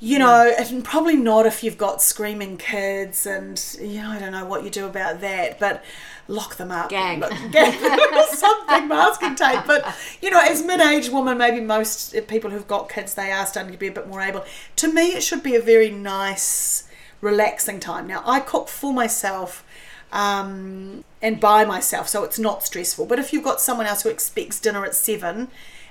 you 0.03 0.19
know, 0.19 0.53
and 0.59 0.85
probably 0.85 1.15
not 1.15 1.47
if 1.47 1.63
you've 1.63 1.79
got 1.79 2.03
screaming 2.03 2.57
kids 2.57 3.25
and, 3.25 3.77
you 3.81 4.03
know, 4.03 4.11
I 4.11 4.19
don't 4.19 4.33
know 4.33 4.45
what 4.45 4.65
you 4.65 4.71
do 4.71 4.85
about 4.85 5.21
that, 5.21 5.61
but 5.61 5.85
lock 6.27 6.57
them 6.57 6.73
up. 6.73 6.89
Gag. 6.89 7.21
Look, 7.21 7.31
gag 7.53 7.81
them 7.81 8.13
or 8.19 8.27
something, 8.35 8.89
masking 8.89 9.37
tape. 9.37 9.61
But, 9.65 9.87
you 10.21 10.31
know, 10.31 10.41
as 10.41 10.61
mid 10.65 10.81
aged 10.81 11.13
woman, 11.13 11.39
maybe 11.39 11.61
most 11.61 12.17
people 12.27 12.51
who've 12.51 12.67
got 12.67 12.89
kids, 12.89 13.15
they 13.15 13.31
are 13.31 13.47
starting 13.47 13.71
to 13.71 13.79
be 13.79 13.87
a 13.87 13.93
bit 13.93 14.09
more 14.09 14.21
able. 14.21 14.45
To 14.75 14.93
me, 14.93 15.13
it 15.13 15.23
should 15.23 15.45
be 15.45 15.55
a 15.55 15.63
very 15.63 15.89
nice, 15.93 16.89
relaxing 17.21 17.79
time. 17.79 18.09
Now, 18.09 18.25
I 18.27 18.41
cook 18.41 18.67
for 18.67 18.93
myself 18.93 19.65
um, 20.11 21.05
and 21.23 21.39
by 21.39 21.65
myself, 21.65 22.09
so 22.09 22.25
it's 22.25 22.41
not 22.41 22.65
stressful. 22.65 23.07
But 23.07 23.21
if 23.21 23.33
you've 23.33 23.45
got 23.45 23.61
someone 23.61 23.87
else 23.87 24.03
who 24.03 24.09
expects 24.09 24.59
dinner 24.59 24.85
at 24.85 24.97
seven, 24.97 25.47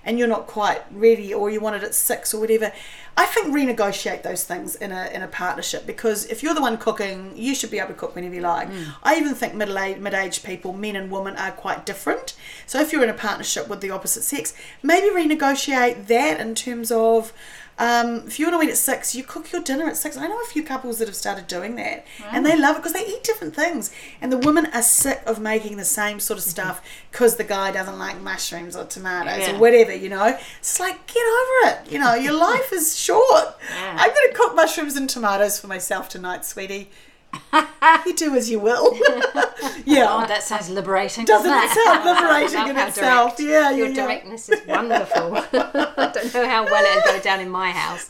and 0.05 0.17
you're 0.17 0.27
not 0.27 0.47
quite 0.47 0.81
ready 0.91 1.33
or 1.33 1.49
you 1.49 1.59
want 1.59 1.75
it 1.75 1.83
at 1.83 1.93
six 1.95 2.33
or 2.33 2.39
whatever 2.39 2.71
i 3.17 3.25
think 3.25 3.47
renegotiate 3.53 4.23
those 4.23 4.43
things 4.43 4.75
in 4.75 4.91
a, 4.91 5.09
in 5.13 5.21
a 5.21 5.27
partnership 5.27 5.85
because 5.85 6.25
if 6.25 6.41
you're 6.41 6.53
the 6.53 6.61
one 6.61 6.77
cooking 6.77 7.31
you 7.35 7.55
should 7.55 7.71
be 7.71 7.79
able 7.79 7.89
to 7.89 7.93
cook 7.93 8.15
whenever 8.15 8.35
you 8.35 8.41
like. 8.41 8.69
Mm. 8.69 8.93
I 9.03 9.17
even 9.17 9.33
think 9.33 9.53
middle 9.55 9.77
age 9.77 9.97
mid-aged 9.97 10.43
people 10.43 10.73
men 10.73 10.95
and 10.95 11.11
women 11.11 11.35
are 11.35 11.51
quite 11.51 11.85
different. 11.85 12.35
So 12.65 12.79
if 12.79 12.91
you're 12.91 13.03
in 13.03 13.09
a 13.09 13.13
partnership 13.13 13.67
with 13.67 13.81
the 13.81 13.91
opposite 13.91 14.23
sex 14.23 14.53
maybe 14.83 15.07
renegotiate 15.07 16.07
that 16.07 16.39
in 16.39 16.55
terms 16.55 16.91
of 16.91 17.33
um, 17.81 18.23
if 18.27 18.37
you 18.39 18.45
want 18.47 18.61
to 18.61 18.67
eat 18.67 18.71
at 18.71 18.77
six, 18.77 19.15
you 19.15 19.23
cook 19.23 19.51
your 19.51 19.61
dinner 19.61 19.87
at 19.87 19.97
six. 19.97 20.15
I 20.15 20.27
know 20.27 20.39
a 20.39 20.45
few 20.45 20.63
couples 20.63 20.99
that 20.99 21.07
have 21.07 21.15
started 21.15 21.47
doing 21.47 21.75
that, 21.77 22.05
and 22.31 22.45
they 22.45 22.55
love 22.55 22.75
it 22.75 22.79
because 22.79 22.93
they 22.93 23.05
eat 23.07 23.23
different 23.23 23.55
things. 23.55 23.91
And 24.21 24.31
the 24.31 24.37
women 24.37 24.67
are 24.67 24.83
sick 24.83 25.23
of 25.25 25.39
making 25.39 25.77
the 25.77 25.85
same 25.85 26.19
sort 26.19 26.37
of 26.37 26.43
stuff 26.43 26.81
because 27.11 27.37
the 27.37 27.43
guy 27.43 27.71
doesn't 27.71 27.97
like 27.97 28.21
mushrooms 28.21 28.75
or 28.75 28.85
tomatoes 28.85 29.39
Yeah. 29.47 29.55
or 29.55 29.59
whatever. 29.59 29.95
You 29.95 30.09
know, 30.09 30.37
it's 30.59 30.79
like 30.79 31.07
get 31.07 31.23
over 31.23 31.71
it. 31.73 31.91
You 31.91 31.97
know, 31.99 32.13
your 32.13 32.33
life 32.49 32.71
is 32.71 32.95
short. 32.97 33.55
Yeah. 33.73 33.97
I'm 33.99 34.09
going 34.09 34.31
to 34.31 34.35
cook 34.35 34.55
mushrooms 34.55 34.95
and 34.95 35.09
tomatoes 35.09 35.59
for 35.59 35.65
myself 35.67 36.07
tonight, 36.07 36.45
sweetie. 36.45 36.89
you 38.05 38.15
do 38.15 38.35
as 38.35 38.49
you 38.49 38.59
will. 38.59 38.95
yeah. 39.85 40.07
Oh, 40.09 40.25
that 40.27 40.43
sounds 40.43 40.69
liberating. 40.69 41.25
Doesn't 41.25 41.51
it 41.51 41.69
sound 41.69 42.05
liberating 42.05 42.67
in 42.69 42.77
itself? 42.77 43.37
direct. 43.37 43.51
Yeah, 43.51 43.69
yeah, 43.71 43.75
Your 43.75 43.87
yeah. 43.89 43.93
directness 43.95 44.49
is 44.49 44.61
wonderful. 44.67 45.37
I 45.37 46.11
don't 46.13 46.33
know 46.33 46.47
how 46.47 46.65
well 46.65 46.83
it'll 46.83 47.13
go 47.13 47.19
down 47.21 47.39
in 47.39 47.49
my 47.49 47.71
house. 47.71 48.09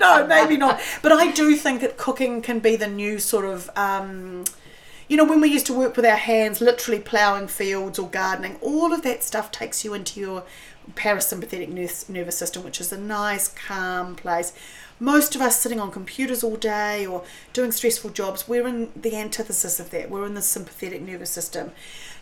no, 0.00 0.26
maybe 0.26 0.56
not. 0.56 0.80
But 1.02 1.12
I 1.12 1.30
do 1.30 1.56
think 1.56 1.80
that 1.80 1.96
cooking 1.96 2.42
can 2.42 2.58
be 2.58 2.76
the 2.76 2.88
new 2.88 3.18
sort 3.18 3.44
of. 3.44 3.70
Um, 3.76 4.44
you 5.08 5.16
know, 5.16 5.24
when 5.24 5.40
we 5.40 5.48
used 5.48 5.64
to 5.66 5.72
work 5.72 5.96
with 5.96 6.04
our 6.04 6.16
hands, 6.16 6.60
literally 6.60 7.00
ploughing 7.00 7.48
fields 7.48 7.98
or 7.98 8.10
gardening, 8.10 8.58
all 8.60 8.92
of 8.92 9.00
that 9.02 9.24
stuff 9.24 9.50
takes 9.50 9.82
you 9.82 9.94
into 9.94 10.20
your 10.20 10.44
parasympathetic 10.94 12.08
nervous 12.08 12.36
system, 12.36 12.62
which 12.62 12.78
is 12.80 12.92
a 12.92 12.98
nice, 12.98 13.48
calm 13.48 14.14
place. 14.16 14.52
Most 15.00 15.34
of 15.34 15.40
us 15.40 15.60
sitting 15.60 15.78
on 15.78 15.90
computers 15.90 16.42
all 16.42 16.56
day 16.56 17.06
or 17.06 17.24
doing 17.52 17.70
stressful 17.70 18.10
jobs, 18.10 18.48
we're 18.48 18.66
in 18.66 18.90
the 18.96 19.16
antithesis 19.16 19.78
of 19.78 19.90
that. 19.90 20.10
We're 20.10 20.26
in 20.26 20.34
the 20.34 20.42
sympathetic 20.42 21.02
nervous 21.02 21.30
system. 21.30 21.72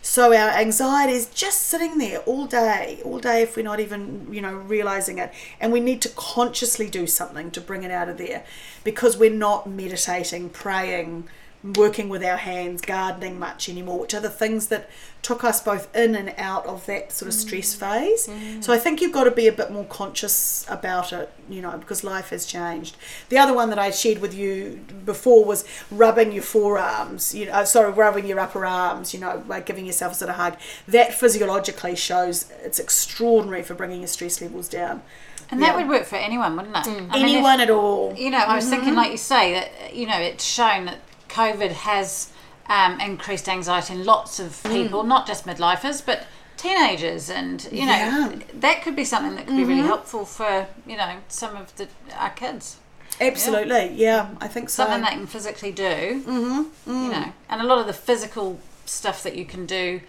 So 0.01 0.33
our 0.33 0.49
anxiety 0.49 1.13
is 1.13 1.25
just 1.27 1.61
sitting 1.61 1.97
there 1.97 2.19
all 2.19 2.45
day, 2.45 3.01
all 3.03 3.19
day 3.19 3.41
if 3.41 3.57
we're 3.57 3.63
not 3.63 3.79
even, 3.79 4.27
you 4.31 4.41
know, 4.41 4.53
realizing 4.53 5.17
it. 5.17 5.33
And 5.59 5.71
we 5.71 5.79
need 5.79 6.01
to 6.03 6.09
consciously 6.09 6.89
do 6.89 7.07
something 7.07 7.51
to 7.51 7.61
bring 7.61 7.83
it 7.83 7.91
out 7.91 8.09
of 8.09 8.17
there 8.17 8.45
because 8.83 9.17
we're 9.17 9.31
not 9.31 9.67
meditating, 9.67 10.49
praying, 10.49 11.27
working 11.63 12.07
with 12.07 12.23
our 12.23 12.37
hands, 12.37 12.81
gardening 12.81 13.39
much 13.39 13.67
anymore, 13.67 13.99
which 13.99 14.13
are 14.13 14.19
the 14.19 14.29
things 14.29 14.67
that 14.67 14.89
took 15.21 15.43
us 15.43 15.61
both 15.61 15.93
in 15.95 16.15
and 16.15 16.33
out 16.37 16.65
of 16.67 16.85
that 16.85 17.11
sort 17.11 17.27
of 17.27 17.35
mm. 17.35 17.39
stress 17.39 17.73
phase. 17.73 18.27
Mm. 18.27 18.63
So 18.63 18.71
I 18.71 18.77
think 18.77 19.01
you've 19.01 19.11
got 19.11 19.23
to 19.25 19.31
be 19.31 19.47
a 19.47 19.51
bit 19.51 19.71
more 19.71 19.85
conscious 19.85 20.65
about 20.69 21.11
it, 21.11 21.29
you 21.49 21.61
know, 21.61 21.77
because 21.77 22.03
life 22.03 22.29
has 22.29 22.45
changed. 22.45 22.95
The 23.29 23.37
other 23.37 23.53
one 23.53 23.69
that 23.69 23.79
I 23.79 23.89
shared 23.91 24.19
with 24.19 24.33
you 24.33 24.85
before 25.05 25.43
was 25.43 25.65
rubbing 25.91 26.31
your 26.31 26.43
forearms, 26.43 27.33
you 27.33 27.47
know, 27.47 27.63
sorry, 27.65 27.91
rubbing 27.91 28.27
your 28.27 28.39
upper 28.39 28.65
arms, 28.65 29.13
you 29.13 29.19
know, 29.19 29.43
like 29.47 29.65
giving 29.65 29.85
yourself 29.85 30.13
a 30.13 30.15
sort 30.15 30.29
of 30.29 30.35
hug. 30.35 30.57
That 30.87 31.13
physiologically 31.13 31.95
shows 31.95 32.51
it's 32.63 32.79
extraordinary 32.79 33.63
for 33.63 33.73
bringing 33.73 33.99
your 34.01 34.07
stress 34.07 34.41
levels 34.41 34.69
down. 34.69 35.01
And 35.49 35.61
that 35.61 35.71
Yeah. 35.71 35.75
would 35.77 35.87
work 35.87 36.05
for 36.05 36.17
anyone, 36.17 36.55
wouldn't 36.55 36.75
it? 36.75 36.87
I 36.87 36.89
mean, 36.89 37.03
if- 37.09 37.15
Anyone 37.15 37.61
at 37.61 37.69
all. 37.69 38.13
you 38.17 38.29
know, 38.29 38.37
I 38.37 38.55
was 38.55 38.69
thinking, 38.69 38.89
mm-hmm. 38.89 38.97
like 38.97 39.11
you 39.11 39.17
say, 39.17 39.53
that 39.53 39.95
you 39.95 40.05
know, 40.05 40.17
it's 40.19 40.43
shown 40.43 40.85
that 40.85 40.99
COVID 41.29 41.71
has 41.71 42.31
um, 42.69 42.99
increased 42.99 43.47
anxiety 43.47 43.93
in 43.93 44.05
lots 44.05 44.39
of 44.39 44.61
people, 44.63 45.03
not 45.03 45.27
just 45.27 45.45
midlifers, 45.45 46.05
but 46.05 46.27
teenagers, 46.57 47.29
and 47.29 47.63
you 47.71 47.85
know, 47.85 47.93
Yeah. 47.93 48.39
that 48.55 48.81
could 48.81 48.95
be 48.95 49.05
something 49.05 49.35
that 49.35 49.47
could 49.47 49.57
be 49.57 49.63
really 49.63 49.87
helpful 49.87 50.25
for 50.25 50.67
you 50.85 50.97
know 50.97 51.17
some 51.27 51.55
of 51.55 51.75
the 51.75 51.87
our 52.17 52.31
kids. 52.31 52.77
Absolutely, 53.19 53.93
yeah, 53.95 54.29
I 54.39 54.47
think 54.47 54.69
so. 54.69 54.83
Something 54.83 55.01
they 55.01 55.17
can 55.17 55.27
physically 55.27 55.71
do, 55.71 56.23
mm-hmm. 56.23 56.63
you 56.91 57.11
know, 57.11 57.33
and 57.49 57.61
a 57.61 57.63
lot 57.63 57.79
of 57.79 57.87
the 57.87 57.93
physical 57.93 58.59
stuff 58.85 59.23
that 59.23 59.35
you 59.35 59.45
can 59.45 59.65
do, 59.65 60.01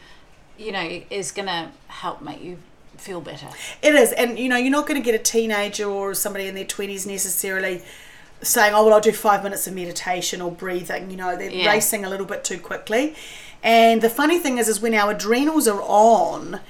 you 0.59 0.73
know, 0.73 1.03
is 1.11 1.33
going 1.33 1.49
to 1.49 1.71
help 1.89 2.21
make 2.21 2.43
you 2.43 2.59
feel 2.97 3.21
better. 3.21 3.49
It 3.81 3.95
is, 3.95 4.13
and 4.13 4.39
you 4.39 4.49
know, 4.49 4.57
you're 4.57 4.73
not 4.73 4.87
going 4.87 5.01
to 5.01 5.05
get 5.05 5.15
a 5.19 5.23
teenager 5.23 5.85
or 5.87 6.13
somebody 6.15 6.47
in 6.47 6.55
their 6.55 6.65
twenties 6.65 7.07
necessarily 7.07 7.83
saying, 8.43 8.75
"Oh, 8.75 8.85
well, 8.85 8.95
I'll 8.95 9.01
do 9.01 9.13
five 9.13 9.43
minutes 9.43 9.67
of 9.67 9.75
meditation 9.75 10.41
or 10.41 10.51
breathing." 10.51 11.11
You 11.11 11.17
know, 11.17 11.37
they're 11.37 11.51
Yeah. 11.51 11.71
racing 11.71 12.05
a 12.05 12.09
little 12.09 12.27
bit 12.27 12.45
too 12.45 12.59
quickly. 12.59 13.15
And 13.63 14.03
the 14.03 14.11
funny 14.11 14.39
thing 14.39 14.59
is, 14.59 14.69
is 14.69 14.81
when 14.81 14.95
our 14.95 15.13
adrenals 15.13 15.67
are 15.67 15.83
on, 15.83 16.61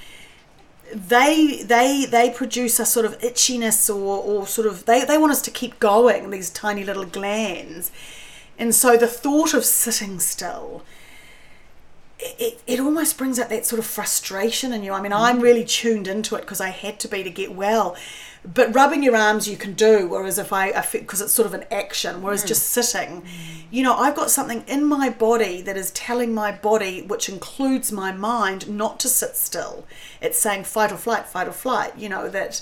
they 0.93 1.61
they 1.63 2.05
they 2.05 2.31
produce 2.31 2.79
a 2.79 2.85
sort 2.85 3.05
of 3.05 3.19
itchiness 3.19 3.93
or 3.93 4.17
or 4.23 4.47
sort 4.47 4.67
of 4.67 4.85
they 4.85 5.05
they 5.05 5.17
want 5.17 5.31
us 5.31 5.41
to 5.43 5.51
keep 5.51 5.79
going. 5.79 6.29
These 6.29 6.49
tiny 6.49 6.83
little 6.83 7.05
glands, 7.05 7.91
and 8.57 8.73
so 8.73 8.97
the 8.97 9.07
thought 9.07 9.53
of 9.53 9.63
sitting 9.65 10.19
still 10.19 10.83
it, 12.19 12.61
it 12.67 12.79
almost 12.79 13.17
brings 13.17 13.39
up 13.39 13.49
that 13.49 13.65
sort 13.65 13.79
of 13.79 13.85
frustration 13.85 14.73
in 14.73 14.83
you. 14.83 14.93
I 14.93 15.01
mean, 15.01 15.13
I'm 15.13 15.39
mm. 15.39 15.43
really 15.43 15.63
tuned 15.63 16.07
into 16.07 16.35
it 16.35 16.41
because 16.41 16.59
I 16.59 16.69
had 16.69 16.99
to 17.01 17.07
be 17.07 17.23
to 17.23 17.29
get 17.29 17.53
well. 17.55 17.95
But 18.45 18.73
rubbing 18.73 19.03
your 19.03 19.17
arms 19.17 19.49
you 19.49 19.57
can 19.57 19.73
do, 19.73 20.07
whereas 20.07 20.39
if 20.39 20.53
I, 20.53 20.71
because 20.93 21.19
it's 21.19 21.33
sort 21.33 21.45
of 21.45 21.53
an 21.53 21.65
action, 21.69 22.21
whereas 22.21 22.43
just 22.43 22.67
sitting, 22.67 23.23
you 23.69 23.83
know, 23.83 23.95
I've 23.95 24.15
got 24.15 24.31
something 24.31 24.63
in 24.65 24.85
my 24.85 25.09
body 25.09 25.61
that 25.61 25.75
is 25.75 25.91
telling 25.91 26.33
my 26.33 26.51
body, 26.53 27.01
which 27.01 27.27
includes 27.27 27.91
my 27.91 28.13
mind, 28.13 28.69
not 28.69 28.97
to 29.01 29.09
sit 29.09 29.35
still. 29.35 29.85
It's 30.21 30.39
saying 30.39 30.63
fight 30.63 30.91
or 30.91 30.97
flight, 30.97 31.25
fight 31.27 31.49
or 31.49 31.51
flight, 31.51 31.97
you 31.97 32.07
know, 32.07 32.29
that 32.29 32.61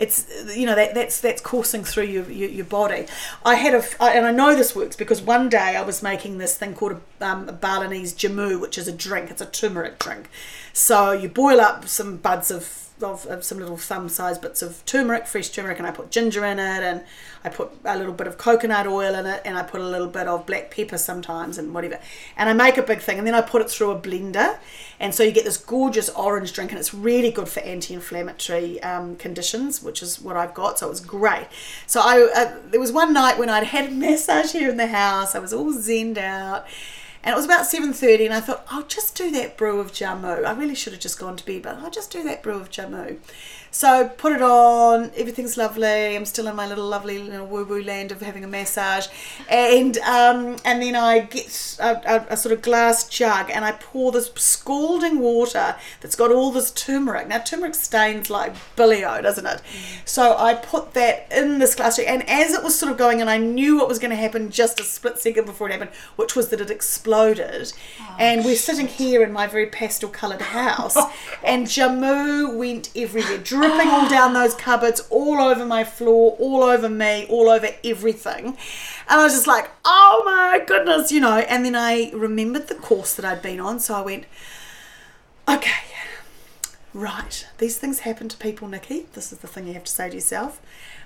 it's 0.00 0.26
you 0.56 0.66
know 0.66 0.74
that 0.74 0.94
that's 0.94 1.20
that's 1.20 1.40
coursing 1.40 1.84
through 1.84 2.04
your, 2.04 2.28
your, 2.30 2.48
your 2.48 2.64
body. 2.64 3.06
I 3.44 3.54
had 3.54 3.74
a 3.74 3.84
I- 4.00 4.14
and 4.14 4.26
I 4.26 4.32
know 4.32 4.56
this 4.56 4.74
works 4.74 4.96
because 4.96 5.20
one 5.22 5.48
day 5.48 5.76
I 5.76 5.82
was 5.82 6.02
making 6.02 6.38
this 6.38 6.56
thing 6.56 6.74
called 6.74 7.00
a, 7.20 7.24
um, 7.24 7.48
a 7.48 7.52
Balinese 7.52 8.12
jamu, 8.14 8.60
which 8.60 8.76
is 8.78 8.88
a 8.88 8.92
drink. 8.92 9.30
It's 9.30 9.42
a 9.42 9.46
turmeric 9.46 10.00
drink. 10.00 10.28
So 10.72 11.12
you 11.12 11.28
boil 11.28 11.60
up 11.60 11.86
some 11.86 12.16
buds 12.16 12.50
of 12.50 12.81
of, 13.02 13.26
of 13.26 13.44
some 13.44 13.58
little 13.58 13.76
thumb 13.76 14.08
sized 14.08 14.40
bits 14.40 14.62
of 14.62 14.84
turmeric, 14.86 15.26
fresh 15.26 15.48
turmeric, 15.48 15.78
and 15.78 15.86
I 15.86 15.90
put 15.90 16.10
ginger 16.10 16.44
in 16.44 16.58
it, 16.58 16.82
and 16.82 17.02
I 17.44 17.48
put 17.48 17.70
a 17.84 17.98
little 17.98 18.12
bit 18.12 18.26
of 18.26 18.38
coconut 18.38 18.86
oil 18.86 19.14
in 19.14 19.26
it, 19.26 19.42
and 19.44 19.58
I 19.58 19.62
put 19.62 19.80
a 19.80 19.86
little 19.86 20.06
bit 20.06 20.28
of 20.28 20.46
black 20.46 20.70
pepper 20.70 20.98
sometimes, 20.98 21.58
and 21.58 21.74
whatever. 21.74 21.98
And 22.36 22.48
I 22.48 22.52
make 22.52 22.78
a 22.78 22.82
big 22.82 23.00
thing, 23.00 23.18
and 23.18 23.26
then 23.26 23.34
I 23.34 23.40
put 23.40 23.62
it 23.62 23.70
through 23.70 23.90
a 23.90 24.00
blender, 24.00 24.58
and 25.00 25.14
so 25.14 25.22
you 25.22 25.32
get 25.32 25.44
this 25.44 25.56
gorgeous 25.56 26.08
orange 26.10 26.52
drink, 26.52 26.70
and 26.70 26.78
it's 26.78 26.94
really 26.94 27.30
good 27.30 27.48
for 27.48 27.60
anti-inflammatory 27.60 28.82
um, 28.82 29.16
conditions, 29.16 29.82
which 29.82 30.02
is 30.02 30.20
what 30.20 30.36
I've 30.36 30.54
got. 30.54 30.78
So 30.78 30.86
it 30.86 30.90
was 30.90 31.00
great. 31.00 31.48
So 31.86 32.00
I 32.00 32.30
uh, 32.34 32.56
there 32.70 32.80
was 32.80 32.92
one 32.92 33.12
night 33.12 33.38
when 33.38 33.48
I'd 33.48 33.64
had 33.64 33.90
a 33.90 33.90
massage 33.90 34.52
here 34.52 34.70
in 34.70 34.76
the 34.76 34.86
house. 34.86 35.34
I 35.34 35.38
was 35.38 35.52
all 35.52 35.72
zenned 35.72 36.18
out. 36.18 36.66
And 37.24 37.32
it 37.32 37.36
was 37.36 37.44
about 37.44 37.66
7.30 37.66 38.24
and 38.24 38.34
I 38.34 38.40
thought, 38.40 38.66
I'll 38.68 38.82
just 38.82 39.16
do 39.16 39.30
that 39.30 39.56
brew 39.56 39.78
of 39.78 39.92
jamu. 39.92 40.44
I 40.44 40.52
really 40.52 40.74
should 40.74 40.92
have 40.92 41.02
just 41.02 41.20
gone 41.20 41.36
to 41.36 41.46
bed, 41.46 41.62
but 41.62 41.78
I'll 41.78 41.90
just 41.90 42.10
do 42.10 42.22
that 42.24 42.42
brew 42.42 42.56
of 42.56 42.70
jamu. 42.70 43.18
So 43.74 44.10
put 44.18 44.32
it 44.32 44.42
on, 44.42 45.10
everything's 45.16 45.56
lovely. 45.56 46.14
I'm 46.14 46.26
still 46.26 46.46
in 46.46 46.54
my 46.54 46.66
little 46.66 46.86
lovely 46.86 47.18
little 47.18 47.46
woo-woo 47.46 47.82
land 47.82 48.12
of 48.12 48.20
having 48.20 48.44
a 48.44 48.46
massage. 48.46 49.06
And 49.48 49.96
um, 49.98 50.56
and 50.66 50.82
then 50.82 50.94
I 50.94 51.20
get 51.20 51.78
a, 51.80 52.02
a, 52.04 52.26
a 52.34 52.36
sort 52.36 52.52
of 52.52 52.60
glass 52.60 53.08
jug 53.08 53.50
and 53.50 53.64
I 53.64 53.72
pour 53.72 54.12
this 54.12 54.30
scalding 54.36 55.20
water 55.20 55.76
that's 56.02 56.14
got 56.14 56.30
all 56.30 56.52
this 56.52 56.70
turmeric. 56.70 57.28
Now 57.28 57.38
turmeric 57.38 57.74
stains 57.74 58.28
like 58.28 58.54
billio, 58.76 59.22
doesn't 59.22 59.46
it? 59.46 59.62
So 60.04 60.36
I 60.36 60.52
put 60.54 60.92
that 60.92 61.32
in 61.32 61.58
this 61.58 61.74
glass 61.74 61.96
jug 61.96 62.06
and 62.06 62.28
as 62.28 62.52
it 62.52 62.62
was 62.62 62.78
sort 62.78 62.92
of 62.92 62.98
going 62.98 63.22
and 63.22 63.30
I 63.30 63.38
knew 63.38 63.78
what 63.78 63.88
was 63.88 63.98
going 63.98 64.10
to 64.10 64.16
happen 64.16 64.50
just 64.50 64.80
a 64.80 64.84
split 64.84 65.18
second 65.18 65.46
before 65.46 65.70
it 65.70 65.72
happened, 65.72 65.92
which 66.16 66.36
was 66.36 66.50
that 66.50 66.60
it 66.60 66.70
exploded. 66.70 67.72
and 68.18 68.44
we're 68.44 68.54
sitting 68.54 68.86
here 68.86 69.22
in 69.22 69.32
my 69.32 69.46
very 69.46 69.66
pastel 69.66 70.10
coloured 70.10 70.42
house 70.42 70.96
and 71.42 71.66
Jamu 71.66 72.54
went 72.54 72.90
everywhere, 72.94 73.38
dripping 73.62 73.88
all 73.88 74.08
down 74.08 74.32
those 74.32 74.54
cupboards, 74.54 75.06
all 75.08 75.40
over 75.40 75.64
my 75.64 75.84
floor, 75.84 76.36
all 76.40 76.62
over 76.62 76.88
me, 76.88 77.26
all 77.28 77.48
over 77.48 77.68
everything. 77.84 78.46
And 78.46 79.20
I 79.20 79.24
was 79.24 79.34
just 79.34 79.46
like, 79.46 79.70
oh 79.84 80.22
my 80.24 80.64
goodness, 80.66 81.12
you 81.12 81.20
know. 81.20 81.38
And 81.38 81.64
then 81.64 81.76
I 81.76 82.10
remembered 82.12 82.68
the 82.68 82.74
course 82.74 83.14
that 83.14 83.24
I'd 83.24 83.42
been 83.42 83.60
on, 83.60 83.78
so 83.78 83.94
I 83.94 84.02
went, 84.02 84.24
okay, 85.48 85.84
right, 86.92 87.46
these 87.58 87.78
things 87.78 88.00
happen 88.00 88.28
to 88.28 88.36
people, 88.36 88.68
Nici. 88.68 89.06
This 89.12 89.32
is 89.32 89.38
the 89.38 89.46
thing 89.46 89.66
you 89.68 89.74
have 89.74 89.84
to 89.84 89.92
say 89.92 90.08
to 90.08 90.14
yourself. 90.14 90.60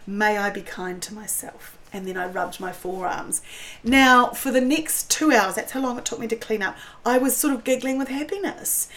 May 0.06 0.38
I 0.38 0.50
be 0.50 0.62
kind 0.62 1.02
to 1.02 1.14
myself. 1.14 1.76
And 1.92 2.06
then 2.06 2.16
I 2.16 2.26
rubbed 2.26 2.60
my 2.60 2.72
forearms. 2.72 3.42
Now, 3.82 4.30
for 4.30 4.50
the 4.50 4.60
next 4.60 5.10
two 5.10 5.32
hours, 5.32 5.54
that's 5.54 5.72
how 5.72 5.80
long 5.80 5.98
it 5.98 6.04
took 6.04 6.18
me 6.18 6.26
to 6.28 6.36
clean 6.36 6.62
up, 6.62 6.76
I 7.06 7.16
was 7.18 7.36
sort 7.36 7.54
of 7.54 7.64
giggling 7.64 7.96
with 7.96 8.08
happiness. 8.08 8.88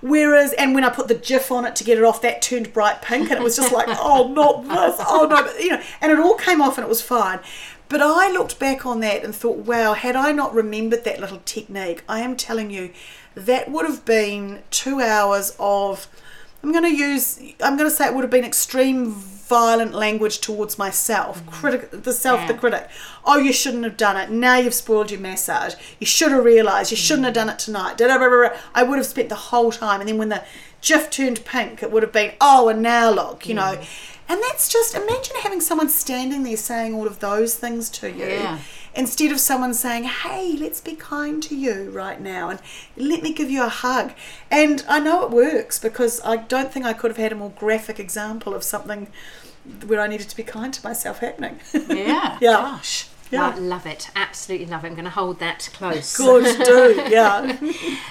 Whereas, 0.00 0.52
and 0.52 0.74
when 0.74 0.84
I 0.84 0.90
put 0.90 1.08
the 1.08 1.14
Jif 1.14 1.50
on 1.50 1.64
it 1.64 1.74
to 1.76 1.84
get 1.84 1.98
it 1.98 2.04
off, 2.04 2.22
that 2.22 2.40
turned 2.40 2.72
bright 2.72 3.02
pink, 3.02 3.30
and 3.30 3.40
it 3.40 3.42
was 3.42 3.56
just 3.56 3.72
like, 3.72 3.88
oh, 3.88 4.28
not 4.28 4.62
this, 4.62 5.04
oh 5.06 5.26
no, 5.28 5.42
but, 5.42 5.60
you 5.60 5.70
know, 5.70 5.82
and 6.00 6.12
it 6.12 6.18
all 6.18 6.36
came 6.36 6.60
off 6.60 6.78
and 6.78 6.84
it 6.84 6.88
was 6.88 7.02
fine. 7.02 7.40
But 7.88 8.00
I 8.02 8.30
looked 8.30 8.58
back 8.58 8.84
on 8.84 9.00
that 9.00 9.24
and 9.24 9.34
thought, 9.34 9.58
wow, 9.58 9.94
had 9.94 10.14
I 10.14 10.32
not 10.32 10.54
remembered 10.54 11.04
that 11.04 11.20
little 11.20 11.40
technique, 11.44 12.04
I 12.08 12.20
am 12.20 12.36
telling 12.36 12.70
you, 12.70 12.90
that 13.34 13.70
would 13.70 13.86
have 13.86 14.04
been 14.04 14.62
two 14.70 15.00
hours 15.00 15.56
of, 15.58 16.06
I'm 16.62 16.70
going 16.70 16.84
to 16.84 16.94
use, 16.94 17.38
I'm 17.62 17.76
going 17.76 17.88
to 17.88 17.94
say 17.94 18.06
it 18.06 18.14
would 18.14 18.24
have 18.24 18.30
been 18.30 18.44
extreme 18.44 19.14
violent 19.48 19.94
language 19.94 20.40
towards 20.40 20.78
myself, 20.78 21.40
mm-hmm. 21.40 21.50
critic, 21.50 21.90
the 21.90 22.12
self, 22.12 22.46
the 22.46 22.54
critic. 22.54 22.88
Oh, 23.24 23.38
you 23.38 23.52
shouldn't 23.52 23.84
have 23.84 23.96
done 23.96 24.16
it. 24.16 24.30
Now 24.30 24.56
you've 24.56 24.74
spoiled 24.74 25.10
your 25.10 25.20
massage. 25.20 25.74
You 25.98 26.06
should 26.06 26.32
have 26.32 26.44
realised. 26.44 26.90
You 26.90 26.96
shouldn't 26.96 27.24
have 27.24 27.32
mm. 27.32 27.40
done 27.40 27.48
it 27.48 27.58
tonight. 27.58 28.00
I 28.00 28.82
would 28.82 28.98
have 28.98 29.06
spent 29.06 29.28
the 29.28 29.34
whole 29.34 29.72
time. 29.72 30.00
And 30.00 30.08
then 30.08 30.18
when 30.18 30.28
the 30.28 30.44
Jif 30.82 31.10
turned 31.10 31.44
pink, 31.44 31.82
it 31.82 31.90
would 31.90 32.02
have 32.02 32.12
been, 32.12 32.34
oh, 32.40 32.68
and 32.68 32.82
now 32.82 33.10
look, 33.10 33.48
you 33.48 33.54
know. 33.54 33.76
Mm. 33.76 34.14
And 34.28 34.40
that's 34.42 34.68
just, 34.68 34.94
imagine 34.94 35.36
having 35.42 35.60
someone 35.60 35.88
standing 35.88 36.42
there 36.42 36.56
saying 36.56 36.94
all 36.94 37.06
of 37.06 37.20
those 37.20 37.54
things 37.56 37.88
to 37.90 38.10
you 38.10 38.26
Yeah. 38.26 38.58
instead 38.94 39.32
of 39.32 39.40
someone 39.40 39.72
saying, 39.72 40.04
Hey, 40.04 40.54
let's 40.58 40.80
be 40.80 40.94
kind 40.94 41.42
to 41.44 41.56
you 41.56 41.90
right 41.90 42.20
now 42.20 42.50
and 42.50 42.60
let 42.96 43.22
me 43.22 43.32
give 43.32 43.50
you 43.50 43.62
a 43.64 43.68
hug. 43.68 44.12
And 44.50 44.84
I 44.88 44.98
know 45.00 45.24
it 45.24 45.30
works 45.30 45.78
because 45.78 46.20
I 46.24 46.36
don't 46.36 46.70
think 46.72 46.84
I 46.84 46.92
could 46.92 47.10
have 47.10 47.16
had 47.16 47.32
a 47.32 47.36
more 47.36 47.50
graphic 47.56 47.98
example 47.98 48.54
of 48.54 48.62
something 48.62 49.08
where 49.86 50.00
I 50.00 50.06
needed 50.06 50.28
to 50.30 50.36
be 50.36 50.42
kind 50.42 50.72
to 50.74 50.84
myself 50.86 51.18
happening. 51.20 51.60
Yeah. 51.88 52.38
Yeah. 52.40 52.52
Gosh. 52.52 53.08
Yeah. 53.30 53.48
I 53.48 53.58
love 53.58 53.86
it. 53.86 54.10
Absolutely 54.16 54.66
love 54.66 54.84
it. 54.84 54.88
I'm 54.88 54.94
going 54.94 55.04
to 55.04 55.10
hold 55.10 55.38
that 55.40 55.68
close. 55.74 56.16
Good, 56.16 56.64
do, 56.64 57.04
yeah. 57.10 57.58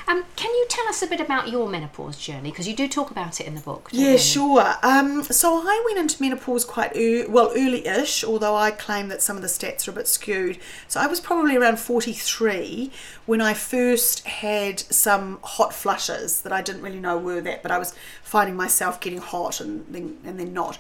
Um, 0.08 0.24
can 0.38 0.52
you 0.52 0.66
tell 0.70 0.88
us 0.88 1.02
a 1.02 1.08
bit 1.08 1.20
about 1.20 1.50
your 1.50 1.68
menopause 1.68 2.18
journey? 2.18 2.50
Because 2.50 2.68
you 2.68 2.76
do 2.76 2.88
talk 2.88 3.12
about 3.12 3.42
it 3.42 3.48
in 3.48 3.56
the 3.56 3.62
book. 3.62 3.90
don't 3.92 4.00
Yeah, 4.00 4.12
you? 4.12 4.18
sure. 4.18 4.76
Um, 4.84 5.24
so 5.24 5.62
I 5.66 5.82
went 5.86 6.00
into 6.00 6.22
menopause 6.22 6.64
quite 6.64 6.92
early, 6.96 7.28
well, 7.28 7.52
early-ish, 7.56 8.24
although 8.24 8.56
I 8.56 8.72
claim 8.72 9.10
that 9.10 9.22
some 9.22 9.36
of 9.36 9.42
the 9.42 9.50
stats 9.50 9.88
are 9.88 9.92
a 9.92 9.96
bit 9.96 10.08
skewed. 10.08 10.60
So 10.88 11.02
I 11.02 11.08
was 11.08 11.20
probably 11.20 11.58
around 11.58 11.80
43 11.80 12.92
when 13.26 13.42
I 13.42 13.54
first 13.54 14.26
had 14.26 14.80
some 14.80 15.40
hot 15.44 15.74
flushes 15.74 16.42
that 16.42 16.54
I 16.54 16.62
didn't 16.62 16.82
really 16.82 17.00
know 17.00 17.18
were 17.18 17.42
that, 17.42 17.62
but 17.64 17.72
I 17.72 17.78
was 17.78 17.94
finding 18.24 18.56
myself 18.56 19.02
getting 19.02 19.20
hot 19.20 19.60
and 19.60 19.86
then, 19.90 20.18
and 20.24 20.40
then 20.40 20.54
not. 20.54 20.78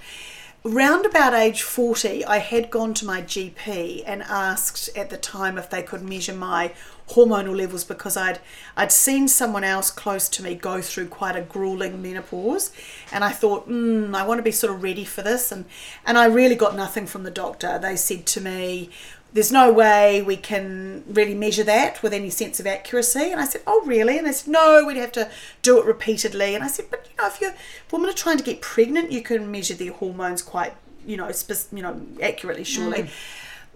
Round 0.63 1.05
about 1.05 1.33
age 1.33 1.61
40, 1.61 2.25
I 2.25 2.39
had 2.39 2.69
gone 2.71 2.93
to 2.95 3.05
my 3.05 3.21
GP 3.21 4.03
and 4.05 4.23
asked 4.23 4.89
at 4.97 5.09
the 5.09 5.15
time 5.15 5.57
if 5.57 5.69
they 5.69 5.83
could 5.83 6.01
measure 6.01 6.33
my 6.33 6.73
hormonal 7.09 7.55
levels 7.55 7.85
because 7.85 8.17
I'd 8.17 8.39
I'd 8.75 8.91
seen 8.91 9.29
someone 9.29 9.63
else 9.63 9.89
close 9.89 10.27
to 10.27 10.43
me 10.43 10.55
go 10.55 10.81
through 10.81 11.07
quite 11.07 11.37
a 11.37 11.41
grueling 11.41 12.01
menopause. 12.01 12.71
And 13.11 13.23
I 13.23 13.31
thought 13.31 13.69
mm, 13.69 14.13
I 14.13 14.25
want 14.25 14.39
to 14.39 14.43
be 14.43 14.51
sort 14.51 14.73
of 14.73 14.83
ready 14.83 15.05
for 15.05 15.21
this. 15.21 15.51
And 15.51 15.65
and 16.05 16.17
I 16.17 16.25
really 16.25 16.55
got 16.55 16.75
nothing 16.75 17.05
from 17.05 17.23
the 17.23 17.31
doctor. 17.31 17.79
They 17.79 17.95
said 17.95 18.25
to 18.25 18.41
me 18.41 18.89
there's 19.33 19.51
no 19.51 19.71
way 19.71 20.21
we 20.21 20.37
can 20.37 21.03
really 21.07 21.35
measure 21.35 21.63
that 21.63 22.01
with 22.01 22.13
any 22.13 22.29
sense 22.29 22.59
of 22.59 22.67
accuracy. 22.67 23.31
And 23.31 23.39
I 23.39 23.45
said 23.45 23.61
oh 23.67 23.83
really? 23.85 24.17
And 24.17 24.27
they 24.27 24.31
said 24.31 24.51
no 24.51 24.83
we'd 24.85 24.97
have 24.97 25.11
to 25.13 25.29
do 25.61 25.79
it 25.79 25.85
repeatedly. 25.85 26.55
And 26.55 26.63
I 26.63 26.67
said 26.67 26.85
but 26.89 27.07
you 27.09 27.15
know 27.21 27.27
if 27.27 27.41
you're 27.41 27.51
if 27.51 27.91
women 27.91 28.09
are 28.09 28.13
trying 28.13 28.37
to 28.37 28.43
get 28.43 28.61
pregnant 28.61 29.11
you 29.11 29.21
can 29.21 29.51
measure 29.51 29.73
their 29.73 29.91
hormones 29.93 30.41
quite 30.41 30.73
you 31.05 31.17
know 31.17 31.31
spec- 31.31 31.71
you 31.71 31.83
know 31.83 32.01
accurately 32.21 32.63
surely. 32.63 33.03
Mm. 33.03 33.09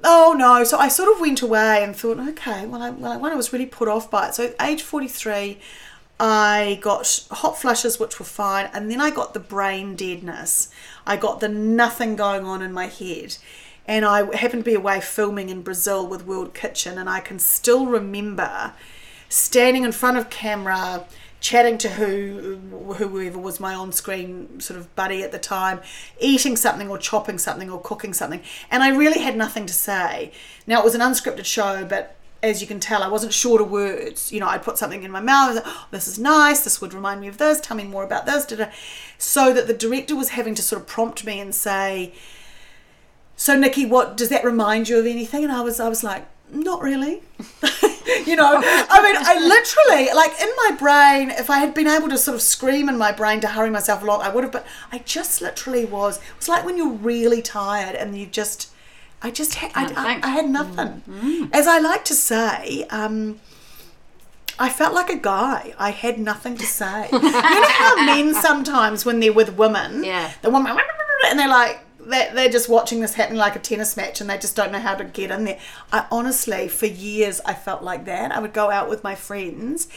Oh 0.03 0.35
no. 0.37 0.63
So 0.63 0.77
i 0.77 0.87
sort 0.87 1.13
of 1.13 1.21
went 1.21 1.41
away 1.41 1.83
and 1.83 1.95
thought 1.95 2.19
okay 2.19 2.65
well 2.65 2.81
i 2.81 2.89
well 2.89 3.19
when 3.19 3.31
i 3.31 3.35
was 3.35 3.53
really 3.53 3.65
put 3.67 3.87
off 3.87 4.09
by 4.09 4.29
it. 4.29 4.35
So 4.35 4.45
at 4.45 4.55
age 4.61 4.81
43 4.81 5.59
i 6.19 6.79
got 6.81 7.25
hot 7.31 7.59
flushes 7.59 7.99
which 7.99 8.19
were 8.19 8.25
fine 8.25 8.69
and 8.73 8.91
then 8.91 9.01
i 9.01 9.09
got 9.09 9.33
the 9.33 9.39
brain 9.39 9.95
deadness. 9.95 10.69
I 11.05 11.17
got 11.17 11.39
the 11.39 11.49
nothing 11.49 12.15
going 12.15 12.45
on 12.45 12.61
in 12.61 12.71
my 12.73 12.85
head 12.87 13.37
and 13.91 14.05
i 14.05 14.35
happened 14.37 14.63
to 14.63 14.69
be 14.69 14.75
away 14.75 15.01
filming 15.01 15.49
in 15.49 15.61
brazil 15.61 16.07
with 16.07 16.25
world 16.25 16.53
kitchen 16.53 16.97
and 16.97 17.09
i 17.09 17.19
can 17.19 17.37
still 17.37 17.85
remember 17.85 18.73
standing 19.27 19.83
in 19.83 19.91
front 19.91 20.17
of 20.17 20.29
camera 20.29 21.05
chatting 21.41 21.77
to 21.77 21.89
who 21.89 22.57
whoever 22.97 23.37
was 23.37 23.59
my 23.59 23.73
on-screen 23.73 24.59
sort 24.59 24.79
of 24.79 24.95
buddy 24.95 25.23
at 25.23 25.31
the 25.31 25.39
time 25.39 25.81
eating 26.19 26.55
something 26.55 26.87
or 26.87 26.97
chopping 26.97 27.37
something 27.37 27.69
or 27.69 27.81
cooking 27.81 28.13
something. 28.13 28.41
And 28.69 28.83
i 28.83 28.89
really 28.89 29.21
had 29.21 29.35
nothing 29.35 29.65
to 29.65 29.73
say. 29.73 30.31
Now 30.67 30.79
it 30.79 30.85
was 30.85 30.95
an 30.95 31.01
unscripted 31.01 31.45
show 31.45 31.83
but 31.83 32.15
as 32.43 32.61
you 32.61 32.67
can 32.67 32.79
tell 32.79 33.01
i 33.01 33.07
wasn't 33.07 33.33
short 33.33 33.59
of 33.59 33.71
words. 33.71 34.31
You 34.31 34.39
know 34.39 34.47
i'd 34.49 34.61
put 34.61 34.77
something 34.77 35.01
in 35.01 35.11
my 35.11 35.19
mouth 35.19 35.61
oh, 35.65 35.87
this 35.89 36.07
is 36.07 36.19
nice 36.19 36.63
this 36.63 36.79
would 36.79 36.93
remind 36.93 37.19
me 37.21 37.27
of 37.27 37.39
this 37.39 37.59
tell 37.59 37.75
me 37.75 37.85
more 37.85 38.03
about 38.03 38.27
this 38.27 38.45
so 39.17 39.51
that 39.51 39.65
the 39.65 39.73
director 39.73 40.15
was 40.15 40.29
having 40.29 40.53
to 40.55 40.61
sort 40.61 40.81
of 40.81 40.87
prompt 40.87 41.25
me 41.25 41.39
and 41.39 41.55
say 41.55 42.13
so 43.41 43.57
Nici, 43.57 43.85
what 43.87 44.07
does 44.17 44.29
that 44.29 44.43
remind 44.43 44.87
you 44.89 44.99
of 44.99 45.05
anything? 45.07 45.43
And 45.43 45.51
I 45.51 45.61
was 45.61 45.79
I 45.79 45.89
was 45.89 46.03
like, 46.03 46.23
not 46.51 46.79
really. 46.81 47.13
you 48.27 48.35
know, 48.35 48.61
I 48.95 48.97
mean, 49.05 49.15
I 49.31 49.33
literally 49.55 50.13
like 50.21 50.33
in 50.45 50.49
my 50.63 50.75
brain, 50.77 51.31
if 51.31 51.49
I 51.49 51.57
had 51.57 51.73
been 51.73 51.87
able 51.87 52.09
to 52.09 52.17
sort 52.19 52.35
of 52.35 52.41
scream 52.41 52.87
in 52.87 52.97
my 52.99 53.11
brain 53.11 53.39
to 53.41 53.47
hurry 53.47 53.71
myself 53.71 54.03
along, 54.03 54.21
I 54.21 54.29
would 54.29 54.43
have. 54.43 54.53
But 54.53 54.65
I 54.91 54.99
just 54.99 55.41
literally 55.41 55.85
was. 55.85 56.17
It 56.17 56.23
was 56.37 56.49
like 56.49 56.63
when 56.65 56.77
you're 56.77 56.97
really 57.11 57.41
tired 57.41 57.95
and 57.95 58.15
you 58.15 58.27
just, 58.27 58.69
I 59.23 59.31
just 59.31 59.55
had, 59.55 59.71
I, 59.73 59.85
I. 59.95 60.19
I 60.21 60.29
had 60.29 60.47
nothing. 60.49 61.49
As 61.51 61.65
I 61.67 61.79
like 61.79 62.05
to 62.05 62.13
say. 62.13 62.85
um 62.91 63.39
I 64.59 64.69
felt 64.69 64.93
like 64.93 65.09
a 65.09 65.17
guy. 65.17 65.73
I 65.79 65.89
had 65.89 66.19
nothing 66.19 66.55
to 66.57 66.65
say. 66.79 67.09
you 67.11 67.19
know 67.19 67.67
how 67.81 67.95
men 68.05 68.35
sometimes, 68.35 69.05
when 69.05 69.19
they're 69.19 69.33
with 69.33 69.51
women, 69.57 70.03
Yeah. 70.03 70.29
the 70.43 70.51
woman, 70.51 70.77
and 71.27 71.39
they're 71.39 71.47
like, 71.61 71.79
they're, 72.11 72.49
just 72.49 72.69
watching 72.69 72.99
this 72.99 73.15
happen 73.15 73.37
like 73.37 73.55
a 73.55 73.59
tennis 73.59 73.97
match 73.97 74.21
and 74.21 74.29
they 74.29 74.37
just 74.37 74.55
don't 74.55 74.71
know 74.71 74.79
how 74.79 74.95
to 74.95 75.03
get 75.03 75.31
in 75.31 75.45
there. 75.45 75.59
I 75.91 76.05
honestly, 76.11 76.67
for 76.67 76.85
years, 76.85 77.41
I 77.45 77.53
felt 77.53 77.81
like 77.81 78.05
that. 78.05 78.31
I 78.31 78.39
would 78.39 78.53
go 78.53 78.69
out 78.69 78.89
with 78.89 79.03
my 79.03 79.15
friends 79.15 79.87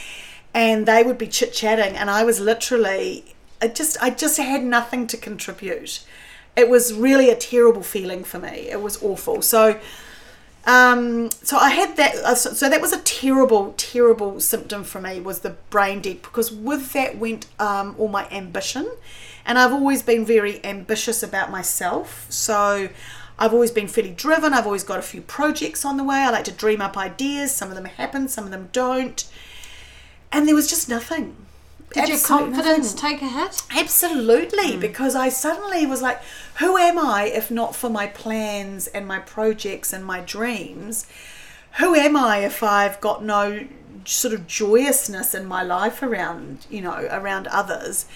and 0.54 0.86
they 0.86 1.02
would 1.02 1.18
be 1.18 1.26
chit 1.26 1.52
chatting, 1.52 1.96
and 1.96 2.08
I 2.08 2.22
was 2.22 2.38
literally, 2.38 3.34
I 3.60 3.66
just, 3.66 4.00
I 4.00 4.10
just 4.10 4.36
had 4.38 4.62
nothing 4.62 5.08
to 5.08 5.16
contribute. 5.16 6.04
It 6.56 6.68
was 6.68 6.94
really 6.94 7.28
a 7.28 7.34
terrible 7.34 7.82
feeling 7.82 8.22
for 8.22 8.38
me. 8.38 8.68
It 8.70 8.80
was 8.80 9.02
awful. 9.02 9.42
So, 9.42 9.80
um, 10.64 11.30
so 11.42 11.56
I 11.56 11.70
had 11.70 11.96
that. 11.96 12.14
uh, 12.16 12.34
so 12.36 12.70
that 12.70 12.80
was 12.80 12.92
a 12.92 13.00
terrible, 13.00 13.74
terrible 13.76 14.40
symptom 14.40 14.84
for 14.84 15.00
me. 15.00 15.20
Was 15.20 15.40
the 15.40 15.56
brain 15.70 16.00
dead 16.00 16.22
because 16.22 16.52
with 16.52 16.92
that 16.92 17.18
went 17.18 17.46
um, 17.58 17.96
all 17.98 18.08
my 18.08 18.28
ambition, 18.30 18.88
and 19.46 19.58
I've 19.58 19.72
always 19.72 20.02
been 20.02 20.24
very 20.24 20.64
ambitious 20.64 21.22
about 21.22 21.50
myself. 21.50 22.26
So 22.30 22.88
I've 23.38 23.52
always 23.52 23.70
been 23.70 23.88
fairly 23.88 24.12
driven. 24.12 24.52
I've 24.54 24.66
always 24.66 24.84
got 24.84 24.98
a 24.98 25.02
few 25.02 25.20
projects 25.20 25.84
on 25.84 25.96
the 25.96 26.04
way. 26.04 26.16
I 26.16 26.30
like 26.30 26.44
to 26.44 26.52
dream 26.52 26.80
up 26.80 26.96
ideas. 26.96 27.54
Some 27.54 27.68
of 27.68 27.74
them 27.74 27.86
happen, 27.86 28.28
some 28.28 28.44
of 28.44 28.50
them 28.50 28.68
don't, 28.72 29.28
and 30.32 30.46
there 30.46 30.54
was 30.54 30.68
just 30.68 30.88
nothing. 30.88 31.36
Did 31.92 32.08
your 32.08 32.18
confidence 32.18 32.94
nothing. 32.94 33.18
take 33.18 33.22
a 33.22 33.28
hit? 33.28 33.62
Absolutely, 33.70 34.74
hmm. 34.74 34.80
because 34.80 35.14
I 35.14 35.28
suddenly 35.28 35.86
was 35.86 36.02
like, 36.02 36.20
who 36.58 36.76
am 36.76 36.98
I 36.98 37.26
if 37.26 37.50
not 37.50 37.76
for 37.76 37.88
my 37.88 38.06
plans 38.08 38.88
and 38.88 39.06
my 39.06 39.20
projects 39.20 39.92
and 39.92 40.04
my 40.04 40.20
dreams? 40.20 41.06
Who 41.78 41.94
am 41.94 42.16
I 42.16 42.38
if 42.38 42.62
I've 42.62 43.00
got 43.00 43.24
no 43.24 43.66
sort 44.04 44.34
of 44.34 44.46
joyousness 44.46 45.34
in 45.34 45.46
my 45.46 45.62
life 45.62 46.02
around, 46.02 46.66
you 46.68 46.80
know, 46.80 47.06
around 47.10 47.46
others? 47.48 48.06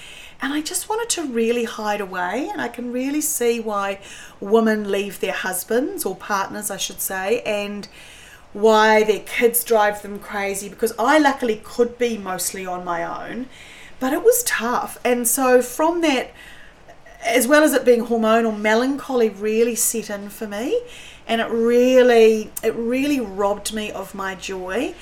And 0.40 0.52
I 0.52 0.60
just 0.60 0.88
wanted 0.88 1.08
to 1.10 1.26
really 1.26 1.64
hide 1.64 2.00
away, 2.00 2.48
and 2.50 2.60
I 2.60 2.68
can 2.68 2.92
really 2.92 3.20
see 3.20 3.58
why 3.58 4.00
women 4.40 4.90
leave 4.90 5.18
their 5.18 5.32
husbands 5.32 6.04
or 6.06 6.14
partners, 6.14 6.70
I 6.70 6.76
should 6.76 7.00
say, 7.00 7.42
and 7.42 7.88
why 8.52 9.02
their 9.02 9.20
kids 9.20 9.64
drive 9.64 10.02
them 10.02 10.18
crazy 10.18 10.68
because 10.68 10.94
I 10.98 11.18
luckily 11.18 11.60
could 11.62 11.98
be 11.98 12.16
mostly 12.16 12.64
on 12.66 12.84
my 12.84 13.30
own, 13.30 13.46
but 14.00 14.12
it 14.12 14.22
was 14.22 14.42
tough. 14.44 14.98
And 15.04 15.26
so 15.26 15.60
from 15.60 16.00
that, 16.02 16.32
as 17.24 17.48
well 17.48 17.64
as 17.64 17.74
it 17.74 17.84
being 17.84 18.06
hormonal, 18.06 18.58
melancholy 18.58 19.28
really 19.28 19.74
set 19.74 20.08
in 20.08 20.28
for 20.28 20.46
me, 20.46 20.80
and 21.26 21.40
it 21.40 21.50
really, 21.50 22.50
it 22.62 22.74
really 22.74 23.20
robbed 23.20 23.74
me 23.74 23.90
of 23.90 24.14
my 24.14 24.34
joy. 24.34 24.94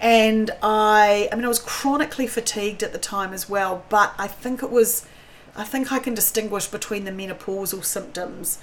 And 0.00 0.50
I, 0.62 1.28
I 1.30 1.36
mean, 1.36 1.44
I 1.44 1.48
was 1.48 1.58
chronically 1.58 2.26
fatigued 2.26 2.82
at 2.82 2.92
the 2.92 2.98
time 2.98 3.32
as 3.34 3.48
well, 3.48 3.84
but 3.88 4.14
I 4.16 4.26
think 4.26 4.62
it 4.62 4.70
was, 4.70 5.06
I 5.54 5.64
think 5.64 5.92
I 5.92 5.98
can 5.98 6.14
distinguish 6.14 6.66
between 6.66 7.04
the 7.04 7.10
menopausal 7.10 7.84
symptoms 7.84 8.58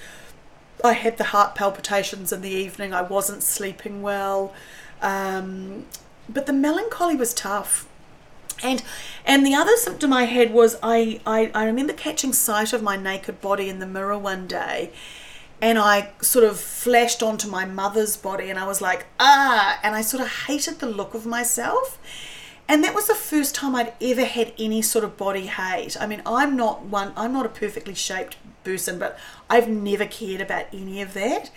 I 0.84 0.94
had 0.94 1.18
the 1.18 1.26
heart 1.26 1.56
palpitations 1.56 2.32
in 2.32 2.42
the 2.42 2.50
evening. 2.50 2.94
I 2.94 3.02
wasn't 3.02 3.44
sleeping 3.44 4.02
well, 4.02 4.54
um, 5.02 5.86
but 6.30 6.46
the 6.46 6.54
melancholy 6.54 7.16
was 7.16 7.34
tough. 7.34 7.88
And 8.64 8.84
and 9.26 9.46
the 9.46 9.54
other 9.54 9.76
symptom 9.78 10.12
I 10.12 10.24
had 10.24 10.52
was 10.52 10.78
I, 10.82 11.20
I, 11.26 11.52
I 11.54 11.66
remember 11.66 11.94
catching 11.94 12.34
sight 12.34 12.74
of 12.74 12.82
my 12.82 12.98
naked 12.98 13.40
body 13.40 13.70
in 13.70 13.80
the 13.80 13.86
mirror 13.86 14.18
one 14.18 14.48
day, 14.48 14.92
and 15.62 15.78
I 15.80 16.12
sort 16.22 16.45
of 16.45 16.60
flashed 16.60 17.24
onto 17.24 17.47
my 17.47 17.66
mother's 17.66 18.16
body, 18.18 18.49
and 18.49 18.60
I 18.60 18.66
was 18.68 18.82
like 18.82 19.05
ah, 19.20 19.80
and 19.84 19.95
I 19.95 20.01
sort 20.01 20.22
of 20.22 20.30
hated 20.47 20.80
the 20.80 20.88
look 20.88 21.14
of 21.14 21.26
myself. 21.26 21.99
And 22.70 22.84
that 22.84 22.93
was 22.93 23.08
the 23.08 23.16
first 23.16 23.55
time 23.55 23.76
I'd 23.76 23.93
ever 24.01 24.26
had 24.26 24.51
any 24.60 24.82
sort 24.82 25.05
of 25.05 25.16
body 25.16 25.45
hate. 25.45 25.95
I 26.01 26.05
mean, 26.05 26.22
I'm 26.26 26.58
not 26.58 26.82
one, 26.84 27.14
I'm 27.16 27.32
not 27.32 27.45
a 27.45 27.49
perfectly 27.49 27.95
shaped 27.95 28.36
person, 28.66 28.99
but 28.99 29.18
I've 29.49 29.70
never 29.70 30.05
cared 30.05 30.41
about 30.41 30.66
any 30.74 31.01
of 31.01 31.14
that. 31.14 31.49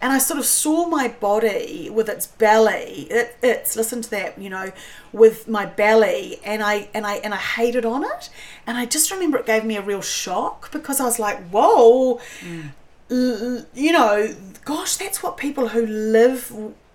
And 0.00 0.12
I 0.12 0.18
sort 0.18 0.38
of 0.38 0.44
saw 0.44 0.86
my 0.86 1.08
body 1.08 1.88
with 1.90 2.08
its 2.08 2.26
belly, 2.26 3.06
it, 3.10 3.36
it's 3.42 3.76
listen 3.76 4.02
to 4.02 4.10
that, 4.10 4.38
you 4.38 4.48
know, 4.50 4.70
with 5.12 5.48
my 5.48 5.64
belly, 5.66 6.38
and 6.44 6.62
I 6.62 6.88
and 6.94 7.04
I 7.06 7.14
and 7.16 7.34
I 7.34 7.36
hated 7.36 7.84
on 7.84 8.04
it. 8.04 8.30
And 8.66 8.76
I 8.76 8.84
just 8.84 9.10
remember 9.10 9.38
it 9.38 9.46
gave 9.46 9.64
me 9.64 9.76
a 9.76 9.82
real 9.82 10.02
shock 10.02 10.70
because 10.72 11.00
I 11.00 11.04
was 11.04 11.18
like, 11.18 11.38
whoa, 11.50 12.20
l- 12.44 12.70
you 13.10 13.92
know, 13.92 14.34
gosh, 14.64 14.96
that's 14.96 15.22
what 15.22 15.36
people 15.36 15.68
who 15.68 15.86
live 15.86 16.52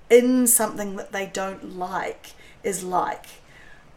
in 0.10 0.48
something 0.48 0.96
that 0.96 1.12
they 1.12 1.28
don't 1.28 1.78
like 1.78 2.32
is 2.64 2.84
like. 2.84 3.26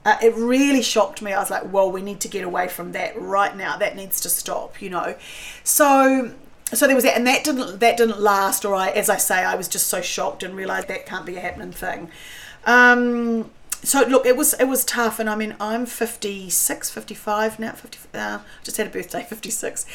Uh, 0.05 0.17
it 0.23 0.35
really 0.37 0.83
shocked 0.83 1.21
me. 1.21 1.33
I 1.33 1.41
was 1.41 1.51
like, 1.51 1.73
well, 1.73 1.91
we 1.91 2.01
need 2.01 2.21
to 2.21 2.29
get 2.29 2.45
away 2.45 2.69
from 2.69 2.93
that 2.93 3.21
right 3.21 3.57
now. 3.57 3.77
That 3.77 3.97
needs 3.97 4.21
to 4.21 4.29
stop, 4.29 4.81
you 4.81 4.89
know. 4.89 5.17
So 5.65 6.33
so 6.73 6.87
there 6.87 6.97
was 6.97 7.05
that 7.05 7.17
and 7.17 7.27
that 7.27 7.45
didn't 7.45 7.81
that 7.81 7.97
didn't 7.97 8.21
last 8.21 8.65
or 8.65 8.75
I 8.75 8.91
as 8.91 9.11
I 9.11 9.17
say, 9.17 9.45
I 9.45 9.57
was 9.57 9.69
just 9.69 9.89
so 9.89 10.01
shocked 10.01 10.43
and 10.43 10.55
realised 10.57 10.89
that 10.89 11.07
can't 11.07 11.27
be 11.27 11.37
a 11.37 11.41
happening 11.41 11.73
thing. 11.73 12.11
Um 12.65 13.51
so 13.83 14.03
look, 14.03 14.27
it 14.27 14.37
was 14.37 14.55
it 14.55 14.65
was 14.65 14.85
tough, 14.85 15.21
and 15.21 15.31
I 15.31 15.37
mean 15.37 15.55
I'm 15.61 15.87
56, 15.87 16.91
55 16.91 17.59
now. 17.59 17.73
50, 17.73 17.99
uh, 18.15 18.39
just 18.65 18.77
had 18.77 18.89
a 18.89 18.91
birthday, 18.91 19.23
56, 19.29 19.87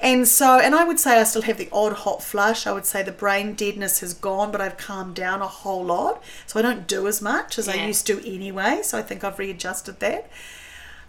And 0.00 0.26
so, 0.26 0.58
and 0.58 0.74
I 0.74 0.84
would 0.84 0.98
say 0.98 1.20
I 1.20 1.24
still 1.24 1.42
have 1.42 1.58
the 1.58 1.68
odd 1.72 1.92
hot 1.92 2.22
flush. 2.22 2.66
I 2.66 2.72
would 2.72 2.86
say 2.86 3.02
the 3.02 3.12
brain 3.12 3.54
deadness 3.54 4.00
has 4.00 4.14
gone, 4.14 4.50
but 4.50 4.60
I've 4.60 4.78
calmed 4.78 5.14
down 5.14 5.42
a 5.42 5.46
whole 5.46 5.84
lot. 5.84 6.22
So 6.46 6.58
I 6.58 6.62
don't 6.62 6.86
do 6.86 7.06
as 7.06 7.20
much 7.20 7.58
as 7.58 7.68
I 7.68 7.74
used 7.74 8.06
to 8.06 8.18
anyway. 8.26 8.80
So 8.82 8.96
I 8.96 9.02
think 9.02 9.24
I've 9.24 9.38
readjusted 9.38 10.00
that. 10.00 10.30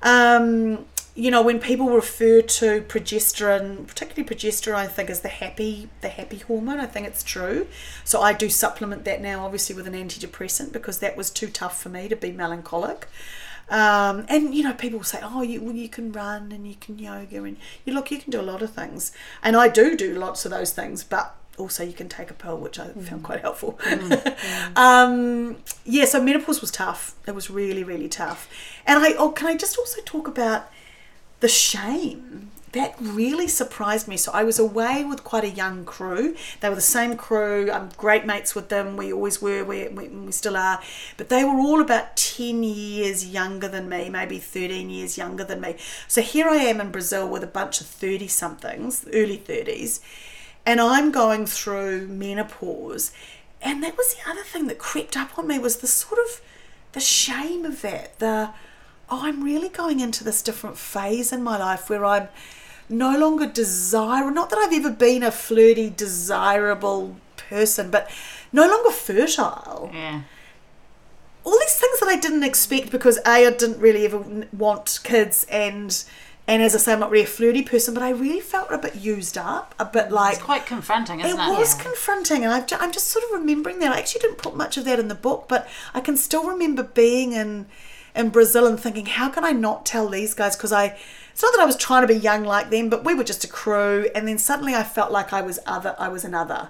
Um, 0.01 0.85
you 1.13 1.29
know, 1.29 1.41
when 1.41 1.59
people 1.59 1.89
refer 1.89 2.41
to 2.41 2.81
progesterone, 2.81 3.85
particularly 3.85 4.27
progesterone, 4.27 4.75
I 4.75 4.87
think 4.87 5.09
is 5.09 5.21
the 5.21 5.29
happy, 5.29 5.89
the 6.01 6.09
happy 6.09 6.37
hormone. 6.39 6.79
I 6.79 6.85
think 6.85 7.07
it's 7.07 7.23
true. 7.23 7.67
So 8.03 8.21
I 8.21 8.33
do 8.33 8.49
supplement 8.49 9.03
that 9.05 9.21
now, 9.21 9.45
obviously 9.45 9.75
with 9.75 9.87
an 9.87 9.93
antidepressant 9.93 10.71
because 10.71 10.99
that 10.99 11.17
was 11.17 11.29
too 11.29 11.47
tough 11.47 11.81
for 11.81 11.89
me 11.89 12.07
to 12.07 12.15
be 12.15 12.31
melancholic. 12.31 13.07
Um, 13.71 14.25
and 14.27 14.53
you 14.53 14.63
know, 14.63 14.73
people 14.73 15.03
say, 15.03 15.19
"Oh, 15.23 15.41
you 15.41 15.61
well, 15.61 15.73
you 15.73 15.89
can 15.89 16.11
run 16.11 16.51
and 16.51 16.67
you 16.67 16.75
can 16.75 16.99
yoga 16.99 17.43
and 17.43 17.57
you 17.85 17.93
look, 17.93 18.11
you 18.11 18.19
can 18.19 18.29
do 18.29 18.39
a 18.39 18.43
lot 18.43 18.61
of 18.61 18.71
things." 18.73 19.13
And 19.41 19.55
I 19.55 19.69
do 19.69 19.95
do 19.95 20.13
lots 20.13 20.45
of 20.45 20.51
those 20.51 20.71
things, 20.73 21.03
but 21.03 21.35
also 21.57 21.83
you 21.83 21.93
can 21.93 22.09
take 22.09 22.29
a 22.29 22.33
pill, 22.33 22.57
which 22.57 22.77
I 22.79 22.89
found 22.89 23.23
quite 23.23 23.41
helpful. 23.41 23.79
um, 24.75 25.57
yeah, 25.85 26.05
so 26.05 26.21
menopause 26.21 26.59
was 26.59 26.71
tough. 26.71 27.15
It 27.25 27.33
was 27.33 27.49
really, 27.49 27.83
really 27.83 28.09
tough. 28.09 28.49
And 28.85 28.99
I, 28.99 29.13
oh, 29.13 29.29
can 29.29 29.47
I 29.47 29.55
just 29.55 29.77
also 29.77 30.01
talk 30.03 30.27
about 30.27 30.69
the 31.39 31.47
shame? 31.47 32.51
That 32.73 32.95
really 32.99 33.47
surprised 33.47 34.07
me. 34.07 34.15
So 34.15 34.31
I 34.33 34.43
was 34.43 34.57
away 34.57 35.03
with 35.03 35.23
quite 35.23 35.43
a 35.43 35.49
young 35.49 35.83
crew. 35.83 36.35
They 36.61 36.69
were 36.69 36.75
the 36.75 36.81
same 36.81 37.17
crew. 37.17 37.69
I'm 37.69 37.89
great 37.97 38.25
mates 38.25 38.55
with 38.55 38.69
them. 38.69 38.95
We 38.95 39.11
always 39.11 39.41
were. 39.41 39.63
We, 39.65 39.89
we, 39.89 40.07
we 40.07 40.31
still 40.31 40.55
are. 40.55 40.81
But 41.17 41.29
they 41.29 41.43
were 41.43 41.59
all 41.59 41.81
about 41.81 42.15
10 42.15 42.63
years 42.63 43.27
younger 43.27 43.67
than 43.67 43.89
me, 43.89 44.09
maybe 44.09 44.37
13 44.39 44.89
years 44.89 45.17
younger 45.17 45.43
than 45.43 45.59
me. 45.59 45.75
So 46.07 46.21
here 46.21 46.47
I 46.47 46.57
am 46.57 46.79
in 46.79 46.91
Brazil 46.91 47.27
with 47.27 47.43
a 47.43 47.47
bunch 47.47 47.81
of 47.81 47.87
30 47.87 48.27
somethings, 48.27 49.05
early 49.13 49.37
30s 49.37 49.99
and 50.65 50.79
I'm 50.79 51.11
going 51.11 51.45
through 51.45 52.07
menopause. 52.07 53.11
And 53.61 53.83
that 53.83 53.97
was 53.97 54.15
the 54.15 54.29
other 54.29 54.43
thing 54.43 54.67
that 54.67 54.79
crept 54.79 55.17
up 55.17 55.37
on 55.37 55.47
me 55.47 55.59
was 55.59 55.77
the 55.77 55.87
sort 55.87 56.19
of 56.19 56.41
the 56.93 56.99
shame 56.99 57.65
of 57.65 57.81
that. 57.81 58.19
The 58.19 58.51
oh, 59.09 59.21
I'm 59.23 59.43
really 59.43 59.69
going 59.69 59.99
into 59.99 60.23
this 60.23 60.41
different 60.41 60.77
phase 60.77 61.31
in 61.31 61.43
my 61.43 61.57
life 61.57 61.89
where 61.89 62.05
I'm 62.05 62.29
no 62.91 63.17
longer 63.17 63.47
desire 63.47 64.29
not 64.31 64.49
that 64.49 64.59
I've 64.59 64.73
ever 64.73 64.91
been 64.91 65.23
a 65.23 65.31
flirty, 65.31 65.89
desirable 65.89 67.15
person, 67.49 67.89
but 67.89 68.09
no 68.51 68.67
longer 68.67 68.91
fertile 68.91 69.89
Yeah. 69.93 70.21
all 71.43 71.57
these 71.59 71.79
things 71.79 71.99
that 71.99 72.09
I 72.09 72.17
didn't 72.17 72.43
expect 72.43 72.91
because 72.91 73.17
a 73.25 73.29
I 73.47 73.49
didn't 73.51 73.79
really 73.79 74.05
ever 74.05 74.19
want 74.55 74.99
kids 75.03 75.45
and 75.49 76.03
and 76.47 76.61
as 76.63 76.75
I 76.75 76.79
say 76.79 76.93
I'm 76.93 76.99
not 76.99 77.11
really 77.11 77.23
a 77.23 77.27
flirty 77.27 77.61
person 77.61 77.93
but 77.93 78.03
I 78.03 78.09
really 78.09 78.41
felt 78.41 78.71
a 78.71 78.77
bit 78.77 78.95
used 78.95 79.37
up 79.37 79.73
a 79.79 79.85
bit 79.85 80.11
like 80.11 80.35
It's 80.35 80.43
quite 80.43 80.65
confronting, 80.65 81.19
it 81.19 81.27
isn't 81.27 81.39
it? 81.39 81.57
was 81.57 81.73
confronting 81.75 82.43
and 82.43 82.53
I've, 82.53 82.67
ju- 82.67 82.77
I'm 82.79 82.91
just 82.91 83.07
sort 83.07 83.23
of 83.25 83.31
remembering 83.39 83.79
that 83.79 83.91
I 83.93 83.99
actually 83.99 84.21
didn't 84.21 84.37
put 84.37 84.55
much 84.55 84.75
of 84.77 84.85
that 84.85 84.99
in 84.99 85.07
the 85.07 85.15
book 85.15 85.45
but 85.47 85.67
I 85.93 86.01
can 86.01 86.17
still 86.17 86.43
remember 86.47 86.83
being 86.83 87.31
in 87.33 87.67
in 88.13 88.29
Brazil 88.29 88.67
and 88.67 88.77
thinking 88.79 89.05
how 89.05 89.29
can 89.29 89.45
I 89.45 89.51
not 89.51 89.85
tell 89.85 90.09
these 90.09 90.33
guys 90.33 90.55
because 90.57 90.73
I 90.73 90.97
it's 91.31 91.41
not 91.41 91.53
that 91.53 91.61
I 91.61 91.65
was 91.65 91.77
trying 91.77 92.05
to 92.05 92.07
be 92.07 92.19
young 92.19 92.43
like 92.43 92.69
them 92.69 92.89
but 92.89 93.03
we 93.03 93.13
were 93.13 93.23
just 93.23 93.43
a 93.43 93.47
crew 93.47 94.09
and 94.15 94.27
then 94.27 94.37
suddenly 94.37 94.75
I 94.75 94.83
felt 94.83 95.11
like 95.11 95.33
I 95.33 95.41
was 95.41 95.59
other 95.65 95.95
I 95.97 96.07
was 96.07 96.23
another 96.23 96.69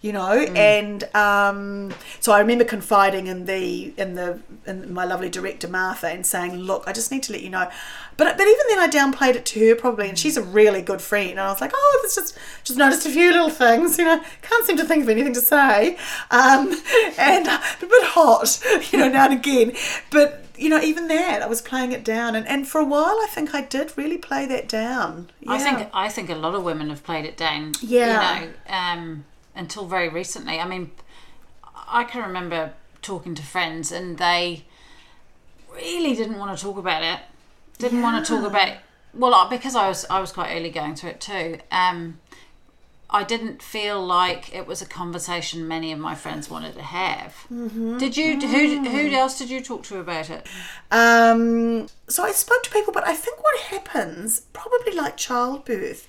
you 0.00 0.12
know? 0.12 0.32
And 0.32 1.04
um, 1.14 1.92
so 2.20 2.32
i 2.32 2.38
remember 2.38 2.64
confiding 2.64 3.26
in 3.26 3.46
the 3.46 3.92
in 3.96 4.14
the 4.14 4.40
in 4.66 4.92
my 4.92 5.04
lovely 5.04 5.28
director 5.28 5.68
martha 5.68 6.08
and 6.08 6.26
saying 6.26 6.56
look 6.56 6.84
i 6.86 6.92
just 6.92 7.10
need 7.10 7.22
to 7.24 7.32
let 7.32 7.42
you 7.42 7.50
know. 7.50 7.68
But 8.16 8.36
but 8.36 8.46
even 8.46 8.64
then 8.68 8.78
i 8.78 8.88
downplayed 8.88 9.34
it 9.34 9.46
to 9.46 9.68
her 9.68 9.74
probably 9.74 10.08
and 10.08 10.18
she's 10.18 10.36
a 10.36 10.42
really 10.42 10.82
good 10.82 11.00
friend 11.00 11.30
and 11.30 11.40
i 11.40 11.48
was 11.48 11.60
like 11.60 11.72
oh 11.74 12.00
it's 12.04 12.14
just 12.14 12.38
just 12.64 12.78
noticed 12.78 13.06
a 13.06 13.10
few 13.10 13.32
little 13.32 13.50
things 13.50 13.98
you 13.98 14.04
know? 14.04 14.22
Can't 14.42 14.64
seem 14.64 14.76
to 14.76 14.84
think 14.84 15.02
of 15.02 15.08
anything 15.08 15.34
to 15.34 15.40
say. 15.40 15.96
Um, 16.30 16.68
and 17.18 17.46
a 17.46 17.60
bit 17.80 18.04
hot 18.04 18.62
you 18.92 18.98
know 18.98 19.08
now 19.08 19.26
and 19.26 19.34
again. 19.34 19.72
But 20.10 20.44
you 20.58 20.68
know 20.68 20.80
even 20.80 21.08
that 21.08 21.40
i 21.42 21.46
was 21.46 21.62
playing 21.62 21.92
it 21.92 22.04
down 22.04 22.34
and, 22.34 22.46
and 22.48 22.66
for 22.66 22.80
a 22.80 22.84
while 22.84 23.18
i 23.22 23.26
think 23.30 23.54
i 23.54 23.60
did 23.60 23.96
really 23.96 24.18
play 24.18 24.44
that 24.46 24.68
down 24.68 25.30
I 25.48 25.58
think 25.58 25.88
I 25.92 26.08
think 26.08 26.30
a 26.30 26.34
lot 26.34 26.54
of 26.54 26.62
women 26.62 26.90
have 26.90 27.02
played 27.02 27.24
it 27.24 27.36
down. 27.36 27.72
Yeah. 27.80 28.40
You 28.40 28.46
know, 28.46 28.52
um, 28.68 29.24
until 29.54 29.86
very 29.86 30.08
recently. 30.08 30.60
I 30.60 30.68
mean, 30.68 30.90
I 31.88 32.04
can 32.04 32.22
remember 32.22 32.74
talking 33.02 33.34
to 33.34 33.42
friends 33.42 33.90
and 33.90 34.18
they 34.18 34.64
really 35.74 36.14
didn't 36.14 36.38
want 36.38 36.56
to 36.56 36.62
talk 36.62 36.76
about 36.76 37.02
it. 37.02 37.20
Didn't 37.78 38.02
want 38.02 38.24
to 38.24 38.30
talk 38.30 38.46
about 38.46 38.76
well, 39.14 39.48
because 39.48 39.74
I 39.74 39.88
was 39.88 40.04
I 40.10 40.20
was 40.20 40.32
quite 40.32 40.54
early 40.54 40.70
going 40.70 40.94
through 40.94 41.10
it 41.10 41.20
too. 41.20 41.58
Um, 41.70 42.20
I 43.10 43.24
didn't 43.24 43.62
feel 43.62 44.04
like 44.04 44.54
it 44.54 44.66
was 44.66 44.82
a 44.82 44.86
conversation 44.86 45.66
many 45.66 45.92
of 45.92 45.98
my 45.98 46.14
friends 46.14 46.50
wanted 46.50 46.74
to 46.74 46.82
have. 46.82 47.34
Mm-hmm. 47.50 47.96
Did 47.96 48.16
you? 48.16 48.38
Who 48.38 48.88
who 48.88 49.10
else 49.14 49.38
did 49.38 49.48
you 49.48 49.62
talk 49.62 49.82
to 49.84 49.98
about 49.98 50.28
it? 50.28 50.46
Um, 50.90 51.86
so 52.06 52.22
I 52.24 52.32
spoke 52.32 52.62
to 52.64 52.70
people, 52.70 52.92
but 52.92 53.06
I 53.06 53.14
think 53.14 53.42
what 53.42 53.58
happens, 53.60 54.40
probably 54.52 54.92
like 54.92 55.16
childbirth, 55.16 56.06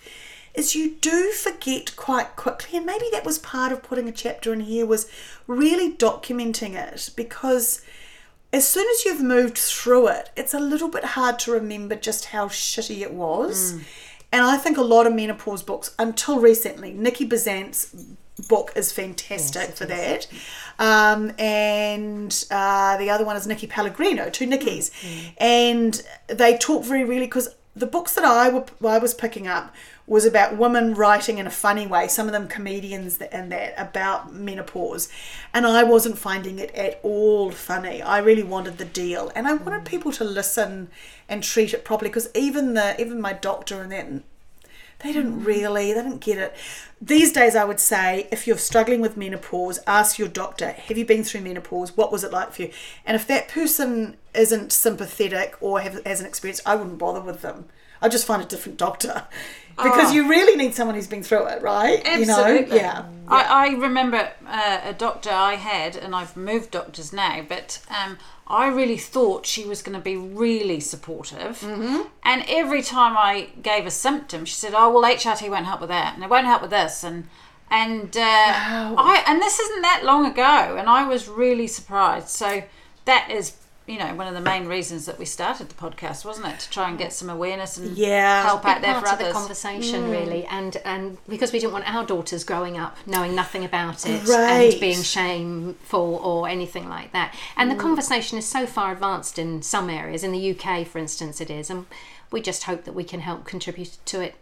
is 0.54 0.76
you 0.76 0.96
do 1.00 1.32
forget 1.32 1.96
quite 1.96 2.36
quickly, 2.36 2.78
and 2.78 2.86
maybe 2.86 3.06
that 3.14 3.26
was 3.26 3.40
part 3.40 3.72
of 3.72 3.82
putting 3.82 4.10
a 4.10 4.14
chapter 4.14 4.52
in 4.52 4.62
here 4.62 4.86
was 4.86 5.10
really 5.48 5.94
documenting 5.94 6.76
it 6.76 7.12
because 7.16 7.82
as 8.52 8.68
soon 8.68 8.88
as 8.92 9.06
you've 9.06 9.22
moved 9.22 9.58
through 9.58 10.08
it, 10.08 10.32
it's 10.36 10.54
a 10.54 10.60
little 10.60 10.90
bit 10.90 11.06
hard 11.06 11.40
to 11.40 11.52
remember 11.52 11.96
just 11.96 12.26
how 12.26 12.48
shitty 12.48 13.02
it 13.02 13.14
was. 13.14 13.76
And 14.32 14.44
I 14.44 14.58
think 14.58 14.78
a 14.78 14.84
lot 14.84 15.08
of 15.08 15.14
menopause 15.14 15.64
books, 15.64 15.96
until 15.98 16.40
recently, 16.40 16.94
Niki 16.94 17.28
Bezzant's 17.28 17.96
book 18.48 18.72
is 18.76 18.92
fantastic 18.92 19.72
for 19.72 19.86
that. 19.86 20.28
Um, 20.78 21.34
and 21.38 22.46
uh, 22.52 22.98
the 22.98 23.10
other 23.10 23.26
one 23.26 23.36
is 23.36 23.48
Nicky 23.48 23.68
Pellegrino, 23.68 24.30
two 24.30 24.48
Nikkis. 24.48 24.92
And 25.38 26.02
they 26.28 26.58
talk 26.58 26.84
very 26.84 27.04
really 27.04 27.26
because 27.26 27.50
the 27.76 27.88
books 27.88 28.16
that 28.16 28.26
I, 28.26 28.50
were, 28.50 28.66
I 28.88 28.98
was 28.98 29.14
picking 29.14 29.48
up 29.48 29.74
was 30.10 30.26
about 30.26 30.58
women 30.58 30.96
writing 30.96 31.38
in 31.38 31.46
a 31.46 31.52
funny 31.52 31.86
way, 31.86 32.08
some 32.08 32.26
of 32.26 32.34
them 32.34 32.48
comedians 32.48 33.20
and 33.20 33.52
that 33.52 33.76
about 33.78 34.34
menopause. 34.34 35.08
And 35.54 35.68
I 35.68 35.84
wasn't 35.84 36.18
finding 36.18 36.58
it 36.58 36.74
at 36.74 37.00
all 37.04 37.52
funny. 37.52 38.02
I 38.02 38.18
really 38.18 38.42
wanted 38.42 38.80
the 38.80 38.86
deal. 38.86 39.32
And 39.36 39.48
I 39.48 39.54
wanted 39.54 39.82
mm. 39.82 39.86
people 39.86 40.12
to 40.14 40.24
listen 40.24 40.90
and 41.30 41.44
treat 41.44 41.76
it 41.76 41.86
properly 41.86 42.10
because 42.10 42.28
even 42.34 42.74
the 42.74 43.00
even 43.00 43.22
my 43.22 43.34
doctor 43.34 43.84
and 43.84 43.92
that 43.92 44.24
they 44.98 45.14
didn't 45.14 45.42
mm. 45.42 45.46
really 45.46 45.94
they 45.94 46.02
didn't 46.02 46.22
get 46.22 46.40
it. 46.40 46.56
These 47.00 47.32
days 47.32 47.56
i 47.56 47.64
would 47.64 47.80
say 47.80 48.28
if 48.32 48.48
you're 48.48 48.58
struggling 48.58 49.02
with 49.02 49.16
menopause 49.16 49.80
ask 49.86 50.18
your 50.18 50.28
doctor 50.28 50.72
have 50.72 50.98
you 50.98 51.06
been 51.06 51.24
through 51.24 51.42
menopause? 51.42 51.96
What 51.96 52.12
was 52.12 52.24
it 52.24 52.32
like 52.32 52.52
for 52.52 52.64
you? 52.64 52.72
And 53.06 53.14
if 53.14 53.28
that 53.28 53.48
person 53.48 54.18
isn't 54.34 54.72
sympathetic 54.72 55.56
or 55.62 55.82
have, 55.82 56.04
has 56.04 56.20
an 56.20 56.26
experience 56.26 56.62
i 56.66 56.74
wouldn't 56.74 56.98
bother 56.98 57.22
with 57.22 57.42
them. 57.42 57.66
I'd 58.02 58.12
just 58.12 58.26
find 58.26 58.42
a 58.42 58.46
different 58.46 58.80
doctor 58.80 59.28
because 59.84 60.12
Oh. 60.12 60.14
you 60.14 60.30
really 60.30 60.56
need 60.58 60.74
someone 60.76 60.96
who's 60.96 61.08
been 61.08 61.24
through 61.24 61.46
it 61.48 61.62
right 61.62 62.04
you 62.20 62.26
know 62.26 62.40
Absolutely. 62.44 62.78
yeah 62.78 63.06
I, 63.28 63.44
I 63.44 63.68
remember 63.76 64.32
uh, 64.48 64.80
a 64.86 64.94
doctor 64.94 65.30
I 65.30 65.54
had, 65.54 65.96
and 65.96 66.16
I've 66.16 66.36
moved 66.36 66.72
doctors 66.72 67.14
now, 67.14 67.46
but 67.48 67.80
um, 67.88 68.18
I 68.48 68.66
really 68.70 68.98
thought 68.98 69.46
she 69.46 69.66
was 69.66 69.84
going 69.84 69.96
to 69.96 70.04
be 70.04 70.18
really 70.18 70.80
supportive. 70.80 71.60
Mm-hmm. 71.60 72.08
And 72.24 72.44
every 72.48 72.82
time 72.82 73.16
I 73.16 73.50
gave 73.62 73.86
a 73.86 73.92
symptom, 73.92 74.46
she 74.46 74.56
said, 74.56 74.74
"Oh 74.76 74.90
well, 74.92 75.04
HRT 75.04 75.48
won't 75.48 75.68
help 75.68 75.80
with 75.80 75.90
that, 75.90 76.16
and 76.16 76.24
it 76.24 76.30
won't 76.32 76.48
help 76.48 76.64
with 76.64 76.72
this," 76.72 77.04
and 77.04 77.28
and 77.70 78.18
uh, 78.18 78.22
I 78.24 79.24
and 79.28 79.40
this 79.40 79.60
isn't 79.60 79.84
that 79.84 80.02
long 80.04 80.26
ago, 80.26 80.76
and 80.80 80.90
I 80.90 81.08
was 81.08 81.28
really 81.28 81.68
surprised. 81.68 82.30
So 82.30 82.64
that 83.06 83.30
is. 83.30 83.58
You 83.90 83.98
know, 83.98 84.14
one 84.14 84.28
of 84.28 84.36
the 84.36 84.42
main 84.42 84.68
reasons 84.68 85.08
that 85.08 85.18
we 85.18 85.26
started 85.26 85.68
the 85.68 85.74
podcast, 85.74 86.24
wasn't 86.24 86.46
it, 86.46 86.60
to 86.60 86.70
try 86.70 86.90
and 86.90 86.98
get 86.98 87.12
some 87.12 87.28
awareness 87.28 87.76
and 87.76 87.98
Yeah. 87.98 88.44
help 88.44 88.64
out 88.64 88.82
there 88.84 88.94
part 88.94 89.08
for 89.08 89.14
of 89.14 89.18
the 89.18 89.26
others. 89.26 89.34
conversation 89.34 90.04
mm. 90.04 90.12
really. 90.12 90.46
And 90.46 90.78
and 90.86 91.18
because 91.28 91.52
we 91.52 91.58
didn't 91.60 91.74
want 91.74 91.92
our 91.92 92.06
daughters 92.06 92.44
growing 92.44 92.78
up 92.78 92.96
knowing 93.08 93.34
nothing 93.34 93.66
about 93.66 94.06
it 94.06 94.28
Right. 94.28 94.74
and 94.74 94.80
being 94.80 95.02
shameful 95.02 96.22
or 96.24 96.48
anything 96.48 96.88
like 96.88 97.14
that. 97.14 97.34
And 97.58 97.72
the 97.72 97.76
mm. 97.76 97.80
conversation 97.80 98.38
is 98.38 98.48
so 98.48 98.68
far 98.68 98.92
advanced 98.92 99.40
in 99.40 99.64
some 99.64 99.90
areas. 99.90 100.24
In 100.24 100.34
the 100.34 100.52
UK 100.52 100.86
for 100.86 101.00
instance 101.00 101.42
it 101.42 101.50
is. 101.50 101.72
And 101.72 101.88
we 102.32 102.42
just 102.42 102.66
hope 102.66 102.84
that 102.84 102.94
we 102.94 103.04
can 103.04 103.22
help 103.22 103.44
contribute 103.46 103.98
to 104.06 104.22
it 104.22 104.36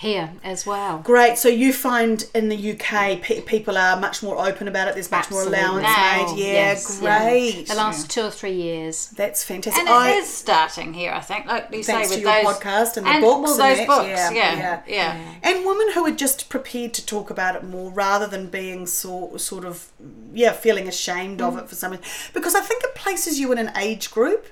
here 0.00 0.30
as 0.44 0.64
well 0.64 0.98
Great. 0.98 1.36
So 1.38 1.48
you 1.48 1.72
find 1.72 2.24
in 2.32 2.48
the 2.48 2.56
UK 2.72 3.20
pe- 3.20 3.40
people 3.40 3.76
are 3.76 3.98
much 3.98 4.22
more 4.22 4.38
open 4.38 4.68
about 4.68 4.86
it. 4.86 4.94
There's 4.94 5.10
much 5.10 5.24
Absolutely. 5.26 5.58
more 5.58 5.60
allowance 5.70 5.82
Now, 5.82 6.26
made. 6.34 6.38
Yeah, 6.38 6.52
Yes, 6.52 7.00
yeah. 7.02 7.24
great. 7.28 7.66
the 7.66 7.74
last 7.74 8.08
two 8.08 8.22
or 8.22 8.30
three 8.30 8.52
years 8.52 9.08
That's 9.16 9.42
fantastic. 9.42 9.80
And 9.80 9.88
it 9.88 9.92
I- 9.92 10.10
is 10.12 10.28
starting 10.28 10.94
here, 10.94 11.10
I 11.12 11.20
think. 11.20 11.46
Like 11.46 11.68
you 11.72 11.82
thanks 11.82 12.10
say, 12.10 12.20
to 12.20 12.24
with 12.26 12.32
your 12.32 12.44
those 12.44 12.58
podcast 12.58 12.96
and 12.96 13.06
the 13.06 13.20
books 13.26 13.58
well, 13.58 13.60
and 13.68 13.78
those 13.78 13.78
that, 13.78 13.86
books, 13.88 14.08
yeah, 14.08 14.30
yeah, 14.30 14.56
yeah. 14.56 14.82
yeah, 14.86 15.34
and 15.42 15.66
women 15.66 15.90
who 15.94 16.06
are 16.06 16.12
just 16.12 16.48
prepared 16.48 16.94
to 16.94 17.04
talk 17.04 17.28
about 17.30 17.56
it 17.56 17.64
more 17.64 17.90
rather 17.90 18.28
than 18.28 18.46
being 18.46 18.86
so, 18.86 19.36
sort 19.36 19.64
of 19.64 19.90
yeah 20.32 20.52
feeling 20.52 20.86
ashamed 20.86 21.40
Mm. 21.40 21.48
of 21.48 21.58
it 21.58 21.68
for 21.68 21.74
some 21.74 21.90
reason 21.90 22.04
because 22.34 22.54
i 22.54 22.60
think 22.60 22.84
it 22.84 22.94
places 22.94 23.40
you 23.40 23.50
in 23.50 23.58
an 23.58 23.72
age 23.76 24.10
group 24.10 24.46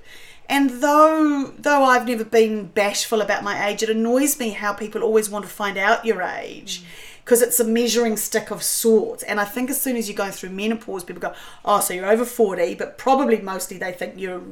and 0.49 0.83
though 0.83 1.53
though 1.59 1.85
I've 1.85 2.07
never 2.07 2.25
been 2.25 2.67
bashful 2.67 3.21
about 3.21 3.43
my 3.43 3.69
age, 3.69 3.83
it 3.83 3.91
annoys 3.91 4.39
me 4.39 4.51
how 4.51 4.73
people 4.73 5.03
always 5.03 5.29
want 5.29 5.45
to 5.45 5.51
find 5.51 5.77
out 5.77 6.05
your 6.05 6.23
age. 6.23 6.81
Mm. 6.81 6.85
Because 7.25 7.43
it's 7.43 7.59
a 7.59 7.65
measuring 7.65 8.17
stick 8.17 8.53
of 8.53 8.63
sorts. 8.63 9.25
And 9.25 9.41
I 9.41 9.45
think 9.45 9.69
as 9.69 9.81
soon 9.81 9.97
as 9.97 10.09
you 10.09 10.15
go 10.15 10.31
through 10.31 10.51
menopause, 10.51 11.03
people 11.03 11.21
go, 11.21 11.35
oh, 11.65 11.81
so 11.81 11.93
you're 11.93 12.07
over 12.07 12.25
40, 12.25 12.77
but 12.77 12.99
probably 12.99 13.41
mostly 13.41 13.79
they 13.79 13.91
think 13.91 14.15
you're 14.17 14.43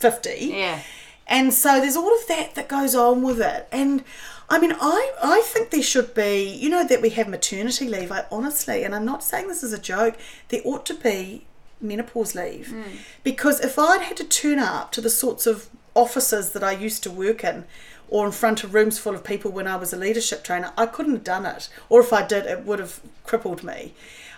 50. 0.00 0.30
Yeah. 0.36 0.80
And 1.28 1.54
so 1.54 1.78
there's 1.80 1.96
all 1.96 2.12
of 2.12 2.26
that 2.26 2.56
that 2.56 2.68
goes 2.68 2.96
on 2.96 3.22
with 3.22 3.40
it. 3.40 3.68
And 3.70 4.02
I 4.50 4.58
mean, 4.58 4.72
I, 4.72 5.12
I 5.22 5.42
think 5.44 5.70
there 5.70 5.82
should 5.82 6.14
be, 6.14 6.42
you 6.44 6.70
know, 6.70 6.84
that 6.86 7.02
we 7.02 7.10
have 7.10 7.28
maternity 7.28 7.86
leave. 7.86 8.10
I 8.10 8.24
honestly, 8.32 8.82
and 8.82 8.94
I'm 8.94 9.04
not 9.04 9.22
saying 9.22 9.48
this 9.48 9.62
as 9.62 9.72
a 9.72 9.78
joke, 9.78 10.16
there 10.48 10.62
ought 10.64 10.86
to 10.86 10.94
be 10.94 11.46
menopause 11.80 12.34
leave. 12.34 12.72
Mm. 12.74 12.98
Because 13.22 13.60
if 13.60 13.78
I'd 13.78 14.02
had 14.02 14.16
to 14.18 14.24
turn 14.24 14.58
up 14.58 14.92
to 14.92 15.00
the 15.00 15.10
sorts 15.10 15.46
of 15.46 15.68
offices 15.94 16.52
that 16.52 16.62
I 16.62 16.72
used 16.72 17.02
to 17.04 17.10
work 17.10 17.44
in, 17.44 17.64
or 18.08 18.26
in 18.26 18.32
front 18.32 18.64
of 18.64 18.74
rooms 18.74 18.98
full 18.98 19.14
of 19.14 19.22
people 19.22 19.50
when 19.50 19.66
I 19.66 19.76
was 19.76 19.92
a 19.92 19.96
leadership 19.96 20.42
trainer, 20.42 20.72
I 20.76 20.86
couldn't 20.86 21.12
have 21.12 21.24
done 21.24 21.44
it. 21.44 21.68
Or 21.88 22.00
if 22.00 22.12
I 22.12 22.26
did, 22.26 22.46
it 22.46 22.64
would 22.64 22.78
have 22.78 23.00
crippled 23.24 23.62
me. 23.62 23.94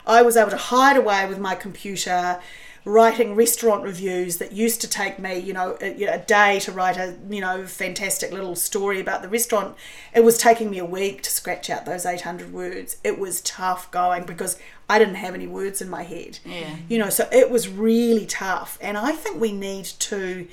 I 0.06 0.22
was 0.22 0.36
able 0.36 0.50
to 0.50 0.56
hide 0.56 0.96
away 0.96 1.28
with 1.28 1.38
my 1.38 1.54
computer, 1.54 2.40
writing 2.84 3.34
restaurant 3.34 3.82
reviews 3.82 4.38
that 4.38 4.52
used 4.52 4.80
to 4.80 4.88
take 4.88 5.18
me, 5.18 5.38
you 5.38 5.52
know, 5.52 5.76
a, 5.80 6.04
a 6.04 6.18
day 6.18 6.58
to 6.60 6.72
write 6.72 6.96
a, 6.96 7.16
you 7.28 7.40
know, 7.40 7.66
fantastic 7.66 8.32
little 8.32 8.56
story 8.56 9.00
about 9.00 9.22
the 9.22 9.28
restaurant. 9.28 9.76
It 10.14 10.24
was 10.24 10.38
taking 10.38 10.70
me 10.70 10.78
a 10.78 10.84
week 10.84 11.22
to 11.22 11.30
scratch 11.30 11.68
out 11.68 11.84
those 11.84 12.06
800 12.06 12.52
words. 12.52 12.96
It 13.04 13.18
was 13.18 13.40
tough 13.42 13.90
going 13.90 14.24
because 14.24 14.58
I 14.88 14.98
didn't 14.98 15.16
have 15.16 15.34
any 15.34 15.46
words 15.46 15.82
in 15.82 15.90
my 15.90 16.02
head. 16.02 16.38
Yeah. 16.44 16.76
You 16.88 16.98
know, 16.98 17.10
so 17.10 17.28
it 17.30 17.50
was 17.50 17.68
really 17.68 18.26
tough. 18.26 18.78
And 18.80 18.96
I 18.96 19.12
think 19.12 19.40
we 19.40 19.52
need 19.52 19.84
to 19.84 20.48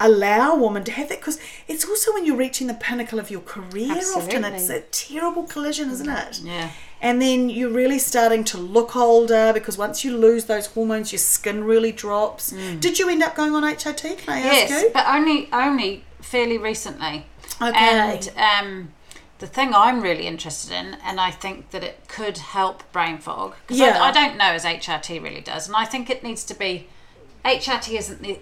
allow 0.00 0.52
a 0.52 0.56
woman 0.56 0.84
to 0.84 0.92
have 0.92 1.08
that 1.08 1.18
because 1.18 1.40
it's 1.66 1.84
also 1.84 2.12
when 2.14 2.24
you're 2.24 2.36
reaching 2.36 2.66
the 2.68 2.74
pinnacle 2.74 3.18
of 3.18 3.30
your 3.30 3.40
career 3.40 3.92
often 4.14 4.44
it's 4.44 4.68
a 4.70 4.80
terrible 4.92 5.42
collision 5.42 5.90
isn't 5.90 6.08
it 6.08 6.40
Yeah. 6.44 6.70
and 7.00 7.20
then 7.20 7.50
you're 7.50 7.70
really 7.70 7.98
starting 7.98 8.44
to 8.44 8.58
look 8.58 8.94
older 8.94 9.52
because 9.52 9.76
once 9.76 10.04
you 10.04 10.16
lose 10.16 10.44
those 10.44 10.66
hormones 10.68 11.10
your 11.12 11.18
skin 11.18 11.64
really 11.64 11.90
drops 11.90 12.52
did 12.78 12.98
you 13.00 13.08
end 13.08 13.22
up 13.24 13.34
going 13.34 13.54
on 13.54 13.64
HRT 13.64 14.18
can 14.18 14.34
I 14.34 14.38
ask 14.40 14.70
Yes, 14.70 14.82
you 14.82 14.90
but 14.94 15.06
only 15.08 15.48
only 15.52 16.04
fairly 16.20 16.58
recently. 16.58 17.26
Okay. 17.60 17.74
And 17.74 18.30
um, 18.36 18.92
the 19.38 19.46
thing 19.46 19.72
I'm 19.74 20.00
really 20.02 20.26
interested 20.26 20.72
in, 20.72 20.96
and 21.02 21.18
I 21.18 21.30
think 21.30 21.70
that 21.70 21.82
it 21.82 22.06
could 22.06 22.36
help 22.38 22.90
brain 22.92 23.18
fog, 23.18 23.54
because 23.66 23.78
Yeah. 23.78 23.98
I, 24.02 24.08
I 24.08 24.12
don't 24.12 24.36
know 24.36 24.44
as 24.52 24.64
HRT 24.64 25.22
really 25.22 25.40
does, 25.40 25.66
and 25.66 25.74
I 25.76 25.84
think 25.86 26.10
it 26.10 26.22
needs 26.22 26.44
to 26.44 26.54
be. 26.54 26.86
HRT 27.44 27.96
isn't 27.98 28.20
the 28.20 28.40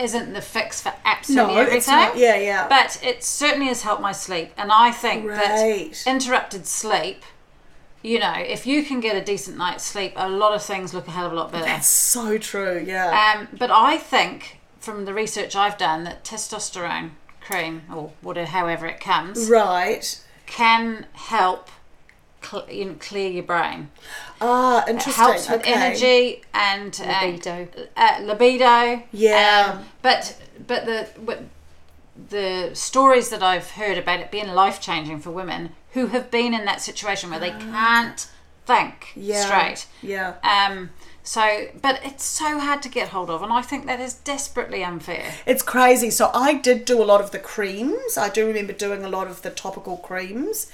isn't 0.00 0.32
the 0.32 0.40
fix 0.40 0.80
for 0.80 0.92
absolutely 1.04 1.54
No, 1.54 1.60
everything. 1.60 1.78
it's 1.78 1.88
not. 1.88 2.16
Yeah, 2.16 2.36
yeah. 2.36 2.68
But 2.68 3.00
it 3.02 3.22
certainly 3.24 3.66
has 3.66 3.82
helped 3.82 4.02
my 4.02 4.12
sleep, 4.12 4.52
and 4.56 4.70
I 4.72 4.90
think 4.90 5.26
Right. 5.28 5.92
that 5.92 6.06
interrupted 6.10 6.66
sleep. 6.66 7.22
You 8.02 8.18
know, 8.18 8.32
if 8.36 8.66
you 8.66 8.82
can 8.82 9.00
get 9.00 9.14
a 9.14 9.20
decent 9.22 9.58
night's 9.58 9.84
sleep, 9.84 10.14
a 10.16 10.28
lot 10.28 10.54
of 10.54 10.62
things 10.62 10.94
look 10.94 11.06
a 11.06 11.10
hell 11.10 11.26
of 11.26 11.32
a 11.32 11.36
lot 11.36 11.52
better. 11.52 11.66
that's 11.66 11.86
so 11.86 12.38
true 12.38 12.82
yeah 12.86 13.34
Um, 13.36 13.48
but 13.58 13.70
I 13.70 13.98
think 13.98 14.58
from 14.78 15.04
the 15.04 15.12
research 15.12 15.54
I've 15.54 15.76
done 15.76 16.04
that 16.04 16.24
testosterone 16.24 17.10
cream 17.42 17.82
or 17.94 18.12
whatever, 18.22 18.46
however 18.50 18.86
it 18.86 19.00
comes, 19.00 19.50
right 19.50 20.18
can 20.46 21.06
help 21.12 21.68
cl- 22.42 22.68
you 22.70 22.84
know, 22.86 22.94
clear 23.00 23.30
your 23.30 23.42
brain. 23.44 23.90
ah 24.40 24.84
interesting 24.88 25.24
Helps 25.24 25.48
with 25.48 25.60
okay. 25.60 25.72
energy 25.74 26.42
and 26.54 27.00
uh, 27.04 27.26
Libido. 27.26 27.68
uh, 27.96 28.18
libido. 28.22 29.02
Yeah. 29.12 29.72
Um, 29.78 29.84
but 30.02 30.36
but 30.66 30.86
the 30.86 31.08
what, 31.20 31.42
the 32.28 32.70
stories 32.74 33.30
that 33.30 33.42
I've 33.42 33.70
heard 33.72 33.96
about 33.98 34.20
it 34.20 34.30
being 34.30 34.48
life 34.48 34.80
changing 34.80 35.20
for 35.20 35.30
women 35.30 35.70
who 35.92 36.06
have 36.08 36.30
been 36.30 36.54
in 36.54 36.64
that 36.66 36.80
situation 36.80 37.30
where 37.30 37.40
they 37.40 37.50
can't 37.50 38.28
think 38.66 38.94
Ah. 39.08 39.12
yeah 39.16 39.44
straight. 39.44 39.86
yeah 40.02 40.34
Um, 40.44 40.90
so, 41.22 41.68
but 41.80 42.00
it's 42.02 42.24
so 42.24 42.58
hard 42.58 42.82
to 42.82 42.88
get 42.88 43.08
hold 43.10 43.28
of, 43.30 43.42
and 43.42 43.52
I 43.52 43.60
think 43.62 43.86
that 43.86 44.00
is 44.00 44.14
desperately 44.14 44.82
unfair. 44.82 45.34
It's 45.46 45.62
crazy. 45.62 46.10
So 46.10 46.30
I 46.34 46.54
did 46.54 46.84
do 46.86 47.00
a 47.02 47.04
lot 47.04 47.20
of 47.20 47.30
the 47.30 47.38
creams. 47.38 48.16
I 48.16 48.30
do 48.30 48.46
remember 48.46 48.72
doing 48.72 49.04
a 49.04 49.08
lot 49.08 49.26
of 49.28 49.42
the 49.42 49.50
topical 49.50 49.96
creams 49.98 50.70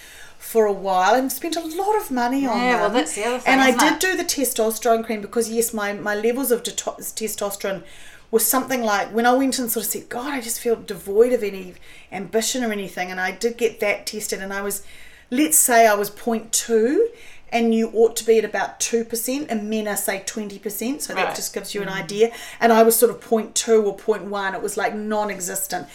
for 0.46 0.64
a 0.66 0.72
while 0.72 1.14
and 1.14 1.30
spent 1.32 1.56
a 1.56 1.60
lot 1.60 1.96
of 1.96 2.10
money 2.10 2.46
on 2.46 2.58
Yeah, 2.58 2.72
them. 2.72 2.80
well, 2.80 2.90
that's 2.90 3.14
the 3.16 3.24
other 3.24 3.38
thing, 3.40 3.52
And 3.52 3.60
I 3.60 3.72
did 3.72 3.94
it? 3.94 4.00
do 4.00 4.16
the 4.16 4.24
testosterone 4.24 5.04
cream 5.04 5.20
because 5.20 5.50
yes, 5.50 5.74
my 5.74 5.92
my 5.92 6.14
levels 6.14 6.50
of 6.52 6.62
deto- 6.62 6.98
testosterone 6.98 7.82
was 8.30 8.46
something 8.46 8.82
like 8.82 9.08
when 9.12 9.26
I 9.26 9.32
went 9.32 9.58
and 9.58 9.70
sort 9.70 9.84
of 9.86 9.90
said, 9.92 10.08
God, 10.08 10.32
I 10.32 10.40
just 10.40 10.60
feel 10.60 10.76
devoid 10.76 11.32
of 11.32 11.42
any 11.42 11.74
ambition 12.12 12.62
or 12.64 12.72
anything, 12.72 13.10
and 13.10 13.20
I 13.20 13.32
did 13.32 13.56
get 13.56 13.80
that 13.80 14.06
tested, 14.06 14.40
and 14.40 14.52
I 14.52 14.62
was, 14.62 14.82
let's 15.30 15.58
say 15.58 15.86
I 15.86 15.94
was 15.94 16.10
0.2 16.10 17.08
and 17.50 17.74
you 17.74 17.90
ought 17.94 18.16
to 18.16 18.26
be 18.26 18.38
at 18.38 18.44
about 18.44 18.80
2% 18.80 19.46
and 19.48 19.70
men 19.70 19.86
are 19.86 19.96
say 19.96 20.22
20% 20.26 21.00
so 21.00 21.14
that 21.14 21.36
just 21.36 21.54
gives 21.54 21.74
you 21.74 21.82
an 21.82 21.88
mm. 21.88 22.02
idea 22.02 22.32
and 22.60 22.72
i 22.72 22.82
was 22.82 22.96
sort 22.96 23.10
of 23.10 23.20
0.2 23.20 23.84
or 23.84 23.96
0.1 23.96 24.54
it 24.54 24.60
was 24.60 24.76
like 24.76 24.94
non-existent 24.94 25.86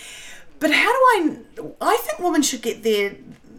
but 0.59 0.71
how 0.71 0.91
do 0.91 0.99
i 1.13 1.37
i 1.81 1.97
think 1.97 2.19
women 2.19 2.41
should 2.41 2.61
get 2.61 2.83
their, 2.83 3.15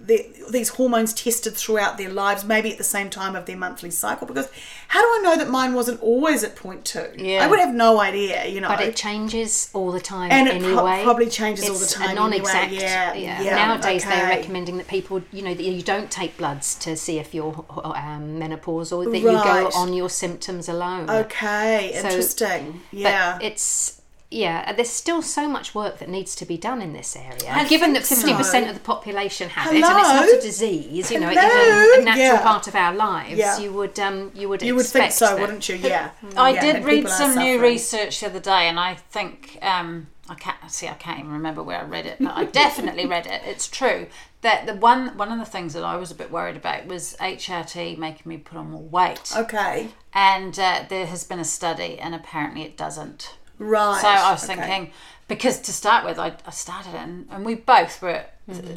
their 0.07 0.18
these 0.50 0.70
hormones 0.70 1.14
tested 1.14 1.55
throughout 1.55 1.96
their 1.96 2.11
lives 2.11 2.44
maybe 2.44 2.72
at 2.72 2.78
the 2.78 2.84
same 2.84 3.09
time 3.09 3.36
of 3.36 3.46
their 3.46 3.57
monthly 3.57 3.90
cycle 3.90 4.26
because 4.26 4.48
how 4.88 5.00
do 5.00 5.07
i 5.07 5.20
know 5.22 5.36
that 5.36 5.48
mine 5.48 5.72
wasn't 5.74 6.00
always 6.03 6.42
at 6.42 6.57
two? 6.84 7.07
Yeah. 7.16 7.44
i 7.44 7.46
would 7.46 7.61
have 7.61 7.72
no 7.74 8.00
idea 8.00 8.44
you 8.46 8.61
know 8.61 8.68
But 8.68 8.80
it 8.80 8.96
changes 8.96 9.70
all 9.72 9.92
the 9.92 10.00
time 10.00 10.30
And 10.32 10.48
it 10.48 10.61
pro- 10.62 11.03
probably 11.05 11.28
changes 11.30 11.68
all 11.68 11.76
the 11.76 11.84
It's 11.84 11.94
time 11.94 12.16
non-exact. 12.16 12.72
anyway. 12.72 12.82
Yeah, 12.82 13.14
yeah, 13.42 13.55
Nowadays 13.57 14.05
they're 14.05 14.28
recommending 14.28 14.76
that 14.78 14.88
people, 14.88 15.22
you 15.32 15.42
know, 15.42 15.55
that 15.55 15.62
you 15.62 15.82
don't 15.82 16.11
take 16.11 16.36
bloods 16.36 16.74
to 16.76 16.96
see 16.96 17.18
if 17.18 17.32
you're 17.34 17.55
um, 17.84 18.40
menopausal. 18.40 19.05
That 19.11 19.18
you 19.18 19.24
go 19.24 19.70
on 19.74 19.92
your 19.94 20.11
symptoms 20.11 20.68
alone. 20.68 21.09
okay 21.11 21.92
So- 21.94 22.09
interesting 22.09 22.80
yeah 22.90 23.38
it's 23.40 24.01
yeah, 24.33 24.72
there's 24.72 24.89
still 24.91 25.22
so 25.22 25.47
much 25.49 25.74
work 25.74 25.99
that 25.99 26.09
needs 26.09 26.35
to 26.37 26.45
be 26.47 26.57
done 26.57 26.80
in 26.83 26.93
this 26.93 27.14
area. 27.14 27.51
I 27.51 27.68
Given 27.68 27.93
that 27.93 28.05
fifty 28.05 28.33
percent 28.35 28.64
so. 28.66 28.70
of 28.70 28.74
the 28.76 28.83
population 28.83 29.49
have 29.51 29.66
it, 29.72 29.76
and 29.76 29.85
it's 29.85 29.89
not 29.89 30.28
a 30.28 30.41
disease, 30.41 31.11
you 31.11 31.20
know, 31.20 31.28
it 31.30 31.37
is 31.37 31.99
a, 31.99 32.01
a 32.01 32.05
natural 32.05 32.24
Yeah. 32.37 32.43
part 32.43 32.66
of 32.66 32.74
our 32.74 32.95
lives. 32.95 33.39
Yeah. 33.39 33.59
You 33.59 33.72
would 33.74 33.99
um, 34.01 34.33
you 34.35 34.49
would 34.49 34.62
you 34.62 34.74
would 34.74 34.87
think 34.87 35.07
expect 35.07 35.14
so 35.30 35.35
that- 35.37 35.41
wouldn't 35.41 35.68
you 35.68 35.76
yeah 35.76 36.11
I 36.37 36.51
Yeah, 36.51 36.72
did 36.72 36.85
read 36.85 37.09
some 37.09 37.37
new 37.37 37.61
research 37.61 38.20
the 38.20 38.26
other 38.26 38.41
day, 38.41 38.68
and 38.68 38.80
I 38.80 38.95
think 38.95 39.59
um, 39.62 40.09
I 40.28 40.35
can't 40.35 40.57
see. 40.70 40.89
I 40.89 40.95
can't 40.95 41.18
even 41.20 41.33
remember 41.33 41.62
where 41.62 41.78
I 41.80 41.85
read 41.85 42.07
it, 42.07 42.16
but 42.20 42.35
I 42.35 42.45
definitely 42.62 43.07
read 43.07 43.26
it. 43.26 43.43
It's 43.45 43.68
true 43.68 44.07
that 44.41 44.66
the 44.66 44.74
one 44.74 45.16
one 45.18 45.30
of 45.30 45.39
the 45.39 45.45
things 45.45 45.74
that 45.74 45.85
I 45.85 45.97
was 45.97 46.11
a 46.11 46.14
bit 46.14 46.30
worried 46.30 46.57
about 46.57 46.87
was 46.87 47.16
HRT 47.20 47.97
making 47.99 48.28
me 48.28 48.39
put 48.39 48.57
on 48.59 48.70
more 48.70 48.83
weight, 48.83 49.33
okay 49.37 49.89
and 50.14 50.59
uh, 50.59 50.85
there 50.89 51.07
has 51.07 51.24
been 51.24 51.39
a 51.39 51.45
study, 51.45 51.99
and 51.99 52.14
apparently 52.14 52.62
it 52.62 52.76
doesn't. 52.76 53.35
Right 53.59 54.00
So 54.00 54.09
I 54.09 54.32
was 54.32 54.48
okay. 54.48 54.55
thinking, 54.55 54.92
because 55.28 55.61
to 55.61 55.72
start 55.72 56.05
with, 56.05 56.18
I, 56.18 56.34
I 56.46 56.50
started 56.50 56.94
it, 56.94 57.00
and, 57.00 57.26
and 57.30 57.44
we 57.44 57.55
both 57.55 58.03
were, 58.03 58.24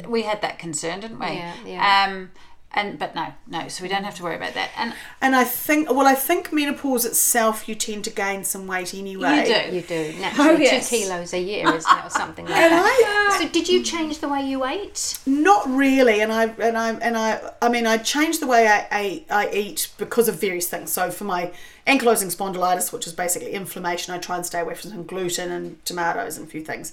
we 0.08 0.22
had 0.22 0.40
that 0.42 0.58
concern, 0.58 1.00
didn't 1.00 1.18
we? 1.18 1.26
Yeah, 1.26 1.54
yeah. 1.64 2.06
Um, 2.08 2.30
and 2.72 2.98
but 2.98 3.14
no, 3.14 3.28
no, 3.46 3.68
so 3.68 3.82
we 3.82 3.88
don't 3.88 4.04
have 4.04 4.14
to 4.16 4.22
worry 4.22 4.36
about 4.36 4.52
that. 4.54 4.70
And 4.76 4.92
And 5.22 5.34
I 5.34 5.44
think, 5.44 5.88
well, 5.90 6.06
I 6.06 6.14
think 6.14 6.52
menopause 6.52 7.04
itself, 7.06 7.68
you 7.68 7.74
tend 7.74 8.04
to 8.04 8.10
gain 8.10 8.44
some 8.44 8.66
weight 8.66 8.92
anyway. 8.92 9.48
you 9.48 9.54
do. 9.54 9.76
You 9.76 9.82
do 10.12 10.18
naturally 10.20 10.50
Oh, 10.50 10.56
yes. 10.58 10.90
two 10.90 10.96
kilos 10.98 11.32
a 11.32 11.40
year, 11.40 11.66
isn't 11.74 11.90
it, 11.98 12.04
or 12.04 12.10
something 12.10 12.44
like 12.44 12.54
And 12.54 12.72
that. 12.72 13.30
I, 13.32 13.38
So 13.40 13.48
did 13.48 13.68
you 13.68 13.82
change 13.82 14.18
the 14.18 14.28
way 14.28 14.42
you 14.42 14.64
ate? 14.66 15.18
not 15.26 15.66
really, 15.70 16.20
and 16.20 16.32
I 16.32 16.44
and 16.58 16.76
I 16.76 16.90
and 16.94 17.16
I, 17.16 17.50
I 17.62 17.68
mean, 17.70 17.86
I 17.86 17.96
changed 17.98 18.40
the 18.42 18.46
way 18.46 18.68
I, 18.68 18.86
I 18.90 19.24
I 19.30 19.50
eat 19.54 19.88
because 19.96 20.28
of 20.28 20.38
various 20.40 20.68
things. 20.68 20.92
So 20.92 21.10
for 21.10 21.24
my 21.24 21.52
ankylosing 21.86 22.34
spondylitis, 22.34 22.92
which 22.92 23.06
is 23.06 23.12
basically 23.14 23.52
inflammation, 23.52 24.12
I 24.12 24.18
try 24.18 24.36
and 24.36 24.44
stay 24.44 24.60
away 24.60 24.74
from 24.74 24.90
some 24.90 25.04
gluten 25.04 25.50
and 25.50 25.82
tomatoes 25.86 26.36
and 26.36 26.46
a 26.46 26.50
few 26.50 26.62
things. 26.62 26.92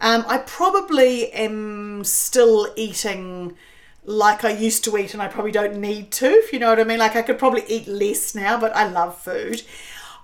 Um, 0.00 0.24
I 0.28 0.38
probably 0.38 1.32
am 1.32 2.04
still 2.04 2.72
eating 2.76 3.56
like 4.04 4.44
I 4.44 4.50
used 4.50 4.84
to 4.84 4.96
eat, 4.96 5.14
and 5.14 5.22
I 5.22 5.28
probably 5.28 5.52
don't 5.52 5.80
need 5.80 6.10
to, 6.12 6.26
if 6.26 6.52
you 6.52 6.58
know 6.58 6.70
what 6.70 6.80
I 6.80 6.84
mean. 6.84 6.98
Like 6.98 7.16
I 7.16 7.22
could 7.22 7.38
probably 7.38 7.64
eat 7.68 7.88
less 7.88 8.34
now, 8.34 8.58
but 8.58 8.74
I 8.76 8.86
love 8.86 9.18
food. 9.18 9.62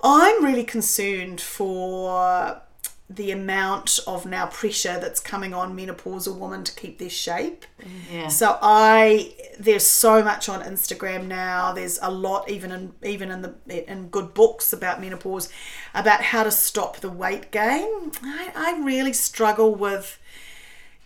I'm 0.03 0.45
really 0.45 0.65
concerned 0.65 1.41
for 1.41 2.63
the 3.11 3.33
amount 3.33 3.99
of 4.07 4.25
now 4.25 4.47
pressure 4.47 5.01
that's 5.01 5.19
coming 5.19 5.53
on 5.53 5.77
menopausal 5.77 6.39
women 6.39 6.63
to 6.63 6.73
keep 6.77 6.99
their 6.99 7.11
shape. 7.11 7.67
Yeah. 8.11 8.29
So 8.29 8.57
I 8.63 9.35
there's 9.59 9.85
so 9.85 10.23
much 10.23 10.49
on 10.49 10.63
Instagram 10.63 11.27
now. 11.27 11.73
There's 11.73 11.99
a 12.01 12.11
lot 12.11 12.49
even 12.49 12.71
in 12.71 12.93
even 13.03 13.33
in 13.33 13.43
the 13.43 13.91
in 13.91 14.11
good 14.11 14.33
books 14.33 14.73
about 14.73 15.01
menopause 15.01 15.49
about 15.93 16.23
how 16.23 16.45
to 16.45 16.53
stop 16.53 16.99
the 16.99 17.11
weight 17.11 17.51
gain. 17.51 18.13
I, 18.23 18.53
I 18.55 18.81
really 18.81 19.13
struggle 19.13 19.75
with 19.75 20.20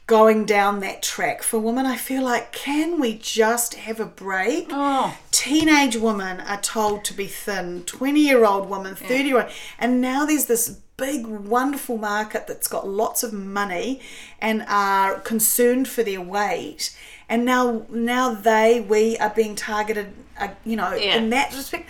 going 0.06 0.44
down 0.44 0.80
that 0.80 1.02
track 1.02 1.42
for 1.42 1.58
women. 1.58 1.86
I 1.86 1.96
feel 1.96 2.22
like, 2.22 2.52
can 2.52 3.00
we 3.00 3.14
just 3.16 3.74
have 3.74 4.00
a 4.00 4.04
break? 4.04 4.66
Oh. 4.70 5.16
Teenage 5.30 5.96
women 5.96 6.40
are 6.40 6.60
told 6.60 7.04
to 7.06 7.14
be 7.14 7.26
thin, 7.26 7.84
20 7.84 8.20
year 8.20 8.44
old 8.44 8.68
women, 8.68 8.94
30 8.94 9.24
year 9.24 9.42
old. 9.42 9.50
And 9.78 10.00
now 10.00 10.26
there's 10.26 10.46
this 10.46 10.78
big, 10.96 11.26
wonderful 11.26 11.96
market 11.98 12.46
that's 12.46 12.68
got 12.68 12.86
lots 12.86 13.22
of 13.22 13.32
money 13.32 14.00
and 14.40 14.64
are 14.68 15.18
concerned 15.20 15.88
for 15.88 16.02
their 16.02 16.20
weight. 16.20 16.96
And 17.28 17.44
now, 17.44 17.86
now 17.88 18.34
they, 18.34 18.80
we 18.82 19.16
are 19.16 19.30
being 19.30 19.56
targeted, 19.56 20.12
uh, 20.38 20.48
you 20.64 20.76
know, 20.76 20.92
Yeah. 20.94 21.16
in 21.16 21.30
that 21.30 21.52
respect. 21.54 21.88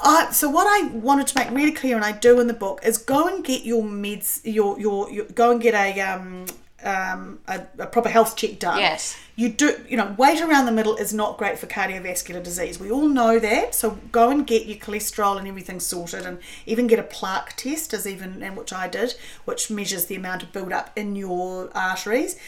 I, 0.00 0.32
so 0.32 0.48
what 0.48 0.66
I 0.66 0.88
wanted 0.88 1.28
to 1.28 1.38
make 1.38 1.50
really 1.50 1.70
clear, 1.70 1.94
and 1.94 2.04
I 2.04 2.10
do 2.10 2.40
in 2.40 2.48
the 2.48 2.54
book, 2.54 2.80
is 2.82 2.98
go 2.98 3.28
and 3.28 3.44
get 3.44 3.64
your 3.64 3.84
meds, 3.84 4.40
your 4.42 4.80
your, 4.80 5.08
your 5.12 5.26
go 5.26 5.52
and 5.52 5.60
get 5.60 5.74
a 5.74 6.00
um 6.00 6.46
um 6.84 7.38
a, 7.46 7.62
a 7.78 7.86
proper 7.86 8.08
health 8.08 8.36
check 8.36 8.58
done. 8.58 8.78
Yes. 8.78 9.18
You 9.34 9.48
do, 9.48 9.82
you 9.88 9.96
know, 9.96 10.14
weight 10.18 10.42
around 10.42 10.66
the 10.66 10.72
middle 10.72 10.96
is 10.96 11.14
not 11.14 11.38
great 11.38 11.58
for 11.58 11.66
cardiovascular 11.66 12.42
disease. 12.42 12.78
We 12.78 12.90
all 12.90 13.08
know 13.08 13.38
that. 13.38 13.74
So 13.74 13.98
go 14.12 14.28
and 14.28 14.46
get 14.46 14.66
your 14.66 14.76
cholesterol 14.76 15.38
and 15.38 15.48
everything 15.48 15.80
sorted, 15.80 16.26
and 16.26 16.38
even 16.66 16.86
get 16.86 16.98
a 16.98 17.02
plaque 17.04 17.56
test, 17.56 17.94
as 17.94 18.06
even 18.06 18.42
and 18.42 18.56
which 18.56 18.72
I 18.72 18.88
did, 18.88 19.14
which 19.44 19.70
measures 19.70 20.06
the 20.06 20.16
amount 20.16 20.42
of 20.42 20.52
build 20.52 20.72
up 20.72 20.90
in 20.96 21.16
your 21.16 21.70
arteries 21.74 22.38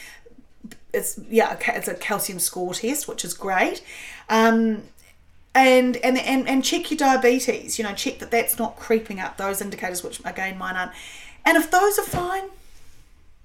it's 0.94 1.18
yeah 1.28 1.58
it's 1.68 1.88
a 1.88 1.94
calcium 1.94 2.38
score 2.38 2.72
test 2.72 3.08
which 3.08 3.24
is 3.24 3.34
great 3.34 3.82
um 4.28 4.82
and, 5.54 5.96
and 5.98 6.18
and 6.18 6.48
and 6.48 6.64
check 6.64 6.90
your 6.90 6.98
diabetes 6.98 7.78
you 7.78 7.84
know 7.84 7.92
check 7.92 8.18
that 8.18 8.30
that's 8.30 8.58
not 8.58 8.76
creeping 8.76 9.20
up 9.20 9.36
those 9.36 9.60
indicators 9.60 10.02
which 10.02 10.20
again 10.24 10.56
mine 10.56 10.76
aren't 10.76 10.92
and 11.44 11.56
if 11.56 11.70
those 11.70 11.98
are 11.98 12.04
fine 12.04 12.44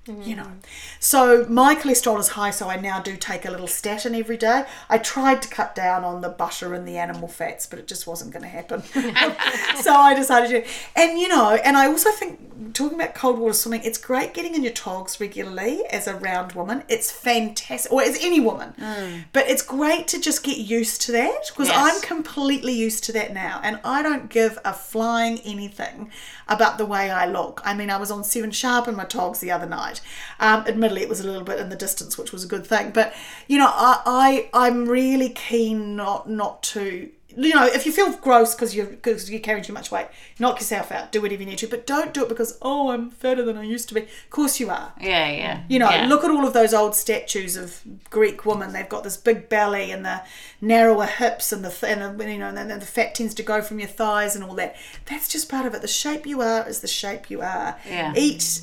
you 0.08 0.36
know. 0.36 0.44
Mm. 0.44 0.60
So 1.00 1.46
my 1.50 1.76
cholesterol 1.76 2.20
is 2.20 2.30
high 2.30 2.50
so 2.50 2.68
i 2.68 2.76
now 2.78 3.00
do 3.00 3.16
take 3.16 3.46
a 3.46 3.52
little 3.52 3.68
statin 3.68 4.16
every 4.16 4.38
day. 4.38 4.64
I 4.90 4.98
tried 4.98 5.42
to 5.44 5.50
cut 5.50 5.76
down 5.76 6.04
on 6.04 6.22
the 6.22 6.30
butter 6.30 6.74
and 6.74 6.88
the 6.88 6.98
animal 6.98 7.28
fats 7.28 7.68
but 7.68 7.78
it 7.78 7.88
just 7.88 8.08
wasn't 8.08 8.32
going 8.32 8.44
to 8.44 8.50
happen. 8.50 8.82
So 9.84 9.94
i 9.94 10.14
decided 10.14 10.50
to 10.50 10.72
and 10.96 11.20
you 11.20 11.28
know 11.28 11.58
and 11.64 11.78
i 11.78 11.86
also 11.88 12.12
think 12.12 12.74
talking 12.74 13.00
about 13.00 13.16
cold 13.16 13.40
water 13.40 13.54
swimming 13.54 13.82
it's 13.84 13.98
great 13.98 14.34
getting 14.34 14.56
in 14.56 14.64
your 14.64 14.74
togs 14.74 15.20
regularly 15.22 15.84
as 15.92 16.08
a 16.08 16.16
round 16.16 16.54
woman. 16.54 16.84
It's 16.90 17.12
fantastic 17.12 17.92
or 17.92 18.02
as 18.02 18.18
any 18.22 18.40
woman. 18.40 18.74
Mm. 18.80 19.26
But 19.32 19.48
it's 19.48 19.62
great 19.62 20.08
to 20.10 20.20
just 20.20 20.44
get 20.44 20.58
used 20.58 21.02
to 21.04 21.12
that 21.14 21.42
because 21.50 21.68
Yes. 21.70 21.78
i'm 21.96 22.02
completely 22.02 22.74
used 22.74 23.04
to 23.06 23.12
that 23.14 23.34
now 23.34 23.60
and 23.64 23.80
i 23.84 24.02
don't 24.02 24.30
give 24.30 24.58
a 24.66 24.74
flying 24.74 25.40
anything 25.46 26.12
about 26.50 26.78
the 26.78 26.86
way 26.86 27.10
i 27.10 27.26
look. 27.26 27.62
I 27.64 27.74
mean 27.74 27.90
i 27.90 27.98
was 27.98 28.12
on 28.12 28.24
seven 28.24 28.52
sharp 28.52 28.88
in 28.88 28.96
my 28.96 29.06
togs 29.06 29.40
the 29.40 29.52
other 29.52 29.68
night. 29.68 30.02
Um, 30.40 30.66
admittedly 30.68 31.02
it 31.04 31.10
was 31.10 31.20
a 31.20 31.28
little 31.28 31.44
bit 31.44 31.60
in 31.60 31.70
the 31.70 31.76
distance 31.76 32.18
which 32.18 32.32
was 32.32 32.44
a 32.44 32.48
good 32.48 32.66
thing. 32.66 32.92
But 32.92 33.14
you 33.48 33.58
know 33.58 33.72
i, 33.72 34.02
I 34.06 34.50
i'm 34.54 34.88
really 34.88 35.30
keen 35.30 35.96
not 35.96 36.30
not 36.30 36.64
to 36.64 37.10
you 37.48 37.56
know 37.56 37.66
if 37.66 37.86
you 37.86 37.92
feel 37.92 38.12
gross 38.18 38.54
because 38.56 38.76
you're 38.76 38.86
because 38.86 39.30
you're 39.30 39.40
carrying 39.40 39.64
too 39.64 39.74
much 39.74 39.92
weight 39.92 40.08
knock 40.40 40.60
yourself 40.60 40.92
out 40.92 41.12
do 41.12 41.22
whatever 41.22 41.42
you 41.44 41.50
need 41.50 41.58
to 41.58 41.68
but 41.68 41.86
don't 41.88 42.14
do 42.14 42.24
it 42.24 42.30
because 42.30 42.58
oh 42.62 42.90
i'm 42.92 43.10
fatter 43.10 43.44
than 43.46 43.58
i 43.58 43.64
used 43.64 43.88
to 43.88 43.94
be 43.96 44.02
of 44.02 44.30
course 44.30 44.60
you 44.60 44.70
are 44.70 44.94
Yeah, 45.00 45.30
yeah. 45.32 45.64
you 45.70 45.80
know, 45.80 45.90
yeah. 45.90 46.06
look 46.08 46.24
at 46.24 46.32
all 46.32 46.46
of 46.46 46.54
those 46.54 46.74
old 46.74 46.96
statues 46.96 47.56
of 47.56 47.82
Greek 48.10 48.46
women. 48.46 48.74
They've 48.74 48.90
got 48.90 49.04
this 49.04 49.18
big 49.18 49.48
belly 49.50 49.92
and 49.92 50.04
the 50.06 50.22
narrower 50.62 51.06
hips 51.06 51.52
and 51.52 51.64
the 51.64 51.88
and 51.88 52.20
the, 52.20 52.32
you 52.32 52.38
know, 52.40 52.48
and 52.50 52.58
then 52.58 52.80
the 52.80 52.86
fat 52.86 53.16
tends 53.16 53.34
to 53.36 53.44
go 53.44 53.62
from 53.62 53.80
your 53.80 53.88
thighs 53.88 54.36
and 54.36 54.44
all 54.44 54.56
that. 54.56 54.76
That's 55.06 55.28
just 55.28 55.50
part 55.50 55.66
of 55.66 55.74
it. 55.74 55.82
The 55.82 55.88
shape 55.88 56.26
you 56.26 56.42
are 56.42 56.68
is 56.68 56.82
the 56.82 56.88
shape 56.88 57.30
you 57.30 57.42
are. 57.42 57.78
Yeah. 57.88 58.14
Eat 58.16 58.62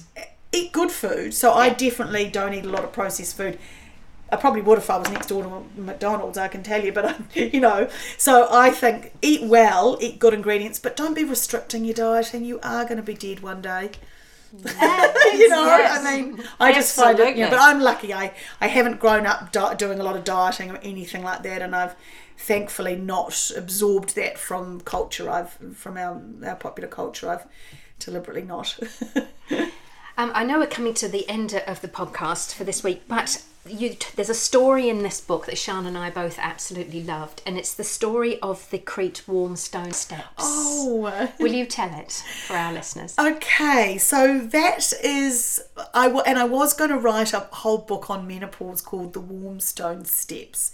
eat 0.52 0.72
good 0.72 0.90
food. 0.90 1.34
So 1.34 1.52
I 1.52 1.68
definitely 1.70 2.28
don't 2.28 2.54
eat 2.54 2.64
a 2.64 2.68
lot 2.68 2.84
of 2.84 2.92
processed 2.92 3.36
food. 3.36 3.58
I 4.30 4.36
probably 4.36 4.60
would 4.62 4.78
if 4.78 4.90
I 4.90 4.96
was 4.96 5.08
next 5.10 5.28
door 5.28 5.42
to 5.44 5.80
McDonald's, 5.80 6.36
I 6.36 6.48
can 6.48 6.62
tell 6.62 6.84
you, 6.84 6.92
but 6.92 7.20
you 7.36 7.60
know. 7.60 7.88
So 8.18 8.48
I 8.50 8.70
think 8.70 9.12
eat 9.22 9.42
well, 9.44 9.98
eat 10.00 10.18
good 10.18 10.34
ingredients, 10.34 10.78
but 10.78 10.96
don't 10.96 11.14
be 11.14 11.24
restricting 11.24 11.84
your 11.84 11.94
diet, 11.94 12.34
and 12.34 12.46
you 12.46 12.58
are 12.62 12.84
going 12.84 12.96
to 12.96 13.02
be 13.02 13.14
dead 13.14 13.40
one 13.40 13.62
day. 13.62 13.90
you 14.52 15.48
know, 15.48 15.66
Yes. 15.66 16.04
I 16.04 16.16
mean, 16.16 16.42
I 16.58 16.72
just 16.72 16.96
find 16.96 17.18
it. 17.18 17.36
You 17.36 17.44
know, 17.44 17.50
but 17.50 17.58
I'm 17.60 17.80
lucky. 17.80 18.14
I 18.14 18.32
I 18.60 18.68
haven't 18.68 19.00
grown 19.00 19.26
up 19.26 19.52
di- 19.52 19.74
doing 19.74 20.00
a 20.00 20.02
lot 20.02 20.16
of 20.16 20.24
dieting 20.24 20.70
or 20.70 20.78
anything 20.78 21.22
like 21.22 21.42
that, 21.42 21.62
and 21.62 21.74
I've 21.76 21.94
thankfully 22.38 22.96
not 22.96 23.50
absorbed 23.56 24.14
that 24.16 24.38
from 24.38 24.80
culture. 24.80 25.30
I've 25.30 25.52
from 25.76 25.96
our 25.98 26.22
our 26.44 26.56
popular 26.56 26.88
culture. 26.88 27.28
I've 27.28 27.46
deliberately 27.98 28.42
not. 28.42 28.78
Um, 30.18 30.32
I 30.34 30.44
know 30.44 30.58
we're 30.58 30.66
coming 30.66 30.94
to 30.94 31.08
the 31.08 31.28
end 31.28 31.52
of 31.66 31.82
the 31.82 31.88
podcast 31.88 32.54
for 32.54 32.64
this 32.64 32.82
week, 32.82 33.02
but 33.06 33.42
you, 33.68 33.96
there's 34.14 34.30
a 34.30 34.34
story 34.34 34.88
in 34.88 35.02
this 35.02 35.20
book 35.20 35.46
that 35.46 35.58
Sian 35.58 35.86
and 35.86 35.96
I 35.96 36.10
both 36.10 36.38
absolutely 36.38 37.02
loved, 37.02 37.42
and 37.46 37.56
it's 37.58 37.74
the 37.74 37.84
story 37.84 38.40
of 38.40 38.68
the 38.70 38.78
Crete 38.78 39.22
warm 39.26 39.56
stone 39.56 39.92
steps. 39.92 40.26
oh. 40.38 41.32
Will 41.38 41.52
you 41.52 41.66
tell 41.66 41.92
it 41.98 42.12
for 42.46 42.56
our 42.56 42.72
listeners? 42.72 43.14
Okay, 43.18 43.98
so 43.98 44.38
that 44.38 44.92
is 45.02 45.62
I 45.94 46.08
and 46.08 46.38
I 46.38 46.44
was 46.44 46.72
going 46.72 46.90
to 46.90 46.98
write 46.98 47.32
a 47.32 47.40
whole 47.40 47.78
book 47.78 48.10
on 48.10 48.26
menopause 48.26 48.80
called 48.80 49.12
The 49.12 49.20
Warm 49.20 49.60
Stone 49.60 50.06
Steps 50.06 50.72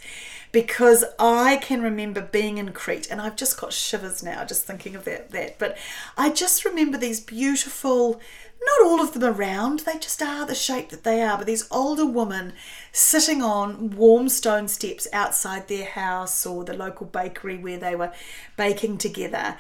because 0.52 1.04
I 1.18 1.56
can 1.56 1.82
remember 1.82 2.20
being 2.20 2.58
in 2.58 2.72
Crete 2.72 3.10
and 3.10 3.20
I've 3.20 3.36
just 3.36 3.60
got 3.60 3.72
shivers 3.72 4.22
now 4.22 4.44
just 4.44 4.64
thinking 4.64 4.94
of 4.94 5.04
that 5.04 5.30
that 5.30 5.58
but 5.58 5.76
I 6.16 6.30
just 6.30 6.64
remember 6.64 6.98
these 6.98 7.20
beautiful 7.20 8.20
not 8.66 8.86
all 8.86 9.00
of 9.00 9.12
them 9.12 9.24
around 9.24 9.80
they 9.80 9.98
just 9.98 10.22
are 10.22 10.46
the 10.46 10.54
shape 10.54 10.88
that 10.90 11.04
they 11.04 11.22
are 11.22 11.36
but 11.36 11.46
these 11.46 11.66
older 11.70 12.06
women 12.06 12.52
sitting 12.92 13.42
on 13.42 13.90
warm 13.90 14.28
stone 14.28 14.68
steps 14.68 15.06
outside 15.12 15.68
their 15.68 15.86
house 15.86 16.46
or 16.46 16.64
the 16.64 16.74
local 16.74 17.06
bakery 17.06 17.56
where 17.56 17.78
they 17.78 17.96
were 17.96 18.12
baking 18.56 18.98
together 18.98 19.56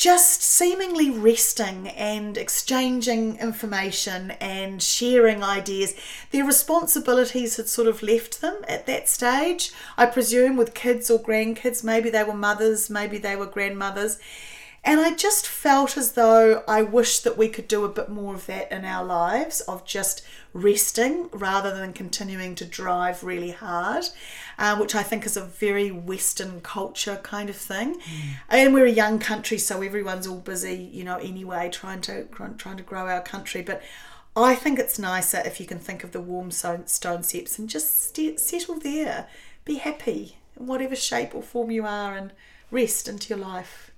just 0.00 0.42
seemingly 0.42 1.10
resting 1.10 1.88
and 1.88 2.38
exchanging 2.38 3.36
information 3.36 4.30
and 4.40 4.82
sharing 4.82 5.42
ideas. 5.42 5.94
Their 6.30 6.46
responsibilities 6.46 7.58
had 7.58 7.68
sort 7.68 7.86
of 7.86 8.02
left 8.02 8.40
them 8.40 8.62
at 8.66 8.86
that 8.86 9.10
stage. 9.10 9.72
I 9.98 10.06
presume 10.06 10.56
with 10.56 10.72
kids 10.72 11.10
or 11.10 11.18
grandkids, 11.18 11.84
maybe 11.84 12.08
they 12.08 12.24
were 12.24 12.32
mothers, 12.32 12.88
maybe 12.88 13.18
they 13.18 13.36
were 13.36 13.44
grandmothers. 13.44 14.18
And 14.82 14.98
I 14.98 15.14
just 15.14 15.46
felt 15.46 15.98
as 15.98 16.12
though 16.12 16.64
I 16.66 16.80
wish 16.80 17.18
that 17.20 17.36
we 17.36 17.48
could 17.50 17.68
do 17.68 17.84
a 17.84 17.88
bit 17.88 18.08
more 18.08 18.34
of 18.34 18.46
that 18.46 18.72
in 18.72 18.86
our 18.86 19.04
lives, 19.04 19.60
of 19.62 19.84
just 19.84 20.22
resting 20.54 21.28
rather 21.32 21.76
than 21.76 21.92
continuing 21.92 22.54
to 22.56 22.64
drive 22.64 23.22
really 23.22 23.50
hard, 23.50 24.04
uh, 24.58 24.76
which 24.78 24.94
I 24.94 25.02
think 25.02 25.26
is 25.26 25.36
a 25.36 25.44
very 25.44 25.90
Western 25.90 26.62
culture 26.62 27.20
kind 27.22 27.50
of 27.50 27.56
thing. 27.56 28.00
And 28.48 28.72
we're 28.72 28.86
a 28.86 28.90
young 28.90 29.18
country, 29.18 29.58
so 29.58 29.82
everyone's 29.82 30.26
all 30.26 30.38
busy, 30.40 30.76
you 30.76 31.04
know, 31.04 31.18
anyway, 31.18 31.68
trying 31.70 32.00
to 32.02 32.24
trying 32.56 32.76
to 32.78 32.82
grow 32.82 33.06
our 33.06 33.20
country. 33.20 33.60
But 33.60 33.82
I 34.34 34.54
think 34.54 34.78
it's 34.78 34.98
nicer 34.98 35.42
if 35.44 35.60
you 35.60 35.66
can 35.66 35.78
think 35.78 36.04
of 36.04 36.12
the 36.12 36.22
warm 36.22 36.50
stone 36.50 36.86
stone 36.86 37.22
steps 37.22 37.58
and 37.58 37.68
just 37.68 38.14
st- 38.14 38.40
settle 38.40 38.78
there, 38.78 39.28
be 39.64 39.74
happy 39.74 40.38
in 40.58 40.66
whatever 40.66 40.96
shape 40.96 41.34
or 41.34 41.42
form 41.42 41.70
you 41.70 41.84
are, 41.84 42.16
and 42.16 42.32
rest 42.70 43.08
into 43.08 43.28
your 43.28 43.44
life. 43.44 43.89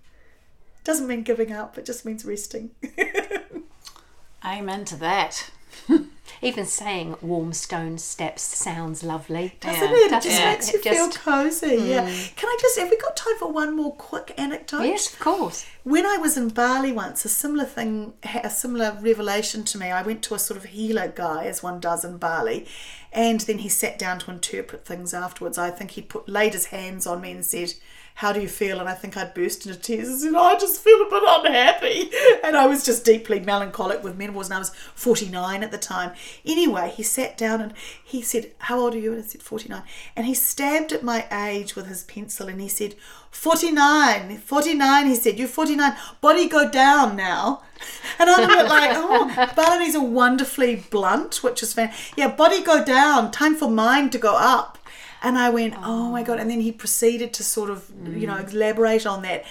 Doesn't 0.84 1.06
mean 1.06 1.22
giving 1.22 1.52
up, 1.52 1.78
it 1.78 1.84
just 1.86 2.04
means 2.04 2.24
resting. 2.24 2.70
Amen 4.44 4.84
to 4.86 4.96
that. 4.96 5.50
Even 6.42 6.64
saying 6.66 7.14
warm 7.22 7.52
stone 7.52 7.98
steps 7.98 8.42
sounds 8.42 9.04
lovely. 9.04 9.56
Doesn't 9.60 9.80
Yeah. 9.80 9.94
it? 9.96 10.06
It 10.06 10.10
Doesn't 10.10 10.30
just 10.30 10.40
it? 10.42 10.44
makes 10.44 10.72
you 10.72 10.78
It 10.80 10.82
feel 10.82 11.06
just- 11.06 11.20
cozy. 11.20 11.76
Yeah. 11.76 12.02
Hmm. 12.08 12.34
Can 12.36 12.48
I 12.48 12.58
just 12.60 12.78
have 12.80 12.90
we 12.90 12.96
got 12.98 13.16
time 13.16 13.38
for 13.38 13.52
one 13.52 13.76
more 13.76 13.94
quick 13.94 14.34
anecdote? 14.36 14.82
Yes, 14.82 15.12
of 15.12 15.20
course. 15.20 15.64
When 15.84 16.04
I 16.04 16.16
was 16.16 16.36
in 16.36 16.48
Bali 16.48 16.90
once, 16.90 17.24
a 17.24 17.28
similar 17.28 17.64
thing, 17.64 18.14
a 18.24 18.50
similar 18.50 18.98
revelation 19.00 19.62
to 19.64 19.78
me. 19.78 19.90
I 19.92 20.02
went 20.02 20.22
to 20.24 20.34
a 20.34 20.38
sort 20.40 20.58
of 20.58 20.64
healer 20.66 21.08
guy, 21.14 21.44
as 21.44 21.62
one 21.62 21.78
does 21.78 22.04
in 22.04 22.18
Bali, 22.18 22.66
and 23.12 23.40
then 23.40 23.58
he 23.58 23.68
sat 23.68 23.98
down 23.98 24.18
to 24.20 24.30
interpret 24.32 24.84
things 24.84 25.14
afterwards. 25.14 25.58
I 25.58 25.70
think 25.70 25.92
he 25.92 26.02
put 26.02 26.28
laid 26.28 26.54
his 26.54 26.66
hands 26.66 27.06
on 27.06 27.20
me 27.20 27.30
and 27.30 27.44
said, 27.46 27.74
"How 28.16 28.32
do 28.32 28.40
you 28.40 28.48
feel?" 28.48 28.80
And 28.80 28.88
I 28.88 28.94
think 28.94 29.16
I'd 29.16 29.34
burst 29.34 29.66
into 29.66 29.78
tears 29.78 30.08
and 30.08 30.20
said, 30.20 30.32
oh, 30.34 30.42
"I 30.42 30.58
just 30.58 30.80
feel 30.80 31.00
a 31.02 31.10
bit 31.10 31.22
unhappy," 31.26 32.10
and 32.44 32.56
I 32.56 32.66
was 32.66 32.84
just 32.84 33.04
deeply 33.04 33.40
melancholic 33.40 34.02
with 34.02 34.16
menopause, 34.16 34.46
and 34.46 34.54
I 34.54 34.58
was 34.58 34.70
forty 34.94 35.28
nine 35.28 35.62
at 35.62 35.70
the 35.70 35.78
time. 35.78 36.12
Anyway, 36.44 36.92
he 36.94 37.02
sat 37.02 37.36
down 37.38 37.60
and 37.60 37.74
he 38.02 38.22
said, 38.22 38.52
"How 38.58 38.78
old 38.78 38.94
are 38.94 38.98
you?" 38.98 39.12
And 39.12 39.22
I 39.22 39.26
said, 39.26 39.42
49. 39.42 39.82
And 40.16 40.26
he 40.26 40.34
stabbed 40.34 40.92
at 40.92 41.02
my 41.02 41.26
age 41.30 41.76
with 41.76 41.86
his 41.86 42.04
pencil 42.04 42.48
and 42.48 42.60
he 42.60 42.68
said, 42.68 42.94
49, 43.30 44.38
49, 44.38 45.06
he 45.06 45.14
said, 45.14 45.38
you're 45.38 45.48
49, 45.48 45.94
body 46.20 46.48
go 46.48 46.68
down 46.68 47.16
now. 47.16 47.62
And 48.20 48.30
I'm 48.30 48.44
a 48.44 48.46
bit 48.46 48.68
like, 48.68 48.90
oh, 48.94 49.52
Balinese 49.56 49.96
are 49.96 50.04
wonderfully 50.04 50.84
blunt, 50.90 51.42
which 51.42 51.64
is 51.64 51.72
fan. 51.72 51.92
Yeah, 52.16 52.28
body 52.28 52.62
go 52.62 52.84
down, 52.84 53.32
time 53.32 53.56
for 53.56 53.68
mind 53.68 54.12
to 54.12 54.18
go 54.18 54.36
up. 54.36 54.78
And 55.22 55.38
I 55.38 55.50
went, 55.50 55.74
oh. 55.76 55.82
oh 55.84 56.10
my 56.10 56.22
God. 56.22 56.38
And 56.38 56.50
then 56.50 56.60
he 56.60 56.72
proceeded 56.72 57.32
to 57.34 57.44
sort 57.44 57.70
of, 57.70 57.90
you 58.04 58.26
know, 58.26 58.34
mm. 58.36 58.52
elaborate 58.52 59.06
on 59.06 59.22
that. 59.22 59.44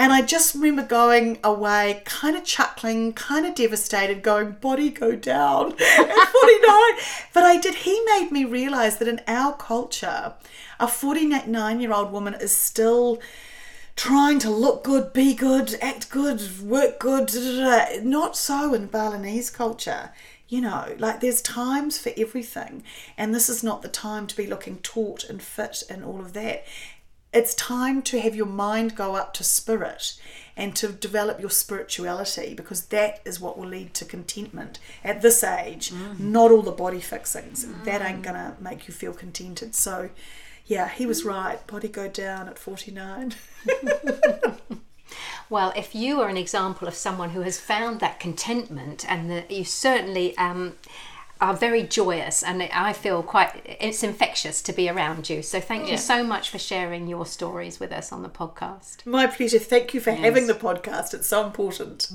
And 0.00 0.12
I 0.12 0.22
just 0.22 0.54
remember 0.54 0.84
going 0.84 1.38
away, 1.42 2.02
kind 2.04 2.36
of 2.36 2.44
chuckling, 2.44 3.12
kind 3.14 3.44
of 3.44 3.56
devastated, 3.56 4.22
going, 4.22 4.52
body 4.52 4.90
go 4.90 5.16
down 5.16 5.72
at 5.80 6.28
49. 6.28 6.92
but 7.34 7.42
I 7.42 7.58
did, 7.60 7.74
he 7.74 8.00
made 8.06 8.30
me 8.30 8.44
realize 8.44 8.98
that 8.98 9.08
in 9.08 9.20
our 9.26 9.56
culture, 9.56 10.34
a 10.78 10.86
49 10.86 11.80
year 11.80 11.92
old 11.92 12.12
woman 12.12 12.34
is 12.34 12.54
still 12.54 13.20
trying 13.96 14.38
to 14.38 14.50
look 14.50 14.84
good, 14.84 15.12
be 15.12 15.34
good, 15.34 15.76
act 15.82 16.10
good, 16.10 16.60
work 16.62 17.00
good. 17.00 17.32
Not 18.04 18.36
so 18.36 18.72
in 18.74 18.86
Balinese 18.86 19.50
culture. 19.50 20.12
You 20.48 20.62
know, 20.62 20.94
like 20.98 21.20
there's 21.20 21.42
times 21.42 21.98
for 21.98 22.10
everything, 22.16 22.82
and 23.18 23.34
this 23.34 23.48
is 23.48 23.62
not 23.62 23.82
the 23.82 23.88
time 23.88 24.26
to 24.28 24.36
be 24.36 24.46
looking 24.46 24.78
taut 24.78 25.24
and 25.24 25.42
fit 25.42 25.82
and 25.90 26.02
all 26.04 26.20
of 26.20 26.32
that. 26.32 26.64
It's 27.34 27.54
time 27.54 28.00
to 28.02 28.20
have 28.20 28.34
your 28.34 28.46
mind 28.46 28.96
go 28.96 29.14
up 29.14 29.34
to 29.34 29.44
spirit 29.44 30.18
and 30.56 30.74
to 30.76 30.88
develop 30.88 31.38
your 31.38 31.50
spirituality 31.50 32.54
because 32.54 32.86
that 32.86 33.20
is 33.26 33.38
what 33.38 33.58
will 33.58 33.68
lead 33.68 33.92
to 33.94 34.06
contentment 34.06 34.78
at 35.04 35.20
this 35.20 35.44
age. 35.44 35.90
Mm. 35.90 36.18
Not 36.18 36.50
all 36.50 36.62
the 36.62 36.72
body 36.72 37.00
fixings. 37.00 37.66
Mm. 37.66 37.84
That 37.84 38.00
ain't 38.00 38.22
gonna 38.22 38.56
make 38.58 38.88
you 38.88 38.94
feel 38.94 39.12
contented. 39.12 39.74
So, 39.74 40.08
yeah, 40.64 40.88
he 40.88 41.04
was 41.04 41.24
right. 41.24 41.64
Body 41.66 41.88
go 41.88 42.08
down 42.08 42.48
at 42.48 42.58
49. 42.58 43.34
Well, 45.50 45.72
if 45.76 45.94
you 45.94 46.20
are 46.20 46.28
an 46.28 46.36
example 46.36 46.86
of 46.88 46.94
someone 46.94 47.30
who 47.30 47.40
has 47.42 47.58
found 47.58 48.00
that 48.00 48.20
contentment 48.20 49.04
and 49.10 49.30
that 49.30 49.50
you 49.50 49.64
certainly 49.64 50.36
um, 50.36 50.74
are 51.40 51.54
very 51.54 51.82
joyous, 51.84 52.42
and 52.42 52.62
I 52.62 52.92
feel 52.92 53.22
quite 53.22 53.62
it's 53.64 54.02
infectious 54.02 54.60
to 54.62 54.72
be 54.72 54.88
around 54.90 55.30
you. 55.30 55.42
So 55.42 55.60
thank 55.60 55.86
Yeah. 55.86 55.92
you 55.92 55.98
so 55.98 56.22
much 56.22 56.50
for 56.50 56.58
sharing 56.58 57.06
your 57.06 57.24
stories 57.24 57.80
with 57.80 57.92
us 57.92 58.12
on 58.12 58.22
the 58.22 58.28
podcast. 58.28 59.06
My 59.06 59.26
pleasure. 59.26 59.58
Thank 59.58 59.94
you 59.94 60.00
for 60.00 60.12
having 60.12 60.48
the 60.48 60.54
podcast. 60.54 61.14
It's 61.14 61.28
so 61.28 61.46
important. 61.46 62.08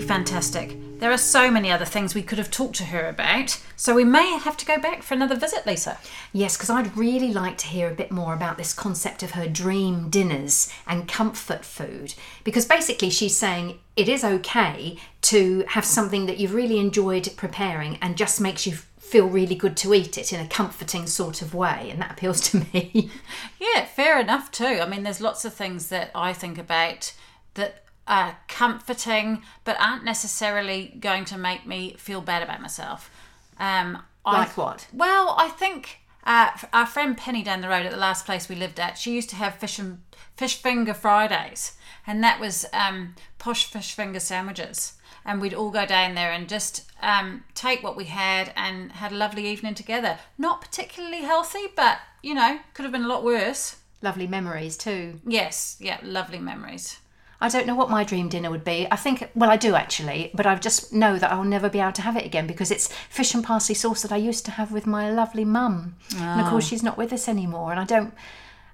Fantastic? 0.00 0.76
There 0.98 1.12
are 1.12 1.18
so 1.18 1.50
many 1.50 1.70
other 1.70 1.84
things 1.84 2.14
we 2.14 2.22
could 2.22 2.38
have 2.38 2.50
talked 2.50 2.76
to 2.76 2.84
her 2.84 3.08
about, 3.08 3.60
so 3.76 3.94
we 3.94 4.04
may 4.04 4.38
have 4.38 4.56
to 4.56 4.66
go 4.66 4.78
back 4.78 5.02
for 5.02 5.14
another 5.14 5.36
visit, 5.36 5.66
Lisa. 5.66 5.98
Yes, 6.32 6.56
because 6.56 6.70
I'd 6.70 6.96
really 6.96 7.32
like 7.32 7.58
to 7.58 7.66
hear 7.66 7.90
a 7.90 7.94
bit 7.94 8.10
more 8.10 8.32
about 8.32 8.56
this 8.56 8.72
concept 8.72 9.22
of 9.22 9.32
her 9.32 9.46
dream 9.46 10.08
dinners 10.08 10.72
and 10.86 11.06
comfort 11.08 11.64
food. 11.64 12.14
Because 12.42 12.64
basically, 12.64 13.10
she's 13.10 13.36
saying 13.36 13.78
it 13.96 14.08
is 14.08 14.24
okay 14.24 14.96
to 15.22 15.64
have 15.68 15.84
something 15.84 16.26
that 16.26 16.38
you've 16.38 16.54
really 16.54 16.78
enjoyed 16.78 17.28
preparing 17.36 17.98
and 18.00 18.16
just 18.16 18.40
makes 18.40 18.66
you 18.66 18.72
feel 18.98 19.28
really 19.28 19.54
good 19.54 19.76
to 19.76 19.94
eat 19.94 20.16
it 20.16 20.32
in 20.32 20.40
a 20.40 20.48
comforting 20.48 21.06
sort 21.06 21.42
of 21.42 21.54
way. 21.54 21.88
And 21.90 22.00
that 22.00 22.12
appeals 22.12 22.40
to 22.50 22.64
me. 22.72 23.10
Yeah, 23.60 23.84
fair 23.86 24.20
enough 24.20 24.50
too. 24.50 24.80
I 24.80 24.86
mean, 24.86 25.02
there's 25.02 25.20
lots 25.20 25.44
of 25.44 25.54
things 25.54 25.88
that 25.88 26.10
I 26.14 26.32
think 26.32 26.58
about 26.58 27.12
that 27.54 27.83
are 28.06 28.38
comforting, 28.48 29.42
but 29.64 29.76
aren't 29.80 30.04
necessarily 30.04 30.94
going 31.00 31.24
to 31.26 31.38
make 31.38 31.66
me 31.66 31.94
feel 31.98 32.20
bad 32.20 32.42
about 32.42 32.60
myself. 32.60 33.10
Um, 33.58 34.02
I- 34.24 34.38
Like 34.40 34.56
what? 34.56 34.86
Well, 34.92 35.34
I 35.38 35.48
think 35.48 36.00
uh, 36.24 36.50
our 36.72 36.86
friend 36.86 37.16
Penny 37.16 37.42
down 37.42 37.60
the 37.60 37.68
road 37.68 37.86
at 37.86 37.92
the 37.92 37.98
last 37.98 38.24
place 38.26 38.48
we 38.48 38.56
lived 38.56 38.80
at, 38.80 38.98
she 38.98 39.14
used 39.14 39.30
to 39.30 39.36
have 39.36 39.54
fish 39.56 39.78
and 39.78 40.00
fish 40.36 40.56
finger 40.60 40.94
Fridays, 40.94 41.72
and 42.06 42.22
that 42.24 42.40
was 42.40 42.66
um, 42.72 43.14
posh 43.38 43.64
fish 43.66 43.92
finger 43.94 44.20
sandwiches. 44.20 44.94
And 45.26 45.40
we'd 45.40 45.54
all 45.54 45.70
go 45.70 45.86
down 45.86 46.14
there 46.14 46.32
and 46.32 46.46
just 46.46 46.84
um, 47.00 47.44
take 47.54 47.82
what 47.82 47.96
we 47.96 48.04
had 48.04 48.52
and 48.56 48.92
had 48.92 49.10
a 49.10 49.14
lovely 49.16 49.46
evening 49.46 49.74
together. 49.74 50.18
Not 50.36 50.60
particularly 50.60 51.22
healthy, 51.22 51.66
but 51.74 51.98
you 52.22 52.34
know, 52.34 52.58
could 52.74 52.82
have 52.82 52.92
been 52.92 53.04
a 53.04 53.08
lot 53.08 53.24
worse. 53.24 53.76
Lovely 54.02 54.26
memories 54.26 54.76
too. 54.76 55.20
Yes, 55.26 55.76
yeah, 55.80 55.98
lovely 56.02 56.38
memories. 56.40 56.98
I 57.40 57.48
don't 57.48 57.66
know 57.66 57.74
what 57.74 57.90
my 57.90 58.04
dream 58.04 58.28
dinner 58.28 58.50
would 58.50 58.64
be. 58.64 58.86
I 58.90 58.96
think, 58.96 59.30
well, 59.34 59.50
I 59.50 59.56
do 59.56 59.74
actually, 59.74 60.30
but 60.34 60.46
I 60.46 60.54
just 60.54 60.92
know 60.92 61.18
that 61.18 61.32
I'll 61.32 61.44
never 61.44 61.68
be 61.68 61.80
able 61.80 61.92
to 61.92 62.02
have 62.02 62.16
it 62.16 62.24
again 62.24 62.46
because 62.46 62.70
it's 62.70 62.92
fish 63.08 63.34
and 63.34 63.44
parsley 63.44 63.74
sauce 63.74 64.02
that 64.02 64.12
I 64.12 64.16
used 64.16 64.44
to 64.46 64.52
have 64.52 64.72
with 64.72 64.86
my 64.86 65.10
lovely 65.10 65.44
mum, 65.44 65.96
and 66.16 66.40
of 66.40 66.48
course 66.48 66.66
she's 66.66 66.82
not 66.82 66.96
with 66.96 67.12
us 67.12 67.28
anymore, 67.28 67.70
and 67.70 67.80
I 67.80 67.84
don't, 67.84 68.14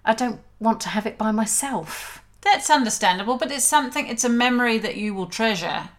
I 0.04 0.14
don't 0.14 0.40
want 0.58 0.80
to 0.82 0.88
have 0.90 1.06
it 1.06 1.18
by 1.18 1.32
myself. 1.32 2.22
That's 2.42 2.70
understandable, 2.70 3.36
but 3.36 3.50
it's 3.50 3.64
something, 3.64 4.06
it's 4.06 4.24
a 4.24 4.28
memory 4.28 4.78
that 4.78 4.96
you 4.96 5.14
will 5.14 5.26
treasure. 5.26 5.90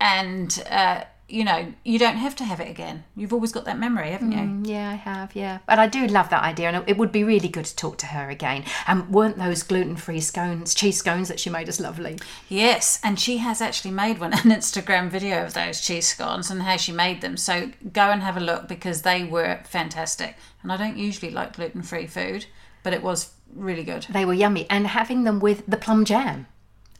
And, 0.00 0.62
uh, 0.70 1.04
you 1.34 1.44
know, 1.44 1.72
you 1.82 1.98
don't 1.98 2.16
have 2.16 2.36
to 2.36 2.44
have 2.44 2.60
it 2.60 2.70
again. 2.70 3.02
You've 3.16 3.32
always 3.32 3.50
got 3.50 3.64
that 3.64 3.76
memory, 3.76 4.10
haven't 4.10 4.30
you? 4.30 4.38
Mm, 4.38 4.66
yeah, 4.66 4.90
I 4.90 4.94
have, 4.94 5.34
yeah, 5.34 5.58
but 5.66 5.80
I 5.80 5.88
do 5.88 6.06
love 6.06 6.30
that 6.30 6.44
idea, 6.44 6.70
and 6.70 6.88
it 6.88 6.96
would 6.96 7.10
be 7.10 7.24
really 7.24 7.48
good 7.48 7.64
to 7.64 7.74
talk 7.74 7.98
to 7.98 8.06
her 8.06 8.30
again. 8.30 8.64
And 8.86 9.10
weren't 9.10 9.36
those 9.36 9.64
gluten-free 9.64 10.20
scones, 10.20 10.76
cheese 10.76 10.98
scones 10.98 11.26
that 11.26 11.40
she 11.40 11.50
made 11.50 11.68
us 11.68 11.80
lovely? 11.80 12.18
Yes, 12.48 13.00
and 13.02 13.18
she 13.18 13.38
has 13.38 13.60
actually 13.60 13.90
made 13.90 14.20
one 14.20 14.32
an 14.32 14.38
Instagram 14.38 15.10
video 15.10 15.44
of 15.44 15.54
those 15.54 15.80
cheese 15.80 16.06
scones 16.06 16.50
and 16.50 16.62
how 16.62 16.76
she 16.76 16.92
made 16.92 17.20
them. 17.20 17.36
So 17.36 17.72
go 17.92 18.10
and 18.10 18.22
have 18.22 18.36
a 18.36 18.40
look 18.40 18.68
because 18.68 19.02
they 19.02 19.24
were 19.24 19.58
fantastic. 19.64 20.36
And 20.62 20.70
I 20.70 20.76
don't 20.76 20.96
usually 20.96 21.32
like 21.32 21.56
gluten 21.56 21.82
free 21.82 22.06
food, 22.06 22.46
but 22.84 22.92
it 22.92 23.02
was 23.02 23.32
really 23.52 23.82
good. 23.82 24.06
They 24.08 24.24
were 24.24 24.34
yummy, 24.34 24.68
and 24.70 24.86
having 24.86 25.24
them 25.24 25.40
with 25.40 25.66
the 25.66 25.76
plum 25.76 26.04
jam 26.04 26.46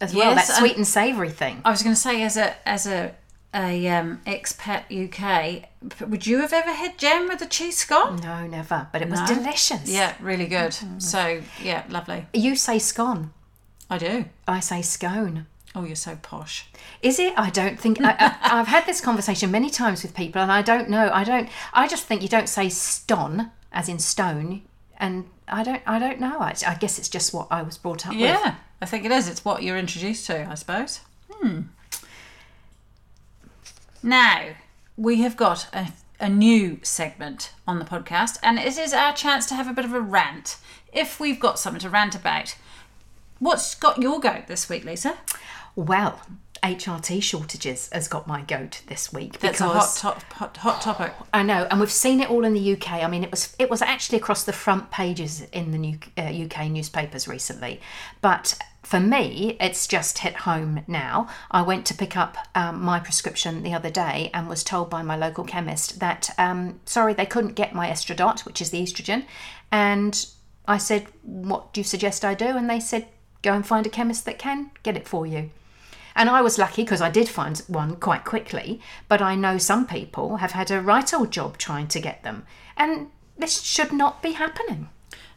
as 0.01 0.13
well, 0.13 0.35
Yes, 0.35 0.49
that 0.49 0.59
sweet 0.59 0.77
and 0.77 0.87
savoury 0.87 1.31
thing. 1.31 1.63
I 1.65 1.71
was 1.71 1.85
going 1.85 1.95
to 1.95 2.01
say, 2.01 2.23
as 2.23 2.37
a 2.37 2.69
as 2.69 2.87
a 2.89 3.15
a 3.55 3.89
um, 3.89 4.21
expat 4.27 4.85
UK, 4.91 5.69
would 6.09 6.27
you 6.27 6.41
have 6.41 6.53
ever 6.53 6.73
had 6.73 6.99
jam 6.99 7.29
with 7.29 7.41
a 7.43 7.47
cheese 7.47 7.79
scone? 7.79 8.17
No, 8.17 8.47
never, 8.47 8.89
but 8.93 9.01
it 9.03 9.09
was 9.09 9.21
No? 9.21 9.27
delicious. 9.27 9.89
Yeah, 9.89 10.15
really 10.21 10.47
good. 10.47 10.77
So 10.99 11.43
yeah, 11.63 11.85
lovely. 11.89 12.27
You 12.33 12.57
say 12.57 12.79
scone, 12.79 13.33
I 13.89 13.99
do. 13.99 14.25
I 14.49 14.61
say 14.61 14.83
scone. 14.83 15.47
Oh, 15.77 15.85
you're 15.85 15.97
so 15.97 16.17
posh. 16.23 16.67
Is 17.03 17.19
it? 17.19 17.35
I 17.37 17.51
don't 17.51 17.79
think. 17.81 18.01
I, 18.01 18.11
I, 18.19 18.37
I've 18.61 18.69
had 18.69 18.87
this 18.87 19.01
conversation 19.01 19.51
many 19.51 19.71
times 19.71 20.03
with 20.03 20.15
people, 20.15 20.41
and 20.41 20.53
I 20.53 20.63
don't 20.63 20.89
know. 20.89 21.11
I 21.13 21.25
don't. 21.25 21.49
I 21.73 21.89
just 21.89 22.05
think 22.05 22.23
you 22.23 22.29
don't 22.29 22.49
say 22.49 22.69
ston 22.69 23.51
as 23.73 23.89
in 23.89 23.99
stone, 23.99 24.63
and 24.99 25.27
I 25.49 25.65
don't. 25.65 25.83
I 25.87 25.99
don't 25.99 26.21
know. 26.21 26.39
I, 26.39 26.55
I 26.67 26.75
guess 26.77 26.99
it's 26.99 27.09
just 27.09 27.35
what 27.35 27.49
I 27.51 27.63
was 27.63 27.77
brought 27.77 28.07
up 28.07 28.13
with. 28.13 28.21
Yeah, 28.21 28.55
I 28.81 28.87
think 28.87 29.05
it 29.05 29.11
is. 29.11 29.29
It's 29.29 29.45
what 29.45 29.65
you're 29.65 29.77
introduced 29.77 30.27
to, 30.27 30.49
I 30.49 30.55
suppose. 30.55 31.01
Hmm. 31.29 31.63
Now, 34.05 34.49
we 34.99 35.23
have 35.23 35.35
got 35.35 35.67
a, 35.73 35.89
a 36.21 36.29
new 36.29 36.79
segment 36.83 37.53
on 37.67 37.79
the 37.79 37.87
podcast, 37.87 38.39
and 38.43 38.59
it 38.59 38.77
is 38.77 38.93
our 38.93 39.15
chance 39.15 39.47
to 39.47 39.55
have 39.55 39.67
a 39.67 39.73
bit 39.73 39.87
of 39.87 39.95
a 39.95 40.01
rant. 40.01 40.59
If 40.93 41.19
we've 41.19 41.41
got 41.41 41.59
something 41.59 41.81
to 41.81 41.89
rant 41.89 42.15
about, 42.15 42.55
what's 43.39 43.75
got 43.75 44.03
your 44.03 44.21
goat 44.21 44.47
this 44.47 44.69
week, 44.69 44.85
Lisa? 44.85 45.17
Well, 45.75 46.21
HRT 46.63 47.23
shortages 47.23 47.89
has 47.93 48.07
got 48.07 48.27
my 48.27 48.43
goat 48.43 48.83
this 48.89 49.11
week 49.11 49.39
That's 49.39 49.63
a 49.63 49.69
hot, 49.69 49.97
top, 49.97 50.23
hot, 50.35 50.57
hot 50.59 50.83
topic. 50.83 51.15
I 51.33 51.43
know, 51.43 51.67
and 51.71 51.81
we've 51.81 51.91
seen 51.91 52.21
it 52.21 52.29
all 52.29 52.45
in 52.45 52.53
the 52.53 52.75
UK. 52.75 53.03
I 53.03 53.09
mean, 53.09 53.25
it 53.25 53.31
was 53.31 53.57
it 53.59 53.71
was 53.71 53.81
actually 53.81 54.19
across 54.19 54.45
the 54.45 54.53
front 54.53 54.91
pages 54.91 55.47
in 55.51 55.71
the 55.71 55.79
new, 55.79 55.99
uh, 56.19 56.25
UK 56.25 56.71
newspapers 56.71 57.27
recently, 57.27 57.81
but 58.21 58.59
for 58.85 59.01
me, 59.01 59.57
it's 59.61 59.87
just 59.87 60.19
hit 60.19 60.37
home 60.37 60.85
now. 60.87 61.29
I 61.51 61.63
went 61.63 61.87
to 61.87 61.95
pick 61.95 62.17
up 62.17 62.37
um, 62.55 62.83
my 62.83 63.01
prescription 63.01 63.63
the 63.63 63.75
other 63.75 63.91
day 63.91 64.31
and 64.35 64.49
was 64.49 64.63
told 64.63 64.91
by 64.91 65.03
my 65.03 65.17
local 65.17 65.45
chemist 65.45 66.01
that 66.01 66.31
um, 66.39 66.81
sorry 66.85 67.15
they 67.15 67.27
couldn't 67.27 67.55
get 67.55 67.75
my 67.75 67.89
Estradot, 67.89 68.45
which 68.45 68.61
is 68.61 68.71
the 68.71 68.83
estrogen, 68.83 69.25
and 69.73 70.27
I 70.67 70.79
said, 70.79 71.07
"What 71.23 71.73
do 71.73 71.81
you 71.81 71.85
suggest 71.85 72.25
I 72.25 72.35
do?" 72.35 72.57
And 72.57 72.69
they 72.69 72.81
said, 72.81 73.09
"Go 73.43 73.53
and 73.55 73.67
find 73.67 73.87
a 73.87 73.91
chemist 73.91 74.25
that 74.27 74.39
can 74.39 74.71
get 74.83 74.97
it 74.97 75.09
for 75.09 75.27
you." 75.27 75.51
And 76.17 76.31
I 76.31 76.43
was 76.43 76.59
lucky 76.59 76.83
because 76.83 77.01
I 77.01 77.11
did 77.11 77.29
find 77.29 77.59
one 77.67 77.97
quite 77.97 78.25
quickly, 78.25 78.81
but 79.09 79.21
I 79.21 79.35
know 79.35 79.59
some 79.59 79.87
people 79.87 80.37
have 80.37 80.53
had 80.53 80.71
a 80.71 80.81
right 80.81 81.13
old 81.13 81.31
job 81.33 81.59
trying 81.59 81.89
to 81.89 82.01
get 82.01 82.23
them. 82.23 82.47
And 82.77 83.09
this 83.37 83.63
should 83.63 83.93
not 83.93 84.23
be 84.23 84.33
happening. 84.33 84.89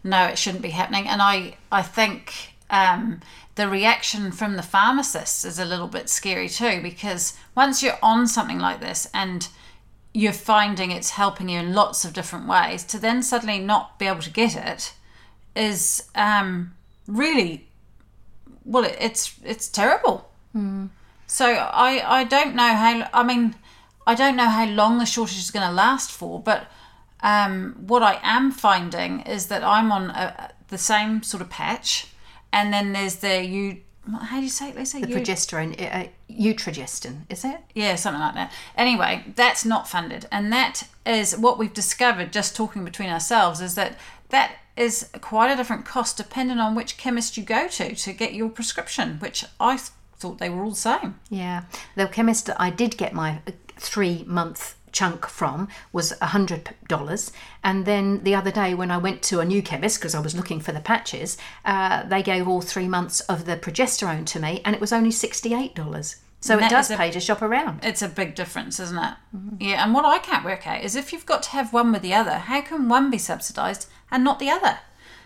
no, 0.04 0.26
it 0.26 0.38
shouldn't 0.38 0.62
be 0.62 0.70
happening. 0.70 1.08
And 1.08 1.22
I, 1.22 1.58
I 1.72 1.82
think 1.82 2.54
um, 2.70 3.22
the 3.56 3.68
reaction 3.68 4.32
from 4.32 4.56
the 4.56 4.64
pharmacists 4.64 5.46
is 5.46 5.60
a 5.60 5.66
little 5.66 5.88
bit 5.88 6.10
scary 6.10 6.50
too, 6.50 6.82
because 6.82 7.38
once 7.56 7.82
you're 7.82 8.00
on 8.02 8.28
something 8.28 8.60
like 8.60 8.80
this 8.80 9.08
and 9.14 9.48
you're 10.14 10.34
finding 10.34 10.92
it's 10.92 11.12
helping 11.12 11.50
you 11.50 11.60
in 11.60 11.74
lots 11.74 12.04
of 12.06 12.14
different 12.14 12.48
ways, 12.48 12.84
to 12.86 13.00
then 13.00 13.24
suddenly 13.24 13.60
not 13.60 14.00
be 14.00 14.08
able 14.08 14.22
to 14.22 14.32
get 14.32 14.56
it 14.56 14.94
is 15.56 16.10
um, 16.16 16.74
really 17.08 17.68
well. 18.66 18.84
It, 18.84 18.98
it's 19.00 19.36
it's 19.44 19.68
terrible. 19.70 20.30
So 21.28 21.46
I 21.46 22.20
I 22.20 22.24
don't 22.24 22.56
know 22.56 22.74
how. 22.76 23.10
I 23.14 23.24
mean, 23.24 23.56
I 24.06 24.16
don't 24.16 24.36
know 24.36 24.50
how 24.50 24.66
long 24.66 24.98
the 24.98 25.06
shortage 25.06 25.40
is 25.40 25.52
going 25.52 25.68
to 25.68 25.74
last 25.74 26.12
for, 26.12 26.40
but 26.40 26.68
um, 27.22 27.76
what 27.88 28.04
I 28.04 28.20
am 28.24 28.52
finding 28.52 29.22
is 29.22 29.48
that 29.48 29.64
I'm 29.64 29.92
on 29.92 30.12
a, 30.12 30.52
the 30.70 30.78
same 30.78 31.24
sort 31.24 31.42
of 31.42 31.50
patch, 31.50 32.08
and 32.54 32.74
then 32.74 32.94
there's 32.94 33.18
the 33.18 33.44
you. 33.44 33.82
How 34.22 34.38
do 34.38 34.44
you 34.44 34.50
say 34.50 34.70
it? 34.70 34.76
They 34.76 34.86
say 34.86 35.02
The 35.02 35.14
progesterone, 35.14 35.76
uh, 35.82 36.08
Utrogestan, 36.32 37.24
is 37.30 37.44
it? 37.44 37.58
yeah, 37.76 37.96
something 37.96 38.22
like 38.22 38.36
that. 38.36 38.54
Anyway, 38.78 39.26
that's 39.36 39.66
not 39.66 39.88
funded, 39.90 40.28
and 40.32 40.52
that 40.54 40.84
is 41.06 41.38
what 41.38 41.58
we've 41.60 41.74
discovered 41.74 42.32
just 42.32 42.56
talking 42.56 42.86
between 42.86 43.10
ourselves 43.10 43.60
is 43.60 43.76
that 43.76 43.98
that 44.30 44.54
is 44.78 45.10
quite 45.20 45.52
a 45.52 45.56
different 45.58 45.84
cost 45.86 46.16
depending 46.16 46.58
on 46.60 46.74
which 46.74 46.96
chemist 46.98 47.36
you 47.36 47.44
go 47.44 47.68
to 47.68 47.94
to 47.96 48.14
get 48.14 48.34
your 48.34 48.48
prescription, 48.50 49.18
which 49.20 49.44
I 49.60 49.76
th- 49.76 49.90
thought 50.18 50.38
they 50.40 50.50
were 50.50 50.64
all 50.64 50.70
the 50.70 50.76
same. 50.78 51.20
Yeah, 51.30 51.64
the 51.96 52.08
chemist 52.08 52.50
I 52.58 52.70
did 52.70 52.96
get 52.96 53.12
my 53.14 53.42
uh, 53.46 53.52
three 53.76 54.24
month 54.26 54.76
chunk 54.92 55.28
from 55.28 55.68
was 55.92 56.14
a 56.22 56.28
hundred 56.28 56.74
dollars, 56.88 57.32
and 57.64 57.86
then 57.86 58.24
the 58.24 58.36
other 58.36 58.52
day 58.52 58.74
when 58.74 58.92
I 58.92 58.98
went 58.98 59.22
to 59.24 59.40
a 59.40 59.46
new 59.46 59.62
chemist 59.62 60.00
because 60.00 60.16
I 60.16 60.20
was 60.20 60.36
looking 60.36 60.60
for 60.60 60.72
the 60.72 60.80
patches, 60.80 61.38
uh, 61.66 62.04
they 62.04 62.24
gave 62.24 62.48
all 62.48 62.62
three 62.62 62.88
months 62.88 63.20
of 63.22 63.46
the 63.46 63.58
progesterone 63.58 64.26
to 64.28 64.40
me, 64.40 64.62
and 64.66 64.76
it 64.76 64.82
was 64.82 64.94
only 64.94 65.12
sixty 65.12 65.54
eight 65.54 65.76
dollars. 65.76 66.18
So 66.40 66.60
it 66.60 66.70
does 66.70 66.92
a- 66.92 66.98
pay 66.98 67.12
to 67.12 67.20
shop 67.20 67.42
around. 67.42 67.84
It's 67.84 68.02
a 68.02 68.08
big 68.08 68.36
difference, 68.36 68.80
isn't 68.80 68.98
it? 68.98 69.14
Yeah, 69.60 69.84
and 69.84 69.94
what 69.94 70.06
I 70.06 70.20
can't 70.20 70.46
work 70.46 70.68
out 70.68 70.84
is 70.84 70.96
if 70.96 71.12
you've 71.12 71.26
got 71.26 71.44
to 71.44 71.50
have 71.50 71.74
one 71.74 71.92
with 71.92 72.04
the 72.04 72.14
other, 72.14 72.36
how 72.36 72.62
can 72.62 72.88
one 72.88 73.10
be 73.10 73.18
subsidised 73.18 73.90
and 74.12 74.24
not 74.24 74.40
the 74.40 74.50
other? 74.50 74.80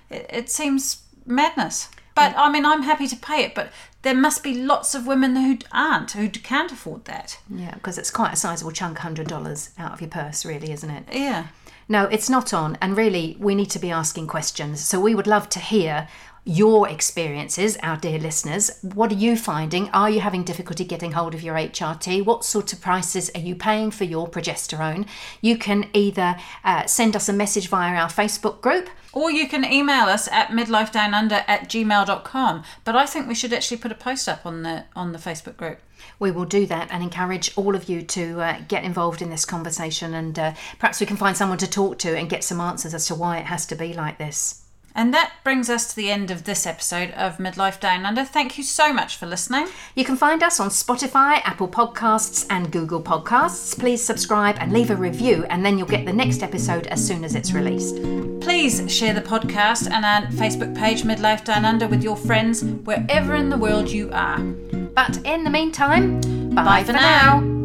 It, 0.10 0.26
it 0.30 0.50
seems 0.50 1.04
madness. 1.26 1.90
But 2.16 2.34
I 2.38 2.52
mean, 2.52 2.66
I'm 2.66 2.84
happy 2.84 3.08
to 3.08 3.16
pay 3.16 3.44
it, 3.44 3.56
but 3.56 3.72
there 4.04 4.16
must 4.16 4.44
be 4.44 4.54
lots 4.54 4.96
of 4.96 5.06
women 5.08 5.36
who 5.36 5.58
aren't, 5.72 6.12
who 6.12 6.30
can't 6.30 6.72
afford 6.72 7.06
that. 7.06 7.40
Yeah, 7.50 7.74
because 7.76 7.98
it's 7.98 8.12
quite 8.12 8.34
a 8.34 8.38
sizable 8.38 8.72
chunk, 8.72 8.98
hundred 9.00 9.28
dollars 9.28 9.72
out 9.78 9.94
of 9.94 10.02
your 10.02 10.10
purse, 10.10 10.46
really, 10.46 10.72
isn't 10.72 10.90
it? 10.90 11.04
Yeah. 11.12 11.48
No, 11.88 12.06
it's 12.06 12.30
not 12.30 12.54
on. 12.54 12.78
And 12.82 12.96
really, 12.96 13.36
we 13.40 13.54
need 13.54 13.70
to 13.72 13.80
be 13.80 13.92
asking 13.92 14.28
questions. 14.28 14.80
So 14.80 15.00
we 15.00 15.14
would 15.14 15.28
love 15.28 15.50
to 15.50 15.60
hear 15.60 16.08
your 16.44 16.90
experiences, 16.90 17.78
our 17.84 17.98
dear 17.98 18.18
listeners. 18.18 18.80
What 18.82 19.12
are 19.12 19.16
you 19.16 19.38
finding? 19.38 19.90
Are 19.90 20.10
you 20.10 20.22
having 20.22 20.44
difficulty 20.44 20.84
getting 20.84 21.12
hold 21.12 21.36
of 21.36 21.44
your 21.44 21.56
HRT? 21.56 22.26
What 22.26 22.44
sort 22.44 22.74
of 22.74 22.82
prices 22.82 23.30
are 23.36 23.42
you 23.42 23.56
paying 23.56 23.92
for 23.92 24.06
your 24.06 24.28
progesterone? 24.28 25.08
You 25.40 25.58
can 25.58 25.88
either 25.94 26.38
uh, 26.64 26.88
send 26.88 27.16
us 27.16 27.30
a 27.30 27.34
message 27.34 27.68
via 27.68 27.96
our 27.96 28.10
Facebook 28.10 28.62
group. 28.62 28.90
Or 29.14 29.30
you 29.30 29.48
can 29.48 29.66
email 29.66 30.06
us 30.06 30.28
at 30.30 30.48
midlifedownunder 30.48 31.44
at 31.48 31.70
gmail.com. 31.70 32.64
But 32.86 32.96
I 32.96 33.06
think 33.06 33.28
we 33.28 33.36
should 33.36 33.54
actually 33.54 33.78
put 33.78 33.92
a 33.92 33.96
post 33.96 34.28
up 34.28 34.46
on 34.46 34.64
the 34.64 34.86
on 34.96 35.12
the 35.12 35.20
Facebook 35.20 35.58
group. 35.58 35.80
We 36.18 36.32
will 36.32 36.46
do 36.46 36.66
that 36.68 36.88
and 36.92 37.04
encourage 37.04 37.56
all 37.56 37.76
of 37.76 37.88
you 37.88 38.02
to 38.04 38.42
uh, 38.42 38.62
get 38.68 38.84
involved 38.84 39.22
in 39.22 39.30
this 39.30 39.46
conversation, 39.46 40.16
and 40.16 40.40
uh, 40.40 40.54
perhaps 40.80 41.00
we 41.00 41.06
can 41.06 41.18
find 41.18 41.38
someone 41.38 41.60
to 41.60 41.70
talk 41.70 42.00
to 42.00 42.18
and 42.18 42.30
get 42.30 42.44
some 42.44 42.60
answers 42.60 42.94
as 42.96 43.06
to 43.08 43.16
why 43.16 43.38
it 43.38 43.46
has 43.46 43.66
to 43.68 43.76
be 43.76 43.94
like 43.94 44.18
this. 44.18 44.61
And 44.94 45.14
that 45.14 45.34
brings 45.44 45.70
us 45.70 45.88
to 45.88 45.96
the 45.96 46.12
end 46.12 46.32
of 46.32 46.44
this 46.44 46.66
episode 46.66 47.12
of 47.12 47.38
Midlife 47.38 47.80
Down 47.80 48.06
Under. 48.06 48.24
Thank 48.24 48.58
you 48.58 48.64
so 48.64 48.92
much 48.92 49.16
for 49.16 49.26
listening. 49.26 49.68
You 49.96 50.04
can 50.04 50.16
find 50.16 50.44
us 50.44 50.60
on 50.60 50.70
Spotify, 50.70 51.42
Apple 51.44 51.68
Podcasts, 51.68 52.46
and 52.50 52.72
Google 52.72 53.02
Podcasts. 53.02 53.78
Please 53.78 54.04
subscribe 54.04 54.58
and 54.60 54.74
leave 54.74 54.92
a 54.92 54.96
review, 54.96 55.46
and 55.50 55.66
then 55.66 55.78
you'll 55.78 55.88
get 55.88 56.06
the 56.06 56.14
next 56.14 56.44
episode 56.44 56.88
as 56.88 57.06
soon 57.06 57.24
as 57.24 57.36
it's 57.36 57.54
released. 57.54 57.96
Please 58.42 58.92
share 58.92 59.14
the 59.14 59.22
podcast 59.22 59.90
and 59.90 60.06
our 60.06 60.24
Facebook 60.32 60.76
page 60.76 61.04
Midlife 61.04 61.46
Down 61.46 61.64
Under 61.64 61.88
with 61.88 62.04
your 62.04 62.18
friends 62.18 62.64
wherever 62.64 63.36
in 63.36 63.50
the 63.50 63.58
world 63.58 63.90
you 63.90 64.10
are. 64.12 64.40
But 64.40 65.18
in 65.26 65.44
the 65.44 65.50
meantime, 65.50 66.20
bye, 66.54 66.64
Bye 66.64 66.84
for 66.84 66.94
now. 66.94 67.61